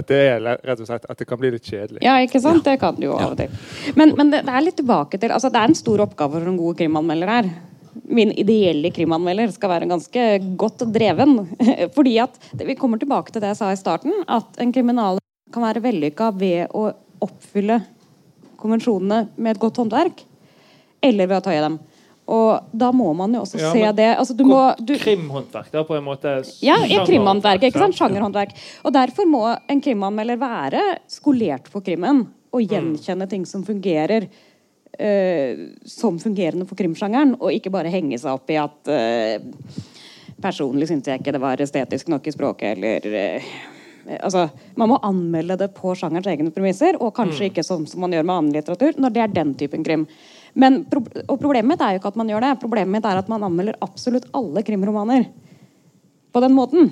[0.00, 2.00] At det er rett og slett at det kan bli litt kjedelig.
[2.04, 2.64] Ja, ikke sant?
[2.64, 3.52] Det kan det jo av og til.
[3.98, 6.48] Men, men det, det er litt tilbake til altså Det er en stor oppgave for
[6.48, 7.50] en god krimanmelder her.
[8.08, 10.24] Min ideelle krimanmelder skal være ganske
[10.64, 11.42] godt dreven.
[11.96, 15.20] Fordi at Vi kommer tilbake til det jeg sa i starten, at en kriminal
[15.52, 16.88] kan være vellykka ved å
[17.24, 17.82] oppfylle
[18.58, 20.24] konvensjonene med et godt håndverk.
[21.04, 21.78] Eller ved å tøye dem.
[22.28, 24.08] Og da må man jo også Ja, se det.
[24.20, 26.34] Altså, du må, du, krimhåndverk, da, på en måte.
[26.60, 26.76] ja,
[27.08, 27.62] krimhåndverk.
[27.70, 27.96] ikke sant?
[27.96, 28.52] Sjangerhåndverk.
[28.84, 35.64] Og derfor må en krimanmelder være skolert på krimmen og gjenkjenne ting som fungerer uh,
[35.88, 39.86] som fungerende for krimsjangeren, og ikke bare henge seg opp i at uh,
[40.38, 43.48] Personlig syntes jeg ikke det var estetisk nok i språket, eller uh,
[44.22, 48.14] Altså, Man må anmelde det på sjangerens egne premisser, og kanskje ikke sånn som man
[48.14, 50.06] gjør med annen litteratur, når det er den typen krim.
[50.58, 50.80] Men,
[51.28, 53.44] og Problemet mitt er jo ikke at man gjør det, problemet mitt er at man
[53.46, 55.28] anmelder absolutt alle krimromaner
[56.34, 56.90] på den måten.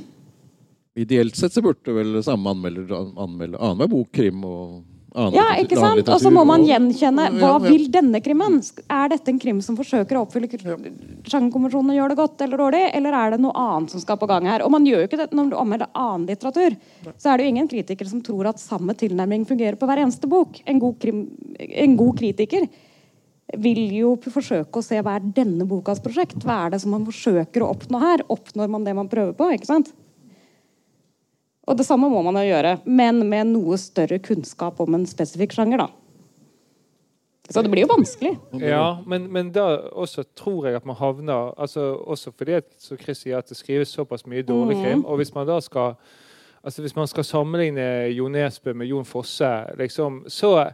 [0.96, 4.78] Ideelt sett så burde vel samme anmelder anmelde annenhver bok krim og
[5.16, 6.08] annen Ja, ikke sant?
[6.08, 8.62] Og så må man gjenkjenne hva vil denne krimmen?
[8.86, 12.82] Er dette en krim som forsøker å oppfylle sjangerkonvensjonen og gjør det godt eller dårlig,
[12.96, 14.64] eller er det noe annet som skal på gang her?
[14.64, 16.78] Og man gjør jo ikke det når du anmelder annen litteratur.
[17.12, 20.30] Så er det jo ingen kritikere som tror at samme tilnærming fungerer på hver eneste
[20.30, 20.62] bok.
[20.64, 21.26] En god, krim,
[21.58, 22.70] en god kritiker
[23.54, 26.40] vil jo forsøke å se hva er denne bokas prosjekt.
[26.42, 28.24] Hva er det som man forsøker å oppnå her?
[28.32, 29.50] Oppnår man det man prøver på?
[29.54, 29.92] ikke sant?
[31.66, 35.54] Og det samme må man jo gjøre, men med noe større kunnskap om en spesifikk
[35.56, 35.82] sjanger.
[35.82, 35.88] da.
[37.50, 38.34] Så det blir jo vanskelig.
[38.58, 43.22] Ja, men, men da også tror jeg at man havner altså Også fordi som Chris
[43.22, 45.04] sier, at det skrives såpass mye dårlig krim.
[45.06, 45.94] Og hvis man da skal
[46.66, 50.72] altså hvis man skal sammenligne Jo Nesbø med Jon Fosse, liksom, så,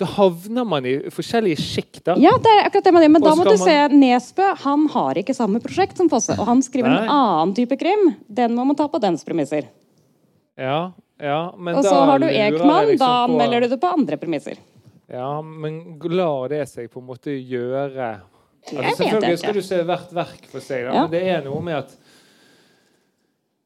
[0.00, 2.06] så havner man i forskjellige sjikt.
[2.16, 4.86] Ja, det er akkurat det man gjør, Men da må du du se Nesbø han
[4.94, 6.32] har ikke samme prosjekt som Fosse.
[6.40, 7.02] Og han skriver Nei.
[7.04, 8.14] en annen type krim.
[8.26, 9.68] Den må man ta på dens premisser.
[10.56, 12.86] Ja, ja, men Og så har du Ekman.
[12.88, 14.56] liksom Da på- anmelder du det på andre premisser.
[15.10, 18.20] Ja, men lar det seg på en måte gjøre
[18.72, 21.02] altså, Selvfølgelig skal du se hvert verk for seg, da, Ja.
[21.02, 21.96] men det er noe med at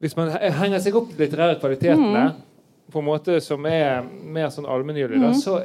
[0.01, 2.35] hvis man henger seg opp de litterære kvalitetene Mm.
[2.93, 5.57] På en måte som er mer sånn allmenngyldig, da, så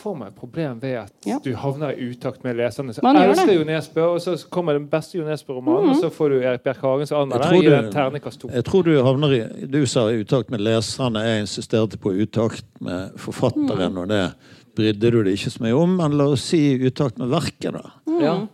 [0.00, 1.38] får man et problem ved at Ja.
[1.42, 2.92] du havner i utakt med leserne.
[2.92, 3.54] Så Man elsker det.
[3.56, 6.82] Jo Nesbø, og så kommer den beste Jo Nesbø-romanen, og så får du Erik Bjerk
[6.82, 8.48] Hagen som Jeg anmelder tror i du- den terningkast to.
[8.48, 11.22] Jeg tror du havner i Du sa i utakt med leserne.
[11.24, 14.34] Jeg insisterte på utakt med forfatteren, og det
[14.76, 15.96] brydde du deg ikke så mye om.
[15.96, 17.90] Men la oss si utakt med verket, da.
[18.20, 18.46] Ja.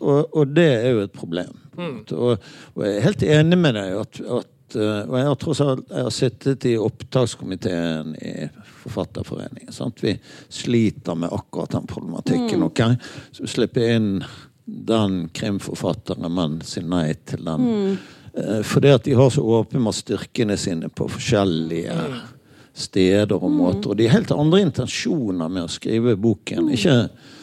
[0.00, 1.52] Og, og det er jo et problem.
[1.78, 2.38] Og,
[2.74, 6.06] og jeg er helt enig med deg at, at og jeg har tross alt jeg
[6.08, 8.32] har sittet i opptakskomiteen i
[8.82, 9.70] Forfatterforeningen.
[9.74, 10.02] Sant?
[10.02, 10.16] Vi
[10.48, 12.62] sliter med akkurat den problematikken.
[12.66, 12.82] ok?
[13.30, 14.10] Så vi slipper inn
[14.66, 17.66] den krimforfatteren, men sier nei til den.
[17.66, 18.62] Mm.
[18.66, 21.94] Fordi at de har så åpenbart styrkene sine på forskjellige
[22.76, 23.90] steder og måter.
[23.90, 26.70] Og de har helt andre intensjoner med å skrive boken.
[26.76, 27.34] Ikke eh,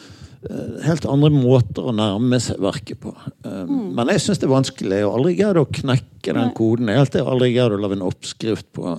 [0.84, 3.14] helt andre måter å nærme seg verket på.
[3.44, 3.94] Mm.
[3.96, 4.98] Men jeg syns det er vanskelig.
[5.00, 6.92] Jeg har aldri greid å knekke den koden.
[6.92, 8.96] Jeg har aldri greid å lage en oppskrift på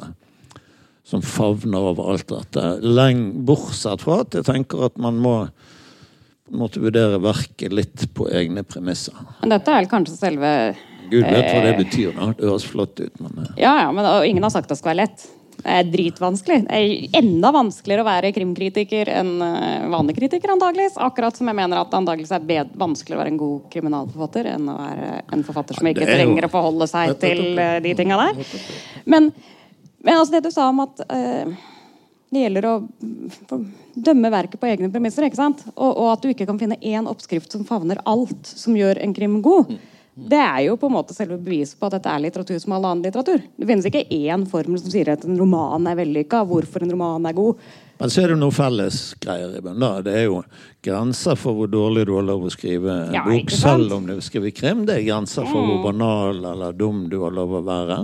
[1.05, 2.63] som favner over alt dette.
[2.81, 5.35] Leng, bortsett fra at jeg tenker at man må
[6.53, 9.15] måte vurdere verket litt på egne premisser.
[9.41, 10.51] Men dette er vel kanskje selve
[11.09, 12.13] Gud vet hva det betyr.
[12.17, 12.31] da.
[12.37, 15.03] Det høres flott ut, men eh, Ja, ja, men ingen har sagt det skal være
[15.05, 15.27] lett.
[15.65, 16.59] Det er dritvanskelig.
[16.67, 20.99] Det er enda vanskeligere å være krimkritiker enn eh, vanlig kritiker, antageligvis.
[21.01, 24.49] Akkurat som jeg mener at det antageligvis er bed vanskeligere å være en god kriminalforfatter
[24.51, 27.95] enn å være en forfatter som ikke er trenger å forholde seg til eh, de
[27.97, 28.51] tinga der.
[29.09, 29.31] Men,
[30.05, 31.57] men altså det du sa om at uh,
[32.29, 32.75] det gjelder å
[34.05, 35.65] dømme verket på egne premisser, ikke sant?
[35.73, 39.17] Og, og at du ikke kan finne én oppskrift som favner alt som gjør en
[39.17, 39.73] krim god.
[40.15, 42.85] Det er jo på en måte selve beviset på at dette er litteratur som all
[42.87, 43.41] annen litteratur.
[43.59, 47.27] Det finnes ikke én formel som sier at en roman er vellykka, hvorfor en roman
[47.27, 47.59] er god.
[47.99, 50.03] Men så er det noe felles greier i bunnen.
[50.07, 50.39] Det er jo
[50.83, 54.15] grenser for hvor dårlig du har lov å skrive en Ja, bok, selv om du
[54.23, 54.85] skriver krim.
[54.87, 57.99] Det er grenser for hvor banal eller dum du har lov å være.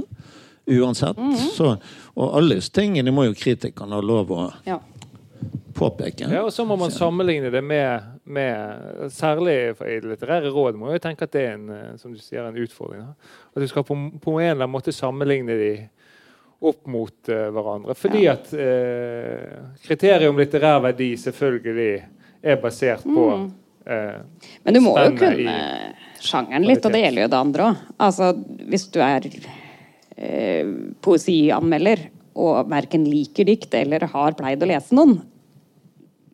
[0.71, 1.17] Uansett.
[1.55, 1.73] Så,
[2.15, 4.79] og alle disse tingene må jo kritikerne ha lov å Ja.
[5.73, 6.27] påpeke.
[6.31, 11.01] Ja, og så må man sammenligne det med, med Særlig i litterære råd må jeg
[11.03, 13.07] tenke at det er en, eh, som du sier, en utfordring.
[13.55, 15.73] At du skal på, på en eller annen måte sammenligne de
[16.61, 17.95] opp mot uh, hverandre.
[17.97, 21.95] Fordi at uh, kriteriet om litterær verdi selvfølgelig
[22.41, 23.25] er basert på
[23.85, 24.21] eh,
[24.65, 25.57] Men du må jo kunne
[26.21, 27.83] sjangeren litt, og det gjelder jo det andre òg.
[28.01, 28.31] Altså,
[28.69, 30.71] hvis du er uh,
[31.05, 32.07] poesianmelder
[32.41, 35.19] og verken liker dikt eller har pleid å lese noen,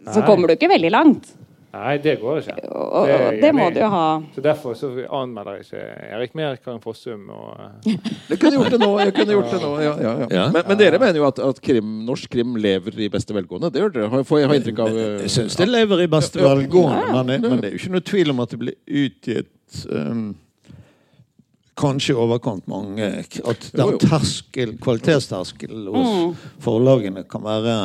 [0.08, 1.34] så kommer du ikke veldig langt.
[1.76, 2.54] Nei, det går ikke.
[2.72, 4.04] Og, og, og det må du jo ha.
[4.34, 5.82] Så Derfor så anmelder jeg ikke
[6.16, 7.98] Erik Mer, Karin Fossum og eh,
[8.32, 8.88] Jeg kunne gjort det nå.
[9.04, 10.28] jeg kunne gjort det nå, ja, ja, ja.
[10.38, 10.46] Ja.
[10.56, 13.70] Men, men dere mener jo at, at krim, norsk krim lever i beste velgående?
[13.76, 14.10] Det gjør dere?
[14.16, 17.34] Har- Får jeg ha inntrykk av eh, Jeg syns det lever i beste velgående, men,
[17.36, 20.24] det- men det er jo ikke noe tvil om at det blir utgitt um,
[21.78, 27.76] kanskje i overkant mange At den terskel, kvalitetsterskelen hos forlagene kan være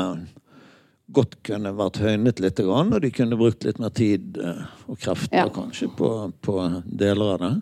[1.12, 5.36] godt kunne vært høynet litt, og de kunne brukt litt mer tid eh, og krefter
[5.44, 5.48] Ja.
[5.52, 6.08] kanskje på,
[6.42, 6.56] på
[6.86, 7.52] deler av det.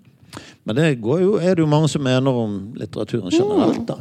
[0.65, 3.85] Men det går jo, er det jo mange som mener om litteraturen generelt.
[3.87, 3.97] da.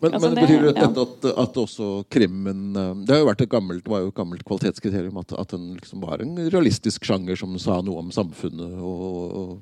[0.00, 0.86] Men, Altså, men det- betyr det ja.
[0.88, 4.44] at, at også krimmen eh, Det har jo vært et gammelt, var jo et gammelt
[4.46, 9.34] kvalitetskriterium at, at den liksom var en realistisk sjanger som sa noe om samfunnet, og,
[9.34, 9.58] og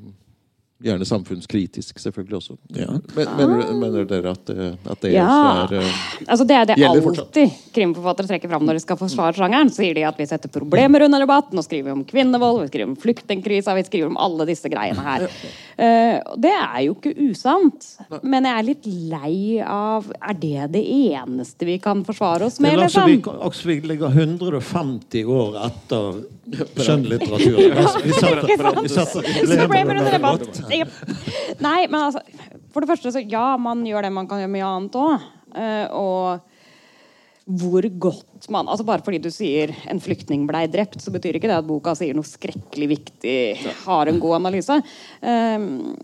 [0.85, 2.57] gjerne samfunnskritisk selvfølgelig også.
[2.77, 2.87] Ja.
[3.17, 5.65] Men, mener, mener dere at, det- at det Ja.
[5.65, 5.93] er uh,
[6.29, 7.39] Altså Det er det alltid fortsatt.
[7.73, 9.71] krimforfattere trekker fram når de skal forsvare sjangeren.
[9.73, 11.51] Så sier de at vi setter problemer under debatt.
[11.53, 15.01] Nå skriver vi om kvinnevold, vi skriver om flyktningkrisa, vi skriver om alle disse greiene
[15.01, 15.25] her.
[15.79, 17.89] Uh, det er jo ikke usant.
[18.23, 22.77] Men jeg er litt lei av Er det det eneste vi kan forsvare oss med,
[22.79, 23.41] altså, vi, liksom?
[23.41, 26.25] altså, vi ligger 150 år etter
[26.85, 27.77] skjønnlitteraturen.
[27.77, 30.47] Altså, Vi setter, vi setter Problemer under debatt.
[30.47, 30.66] Jep.
[31.67, 32.21] Nei, men altså
[32.73, 35.33] For det første, så ja, man gjør det man kan gjøre mye annet òg.
[35.97, 36.53] og
[37.47, 41.47] hvor godt man altså Bare fordi du sier 'en flyktning blei drept', så betyr ikke
[41.47, 43.57] det at boka sier noe skrekkelig viktig,
[43.87, 44.83] har en god analyse.
[45.23, 45.95] Um,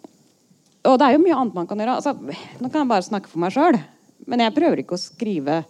[0.85, 1.97] og det er jo mye annet man kan gjøre.
[1.99, 3.79] Altså, nå kan jeg bare snakke for meg sjøl.
[4.27, 5.65] Men jeg prøver ikke å skrive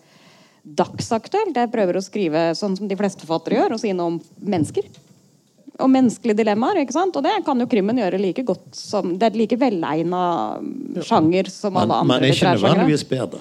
[0.62, 1.56] dagsaktuelt.
[1.56, 4.84] Jeg prøver å skrive sånn som de fleste forfattere gjør, og si noe om mennesker.
[5.80, 6.82] Og menneskelige dilemmaer.
[6.82, 7.16] ikke sant?
[7.16, 10.22] Og det kan jo krimmen gjøre like godt som Det er like velegna
[11.02, 12.76] sjanger som alle andre men ikke litterære sjangere.
[12.76, 13.40] nødvendigvis bedre.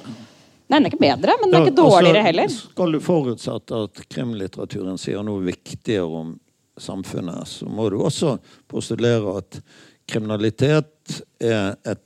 [0.72, 2.48] Nei, den er ikke bedre, men den er ikke altså, dårligere heller.
[2.56, 6.40] Skal du forutsette at krimlitteraturen sier noe viktigere om
[6.80, 8.38] samfunnet, så må du også
[8.72, 9.60] postulere at
[10.08, 12.00] kriminalitet er et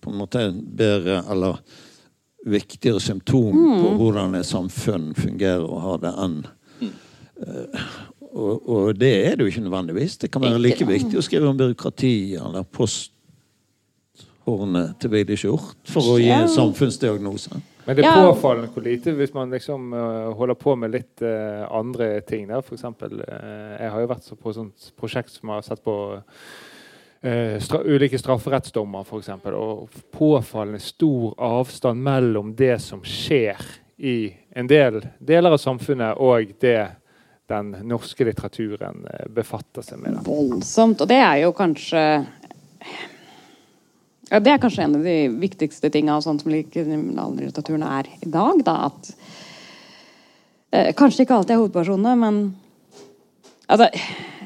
[0.00, 0.46] på en måte
[0.76, 1.60] bedre eller
[2.46, 3.82] viktigere symptom Mm.
[3.82, 6.36] på hvordan et samfunn fungerer og har det enn
[6.82, 7.80] eh,
[8.36, 10.16] og, og det er det jo ikke nødvendigvis.
[10.20, 16.02] Det kan være like viktig å skrive om byråkrati eller posthornet til Vigdis Hjorth for
[16.12, 17.52] å gi en samfunnsdiagnose.
[17.86, 21.62] Men det er påfallende hvor lite hvis man liksom eh, holder på med litt eh,
[21.70, 22.48] andre ting.
[22.50, 22.62] Der.
[22.66, 25.78] For eksempel, eh, jeg har jo vært så på et sånt prosjekt som har sett
[25.86, 25.94] på
[27.22, 29.30] eh, stra ulike strafferettsdommer, f.eks.
[29.54, 29.86] Og
[30.18, 33.54] påfallende stor avstand mellom det som skjer
[33.96, 36.90] i en del deler av samfunnet, og det
[37.46, 40.18] den norske litteraturen eh, befatter seg med.
[40.18, 40.24] Da.
[40.26, 41.02] Voldsomt.
[41.02, 42.02] Og det er jo kanskje
[44.26, 48.62] Ja, det er kanskje en av de viktigste tinga som kriminallitteraturen er i dag.
[48.66, 49.12] Da, at
[50.74, 52.42] eh, Kanskje ikke alltid er hovedpersonene, men
[53.70, 53.90] altså,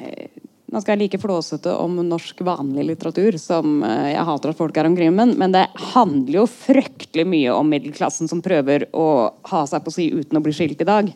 [0.05, 0.27] eh,
[0.71, 4.77] Nå skal jeg like flåsete om norsk vanlig litteratur som eh, jeg hater at folk
[4.79, 5.65] er om men, men det
[5.97, 9.09] handler jo fryktelig mye om middelklassen som prøver å
[9.51, 11.11] ha seg på si uten å bli skilt i dag.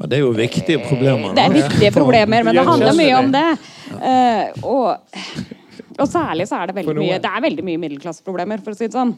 [0.00, 1.34] Men det er jo viktige problemer.
[1.36, 3.48] Det er viktige problemer, men det handler mye om det.
[4.10, 5.18] Eh, og,
[5.98, 8.88] og særlig så er det veldig mye Det er veldig mye middelklasseproblemer, for å si
[8.88, 9.12] det sånn.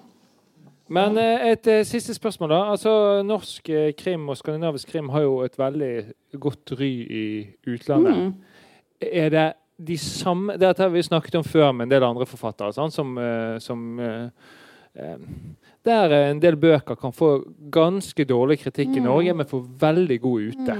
[0.92, 2.60] Men eh, et eh, siste spørsmål, da.
[2.74, 2.92] Altså,
[3.24, 5.92] Norsk eh, krim og skandinavisk krim har jo et veldig
[6.42, 7.26] godt ry i
[7.70, 8.34] utlandet.
[9.02, 9.48] Er det
[9.82, 12.74] de samme Dette har vi snakket om før med en del andre forfattere.
[12.74, 14.28] sånn, Som, eh, som eh,
[14.94, 15.16] eh,
[15.86, 17.34] Der eh, en del bøker kan få
[17.72, 20.76] ganske dårlig kritikk i Norge, men få veldig god ute.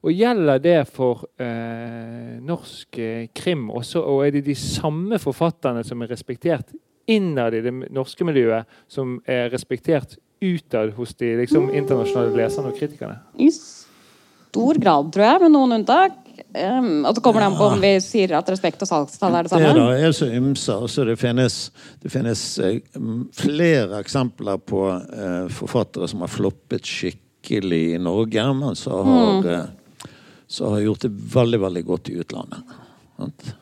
[0.00, 4.00] Og Gjelder det for eh, norsk eh, krim også?
[4.00, 6.72] Og er det de samme forfatterne som er respektert
[7.10, 12.78] innad i det norske miljøet, som er respektert utad hos de liksom, internasjonale leserne og
[12.80, 13.18] kritikerne?
[13.36, 16.16] I stor grad, tror jeg, med noen unntak.
[16.54, 19.46] Um, og så kommer det an på om vi sier at respekt og salgstall er
[19.46, 19.72] det Det samme.
[19.76, 20.74] da er så ymse.
[20.74, 21.58] Altså det finnes,
[22.02, 22.80] det finnes eh,
[23.36, 30.10] flere eksempler på eh, forfattere som har floppet skikkelig i Norge, men så har, mm.
[30.48, 32.76] så har gjort det veldig, veldig godt i utlandet.
[33.16, 33.54] Sant?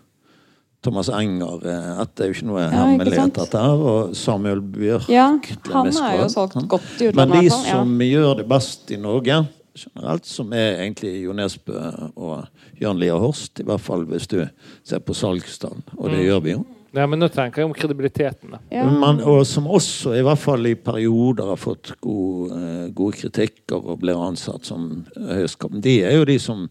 [0.85, 1.59] Thomas Enger
[1.99, 3.85] at det er jo ikke noe ja, hemmelighet, dette her.
[3.93, 5.09] Og Samuel Bjørk.
[5.11, 5.33] Ja,
[5.73, 7.35] han er jo solgt godt i utlandet.
[7.35, 7.79] Men de som ja.
[7.81, 9.41] som gjør det best i Norge
[9.87, 11.79] generelt, som er egentlig Jo Nesbø
[12.15, 14.41] og Jørn Lier Horst, i hvert fall hvis du
[14.87, 16.67] ser på salgstall, og det gjør vi jo.
[16.97, 18.55] Ja, men Nå tenker jeg om kredibiliteten.
[18.55, 18.61] da.
[18.73, 18.87] Ja.
[18.89, 23.77] Men, og som også i hvert fall i perioder har fått god, eh, gode kritikker
[23.77, 25.77] og blir ansatt som høyskap.
[25.85, 26.65] De er jo de som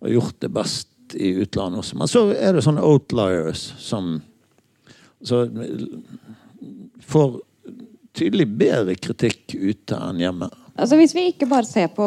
[0.00, 1.98] har gjort det best i utlandet også.
[1.98, 4.20] Men så er det sånne outliers som
[5.26, 5.42] så,
[7.08, 7.40] får
[8.18, 10.50] tydelig bedre kritikk ute enn hjemme.
[10.78, 12.06] Altså Hvis vi ikke bare ser på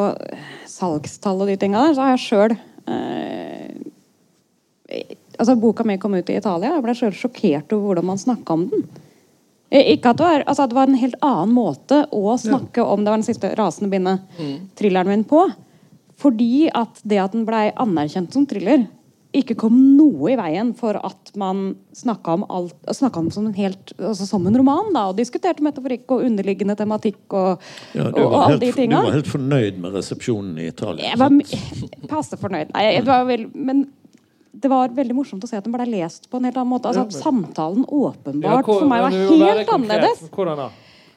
[0.70, 2.54] salgstall og de tinga der, så har jeg sjøl
[2.88, 3.72] eh,
[5.40, 6.76] Altså Boka mi kom ut i Italia.
[6.76, 8.84] Jeg ble sjøl sjokkert over hvordan man snakka om den.
[9.72, 12.84] Eh, Ikke at det, var, altså at det var en helt annen måte å snakke
[12.84, 14.40] om Det var den siste rasende bindet
[14.80, 15.46] thrilleren min på.
[16.22, 18.84] Fordi at det at den blei anerkjent som thriller,
[19.32, 22.76] ikke kom noe i veien for at man snakka om alt
[23.16, 24.90] om som en helt altså som en roman.
[24.94, 27.62] da, Og diskuterte metaforikk og underliggende tematikk og,
[27.96, 31.14] Ja, og, og alle helt, de du var helt fornøyd med resepsjonen i Italia.
[31.14, 31.32] Jeg var
[32.12, 32.74] passe fornøyd.
[32.76, 33.86] Nei, det var vel, men
[34.62, 36.92] det var veldig morsomt å se at den ble lest på en helt annen måte.
[36.92, 40.28] Altså at Samtalen åpenbart hvor- for meg var helt annerledes.
[40.30, 40.70] Hvordan da?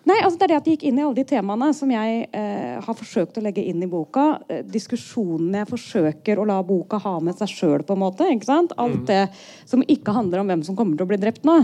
[0.05, 2.27] Nei, altså Det er det at de gikk inn i alle de temaene som jeg
[2.37, 4.27] eh, har forsøkt å legge inn i boka.
[4.53, 8.27] Eh, diskusjonene jeg forsøker å la boka ha med seg sjøl, på en måte.
[8.29, 8.75] ikke sant?
[8.77, 9.23] Alt det
[9.65, 11.57] som ikke handler om hvem som kommer til å bli drept nå.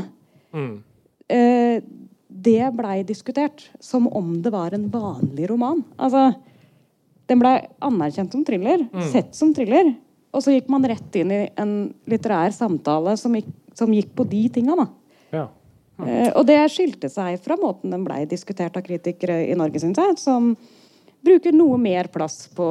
[1.30, 1.82] Eh,
[2.30, 5.84] det blei diskutert som om det var en vanlig roman.
[5.98, 6.30] Altså,
[7.30, 9.92] Den blei anerkjent som thriller, sett som thriller.
[10.34, 13.46] Og så gikk man rett inn i en litterær samtale som gikk,
[13.78, 14.74] som gikk på de tinga.
[14.78, 14.86] da.
[16.06, 20.00] Eh, og det skilte seg fra måten den blei diskutert av kritikere i Norge, syns
[20.00, 20.18] jeg.
[20.20, 20.54] Som
[21.24, 22.68] bruker noe mer plass på,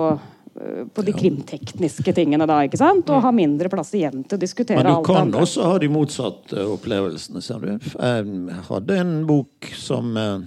[0.60, 3.10] eh, på de krimtekniske tingene da, ikke sant?
[3.10, 6.68] Og har mindre plass igjen til å diskutere Men du kan også ha de motsatte
[6.78, 7.76] opplevelsene, ser du.
[7.78, 10.40] Jeg hadde en bok som eh,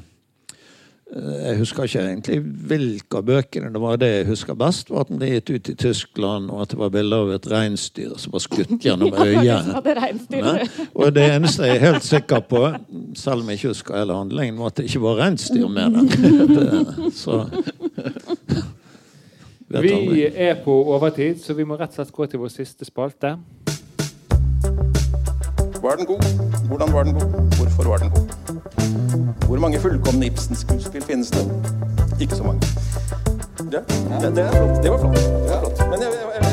[1.13, 4.89] Jeg husker ikke egentlig hvilke av bøkene det var det jeg husker best.
[4.89, 7.49] var At den ble gitt ut i Tyskland, og at det var bilder av et
[7.53, 9.43] reinsdyr som var skutt gjennom øyet.
[10.33, 10.53] Ja?
[10.97, 12.63] Og det eneste jeg er helt sikker på,
[13.19, 16.09] selv om jeg ikke husker hele handlingen, var at det ikke var reinsdyr med den.
[16.53, 17.47] Det, så
[19.81, 23.37] Vi er på overtid, så vi må rett og slett gå til vår siste spalte.
[25.83, 26.25] Var den god?
[26.69, 27.57] Hvordan var den god?
[27.59, 28.82] Hvorfor var den god?
[29.47, 31.45] Hvor mange fullkomne Ibsen-skuespill finnes det?
[32.21, 32.61] Ikke så mange.
[33.73, 33.81] Ja,
[34.31, 34.83] det, flott.
[34.83, 35.17] det var flott.
[35.17, 35.79] Det var flott.
[35.91, 36.45] Men jeg, jeg,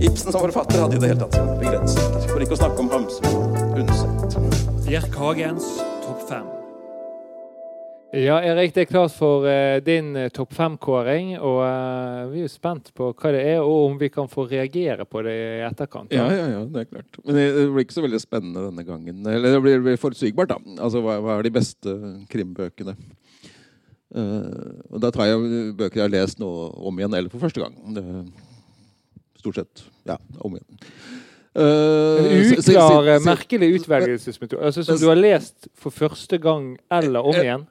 [0.00, 2.26] jeg, Ibsen som forfatter hadde i det hele tatt sine begrensninger.
[2.32, 4.40] For ikke å snakke om Hamsun og Undset.
[4.88, 5.70] Bjerk Hagens
[6.02, 6.61] topp fem.
[8.12, 11.30] Ja, Erik, det er klart for uh, din eh, topp fem-kåring.
[11.38, 14.44] Og uh, vi er jo spent på hva det er, og om vi kan få
[14.50, 16.12] reagere på det i etterkant.
[16.12, 17.16] Ja, ja, ja, det er klart.
[17.24, 19.24] Men det det blir ikke så veldig spennende denne gangen.
[19.24, 20.76] Eller det blir, blir forutsigbart, da.
[20.84, 21.96] Altså, hva, hva er de beste
[22.28, 22.98] krimbøkene?
[24.12, 26.52] Uh, og da tar jeg bøker jeg har lest nå
[26.84, 27.80] om igjen, eller for første gang.
[27.96, 28.06] Det,
[29.40, 29.88] stort sett.
[30.04, 30.82] Ja, om igjen.
[31.52, 34.60] Si- uklar, merkelig utvelgelsesmetode.
[34.68, 37.70] Altså, som du har lest for første gang eller om igjen.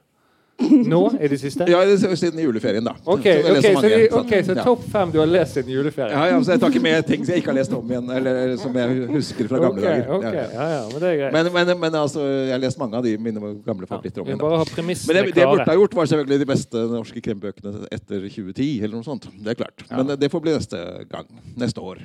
[0.92, 1.66] Nå i det siste?
[1.70, 1.80] Ja,
[2.16, 2.94] siden juleferien, da.
[3.04, 4.58] Ok, Så okay, ok, så, sånn.
[4.60, 6.14] så topp fem du har lest siden juleferien?
[6.16, 8.10] Ja, ja, så Jeg tar ikke med ting som jeg ikke har lest om igjen,
[8.18, 10.12] eller, som jeg husker fra gamle okay, dager.
[10.18, 10.82] ok, Ja, ja.
[10.92, 11.36] men det er greit.
[11.38, 14.42] Men, men, men altså, jeg har lest mange av de mine gamle favoritter om igjen.
[14.42, 17.74] bare ha Men det, det jeg burde ha gjort, var selvfølgelig de beste norske krimbøkene
[17.90, 18.70] etter 2010.
[18.82, 19.28] eller noe sånt.
[19.32, 19.86] Det er klart.
[19.90, 21.28] Men det får bli neste gang.
[21.58, 22.04] Neste år.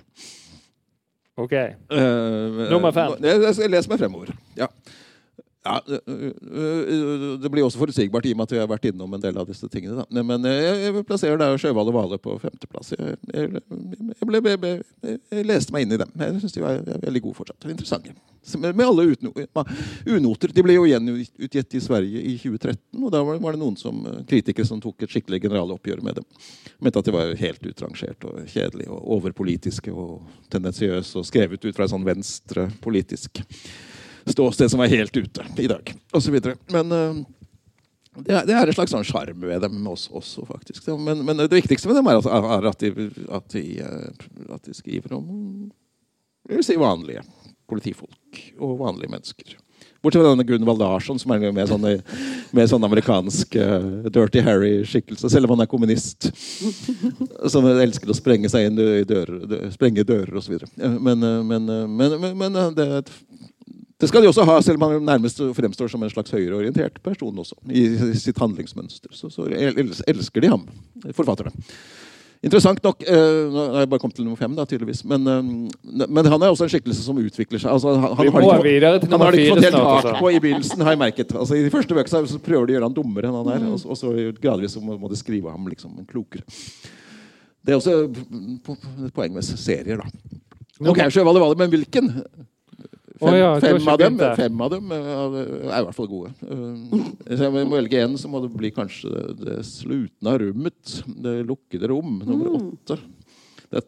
[1.38, 1.54] Ok.
[1.94, 3.14] Uh, Nummer fem.
[3.22, 4.32] Jeg, jeg skal lese meg fremover.
[4.58, 4.72] Ja.
[5.68, 5.82] Ja,
[7.42, 9.50] det blir også forutsigbart i og med at vi har vært innom en del av
[9.50, 10.06] disse tingene.
[10.06, 10.24] Da.
[10.24, 12.94] Men jeg, jeg plasserer der Sjøhval og Vale på femteplass.
[12.96, 13.64] Jeg, jeg,
[14.14, 14.74] jeg, ble,
[15.04, 16.14] jeg leste meg inn i dem.
[16.24, 17.68] Jeg syns de var veldig gode fortsatt.
[17.68, 18.16] Interessante.
[18.56, 19.16] Med, alle
[20.06, 20.54] unoter.
[20.56, 22.80] De ble jo gjenutgitt i Sverige i 2013.
[23.02, 24.00] Og da var, det noen som,
[24.30, 26.30] kritikere som tok et skikkelig generaloppgjør med dem.
[26.80, 30.24] Mente at de var helt utrangert og kjedelige og overpolitiske og
[30.54, 33.44] tendensiøse og skrevet ut fra en sånn venstrepolitisk
[34.34, 36.38] ståsted som er helt ute i dag, osv.
[36.74, 37.20] Men øh,
[38.18, 40.88] det er, det er en slags sånn sjarm ved dem også, også faktisk.
[40.98, 44.74] Men, men det viktigste med dem er er at, de, at, de, øh, at de
[44.74, 45.30] skriver om
[46.64, 47.24] si vanlige
[47.68, 49.58] politifolk og vanlige mennesker.
[50.02, 51.86] Bortsett fra denne Gunvald Larsson, som er med sånn,
[52.56, 56.30] med sånn amerikansk uh, Dirty Harry-skikkelse, selv om han er kommunist.
[57.50, 60.62] Som elsker å sprenge seg inn i dører, dø- sprenge dører osv.
[60.78, 62.88] Men, men, men, men, men uh, det,
[64.00, 67.38] det skal de også ha, selv om han nærmest fremstår som en slags høyreorientert person
[67.42, 67.56] også.
[67.74, 67.88] I
[68.22, 69.10] sitt handlingsmønster.
[69.18, 70.68] Så, så elsker de ham,
[71.18, 71.50] forfatterne.
[72.46, 75.00] Interessant nok eh, Nå har jeg bare kommet til nummer fem, da, tydeligvis.
[75.10, 77.72] Men, eh, men han er også en skikkelse som utvikler seg.
[77.74, 78.68] Altså, han, han har ikke,
[79.10, 81.34] han har ikke fått helt tak på i begynnelsen, har jeg merket.
[81.34, 83.66] Altså, I de første bøkene så prøver de å gjøre han dummere enn han er,
[83.72, 86.46] og, så- og så gradvis så må, må de skrive ham liksom klokere.
[87.66, 90.38] Det er også et poeng med serier, da.
[90.94, 92.14] Ok, Sjøvalle Valle, men hvilken?
[93.18, 95.36] Fem, oh, ja, fem, av dem, fem av dem er
[95.66, 96.30] i hvert fall gode.
[96.46, 100.42] Eh, Hvis jeg må velge én, så må det bli kanskje det, det slutne av
[100.44, 100.98] rommet.
[101.26, 103.00] Det lukkede rom, nummer åtte.
[103.74, 103.82] Det,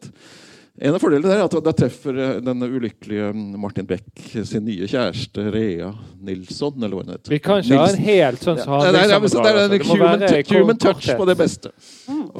[0.80, 3.30] en av fordelene er at da treffer den denne ulykkelige
[3.60, 5.90] Martin Beck sin nye kjæreste Rea
[6.24, 7.32] Nilsson, eller hva hun heter.
[7.32, 9.60] Vi kan ikke ha en helt sånn som han det, det, er, liksom det er
[9.60, 11.72] en human, human touch på det beste.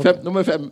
[0.00, 0.66] Fem, nummer fem,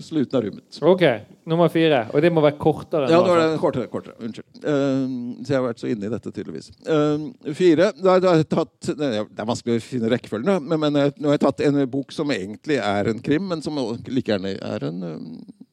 [0.00, 0.80] slutten sluten av rommet.
[0.92, 1.04] Ok,
[1.48, 2.02] nummer fire.
[2.12, 3.08] Og det må være kortere.
[3.08, 3.88] enn Ja, nå er det kortere.
[3.92, 4.16] kortere.
[4.22, 4.48] Unnskyld.
[4.62, 6.70] Uh, så jeg har vært så inne i dette, tydeligvis.
[6.86, 11.00] Uh, fire da, da har jeg tatt, Det er vanskelig å finne rekkefølgen, men, men
[11.00, 14.32] eh, nå har jeg tatt en bok som egentlig er en krim, men som like
[14.32, 15.18] gjerne er en eh,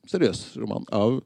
[0.09, 1.19] seriøs roman av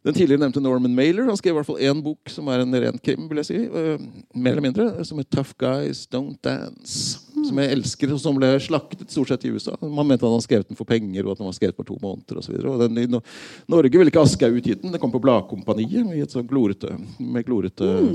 [0.00, 1.26] den tidligere nevnte Norman Mailer.
[1.28, 3.58] Han skrev i hvert fall én bok som er en ren krim, vil jeg si.
[3.68, 4.00] uh,
[4.32, 5.04] mer eller mindre.
[5.04, 7.20] Som het 'Tough Guys Don't Dance'.
[7.44, 9.76] Som jeg elsker, og som ble slaktet stort sett i USA.
[9.82, 11.98] Man mente han hadde skrevet den for penger, og at den var skrevet på to
[12.00, 12.56] måneder osv.
[12.56, 13.20] I No
[13.68, 14.92] Norge ville ikke Aschehoug utgitt den.
[14.92, 18.08] Det kom på Bladkompaniet i et sånt glorete, med glorete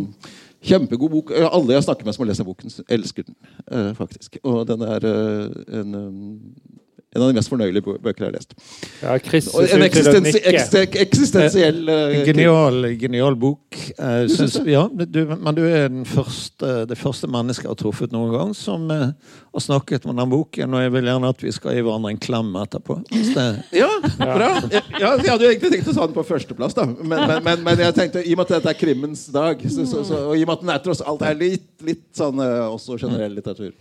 [0.65, 1.31] Kjempegod bok.
[1.31, 3.35] Eh, Alle jeg snakker med som har lest den boken, elsker den.
[3.69, 4.39] Uh, faktisk.
[4.43, 6.79] Og den er uh, en, eh,
[7.15, 8.55] en av de mest fornøyelige bøker jeg har lest.
[8.99, 10.99] Ja, Chris en eksistensi nikke.
[11.05, 13.77] eksistensiell uh, En genial, genial bok.
[13.95, 18.11] Uh, synes, ja, du, men du er den første, det første mennesket jeg har truffet
[18.15, 19.13] noen gang som uh,
[19.55, 22.19] har snakket om den boken, og jeg vil gjerne at vi skal gi hverandre en
[22.27, 22.97] klem etterpå.
[23.09, 23.87] Det, Ja,
[24.19, 24.49] bra.
[24.73, 26.87] Ja, jeg hadde jo egentlig tenkt å ta den på førsteplass, da.
[26.91, 29.87] Men, men, men, men jeg tenkte, i og med at dette er krimmens dag, så,
[29.87, 32.43] så, så, og i og med at den er tross alt er litt, litt sånn
[32.43, 33.71] eh, også generell litteratur,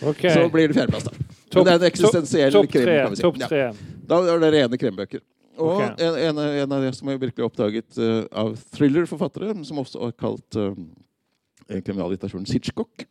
[0.00, 0.32] okay.
[0.32, 1.39] så blir det fjerdeplass, da.
[1.50, 3.58] Topp- det er en eksistensiell topp krim, tre, kan vi si.
[3.58, 3.70] Ja.
[4.10, 5.22] Da er det rene krimbøker.
[5.60, 5.92] Og okay.
[6.06, 10.14] en, en, en av de som jeg virkelig oppdaget uh, av thriller-forfattere, som også er
[10.16, 10.72] kalt uh,
[11.68, 13.04] kriminallitteraturen Sitchcock,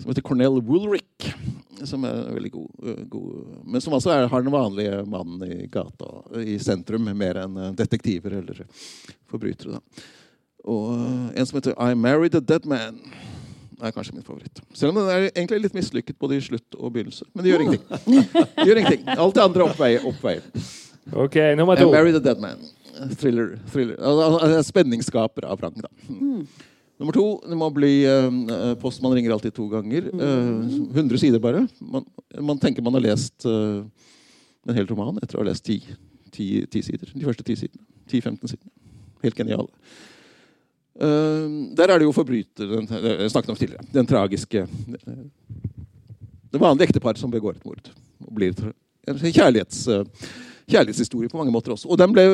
[0.00, 1.28] som heter Cornell Woolrick,
[1.86, 5.68] som er veldig god, uh, god men som altså er, har den vanlige mannen i
[5.70, 8.64] gata, i sentrum, mer enn eh, detektiver eller
[9.30, 9.78] forbrytere.
[9.78, 10.08] Da.
[10.64, 12.98] Og eh, en som heter I Married a Dead Man.
[13.82, 14.60] Er kanskje min favoritt.
[14.76, 17.26] Selv om den er egentlig litt mislykket både i slutt og begynnelse.
[17.34, 17.86] Men det gjør ingenting.
[18.56, 19.06] Det gjør ingenting.
[19.16, 20.06] Alt det andre oppveier.
[20.10, 20.42] oppveier.
[21.12, 21.90] Ok, nummer to.
[21.90, 22.58] 'Marry the Dead Man.
[23.16, 23.58] Thriller.
[23.72, 24.62] thriller.
[24.62, 25.88] Spenningsskaper av rang, da.
[27.00, 30.10] Nummer to det må bli uh, Postmann ringer alltid to ganger.
[30.12, 31.64] Uh, 100 sider bare.
[31.80, 32.04] Man,
[32.36, 33.80] man tenker man har lest uh,
[34.68, 35.78] en hel roman etter å ha lest ti,
[36.28, 37.08] ti, ti sider.
[37.14, 37.86] De første ti sidene.
[38.10, 38.74] 10-15 sidene.
[39.24, 39.68] Helt geniale.
[40.98, 41.46] Eh,
[41.78, 43.86] der er det jo forbryteren Jeg snakket om tidligere.
[43.94, 45.24] Den tragiske eh,
[46.50, 47.92] Det vanlige ekteparet som begår et mord.
[48.26, 48.54] Og blir
[49.06, 50.04] en kjærlighets, eh,
[50.70, 51.90] kjærlighetshistorie på mange måter også.
[51.90, 52.24] Og den ble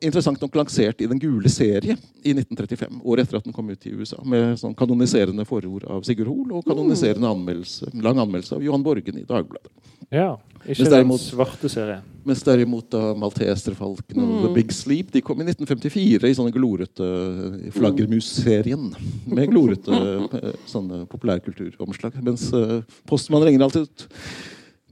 [0.00, 3.86] interessant nok lansert i Den gule serie i 1935, året etter at den kom ut
[3.86, 4.18] i USA.
[4.24, 9.20] Med sånn kanoniserende forord av Sigurd Hoel og kanoniserende anmeldelse, lang anmeldelse av Johan Borgen
[9.20, 9.72] i Dagbladet.
[10.12, 10.36] Ja,
[10.66, 12.04] ikke Mens den svarte serien.
[12.26, 17.06] Mens derimot da Malteserfalken og The Big Sleep de kom i 1954 i sånne glorete
[17.74, 18.88] Flaggermus-serien.
[19.30, 22.18] Med glorete eh, sånne populærkulturomslag.
[22.26, 24.06] Mens uh, Postmann ringer alltid ut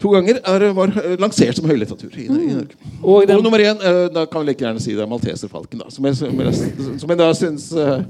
[0.02, 2.78] to ganger er, var eh, lansert som høylitteratur i, i Norge.
[3.00, 5.90] Og Og nummer én, eh, da kan vi like gjerne si det er Malteserfalken, da.
[5.90, 6.54] Som jeg, som jeg,
[7.00, 8.06] som jeg da syns eh,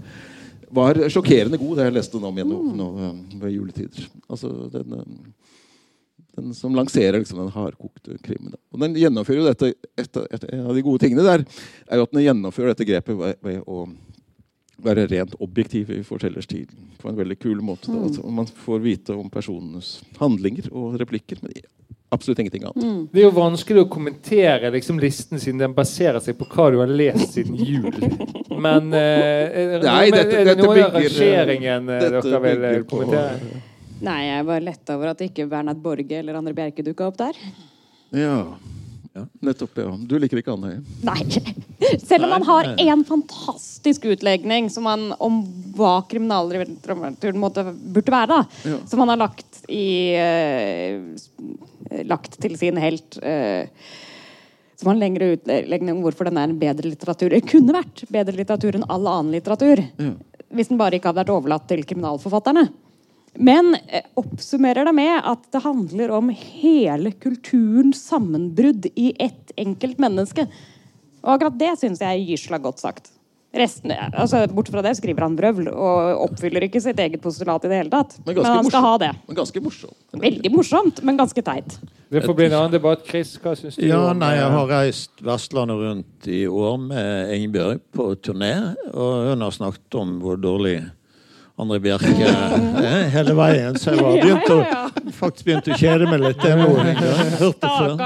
[0.74, 3.11] var sjokkerende god da jeg leste den om igjen nå, nå
[3.43, 4.09] ved juletider.
[4.28, 4.97] Altså den,
[6.35, 8.56] den som lanserer liksom den hardkokte krimmen.
[8.73, 9.70] Og den gjennomfører jo dette
[10.01, 13.20] et, et, En av de gode tingene der er jo at den gjennomfører dette grepet
[13.20, 13.85] ved, ved å
[14.85, 17.90] være rent objektiv i fortellerstilen på en veldig kul måte.
[17.93, 18.02] Da.
[18.09, 21.52] Altså, man får vite om personenes handlinger og replikker, men
[22.15, 23.09] absolutt ingenting annet.
[23.12, 26.78] det er jo vanskelig å kommentere liksom, listen siden den baserer seg på hva du
[26.78, 27.89] har lest siden jul.
[28.55, 33.01] Men eh, det Nei, dette- er det noe eh, rangeringen eh, dere vil eh, på-
[33.01, 33.62] kommentere?
[34.05, 37.39] Nei, jeg var letta over at ikke Bernhard Borge eller André Bjerke dukka opp der.
[38.15, 38.36] Ja.
[39.15, 39.93] Nettopp, ja.
[39.95, 40.81] Du liker ikke Andøy?
[41.07, 41.20] Nei.
[42.03, 45.43] Selv om han har en fantastisk utlegning som han, om
[45.77, 47.45] hva kriminalreventuren
[47.95, 48.41] burde være, da.
[48.66, 48.81] Ja.
[48.91, 49.86] Som han har lagt i
[50.19, 53.20] uh, Lagt til sin helt.
[53.23, 53.70] Uh,
[54.74, 57.31] som har en lengre utlegning om hvorfor den er en bedre litteratur.
[57.31, 59.85] Det kunne vært bedre litteratur enn all annen litteratur.
[60.03, 60.15] Ja.
[60.55, 62.66] Hvis den bare ikke hadde vært overlatt til kriminalforfatterne.
[63.35, 69.98] Men eh, oppsummerer det med at det handler om hele kulturens sammenbrudd i ett enkelt
[70.02, 70.47] menneske.
[71.24, 73.11] Og akkurat det syns jeg er gysla godt sagt.
[73.55, 77.70] Resten, altså, Bort fra det skriver han brøvl og oppfyller ikke sitt eget postulat i
[77.70, 78.16] det hele tatt.
[78.27, 79.11] Men Men, han skal ha det.
[79.28, 79.98] Men ganske morsomt.
[80.24, 81.77] Veldig morsomt, men ganske teit.
[82.11, 83.06] Det får bli en annen debatt.
[83.06, 83.86] Chris, hva syns du?
[83.86, 88.52] Ja, om, nei, jeg eh, har reist Vestlandet rundt i år med Ingebjørg på turné,
[88.90, 90.81] og hun har snakket om hvor dårlig
[91.55, 92.11] André Bjerke
[92.83, 93.77] er hele veien.
[93.79, 94.61] Så jeg var begynt å,
[95.15, 96.43] faktisk begynte å kjede meg litt.
[96.43, 97.99] Jeg ha hørt før.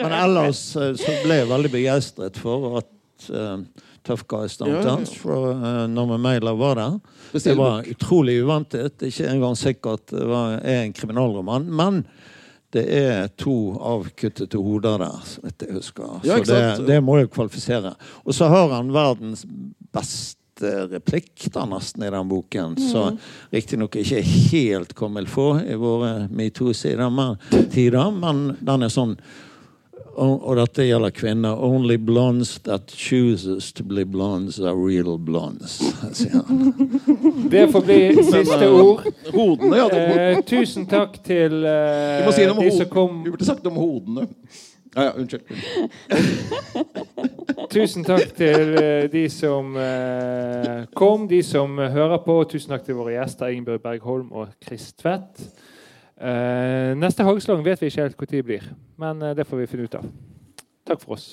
[0.00, 3.58] Men ellers eh, så ble jeg veldig begeistret for at uh,
[4.04, 4.96] Tough Guys ja.
[5.20, 6.96] Fra uh, Norman Mailer var der.
[7.36, 8.96] Det var utrolig uventet.
[9.04, 11.68] Ikke engang sikkert det var, er en kriminalroman.
[11.68, 12.06] Men
[12.74, 16.16] det er to avkuttede hoder der, så vidt jeg husker.
[16.24, 17.92] Så det, det må jo kvalifisere.
[18.24, 19.44] Og så har han verdens
[19.94, 22.76] beste replikk da nesten i den boken.
[22.78, 23.06] Så
[23.54, 29.18] riktignok ikke helt kommet få i våre metoo-tider, men, den er sånn
[30.14, 31.58] og, og dette gjelder kvinner.
[31.64, 35.80] Only blondes that chooses to be blondes are real blondes,
[36.18, 37.48] sier han.
[37.50, 39.08] Det får bli siste ord.
[39.32, 39.88] Hodene, ja.
[39.90, 43.24] Eh, tusen takk til eh, si de som kom.
[43.24, 44.28] Vi burde sagt om hodene.
[44.94, 45.42] Ja, ja, unnskyld.
[47.74, 52.44] Tusen takk til eh, de som eh, kom, de som hører på.
[52.50, 55.42] Tusen takk til våre gjester Ingebjørg Bergholm og Chris Tvedt.
[56.14, 58.64] Eh, neste hagslang vet vi ikke helt når blir,
[59.02, 60.04] men det får vi finne ut av.
[60.86, 61.26] Takk for oss.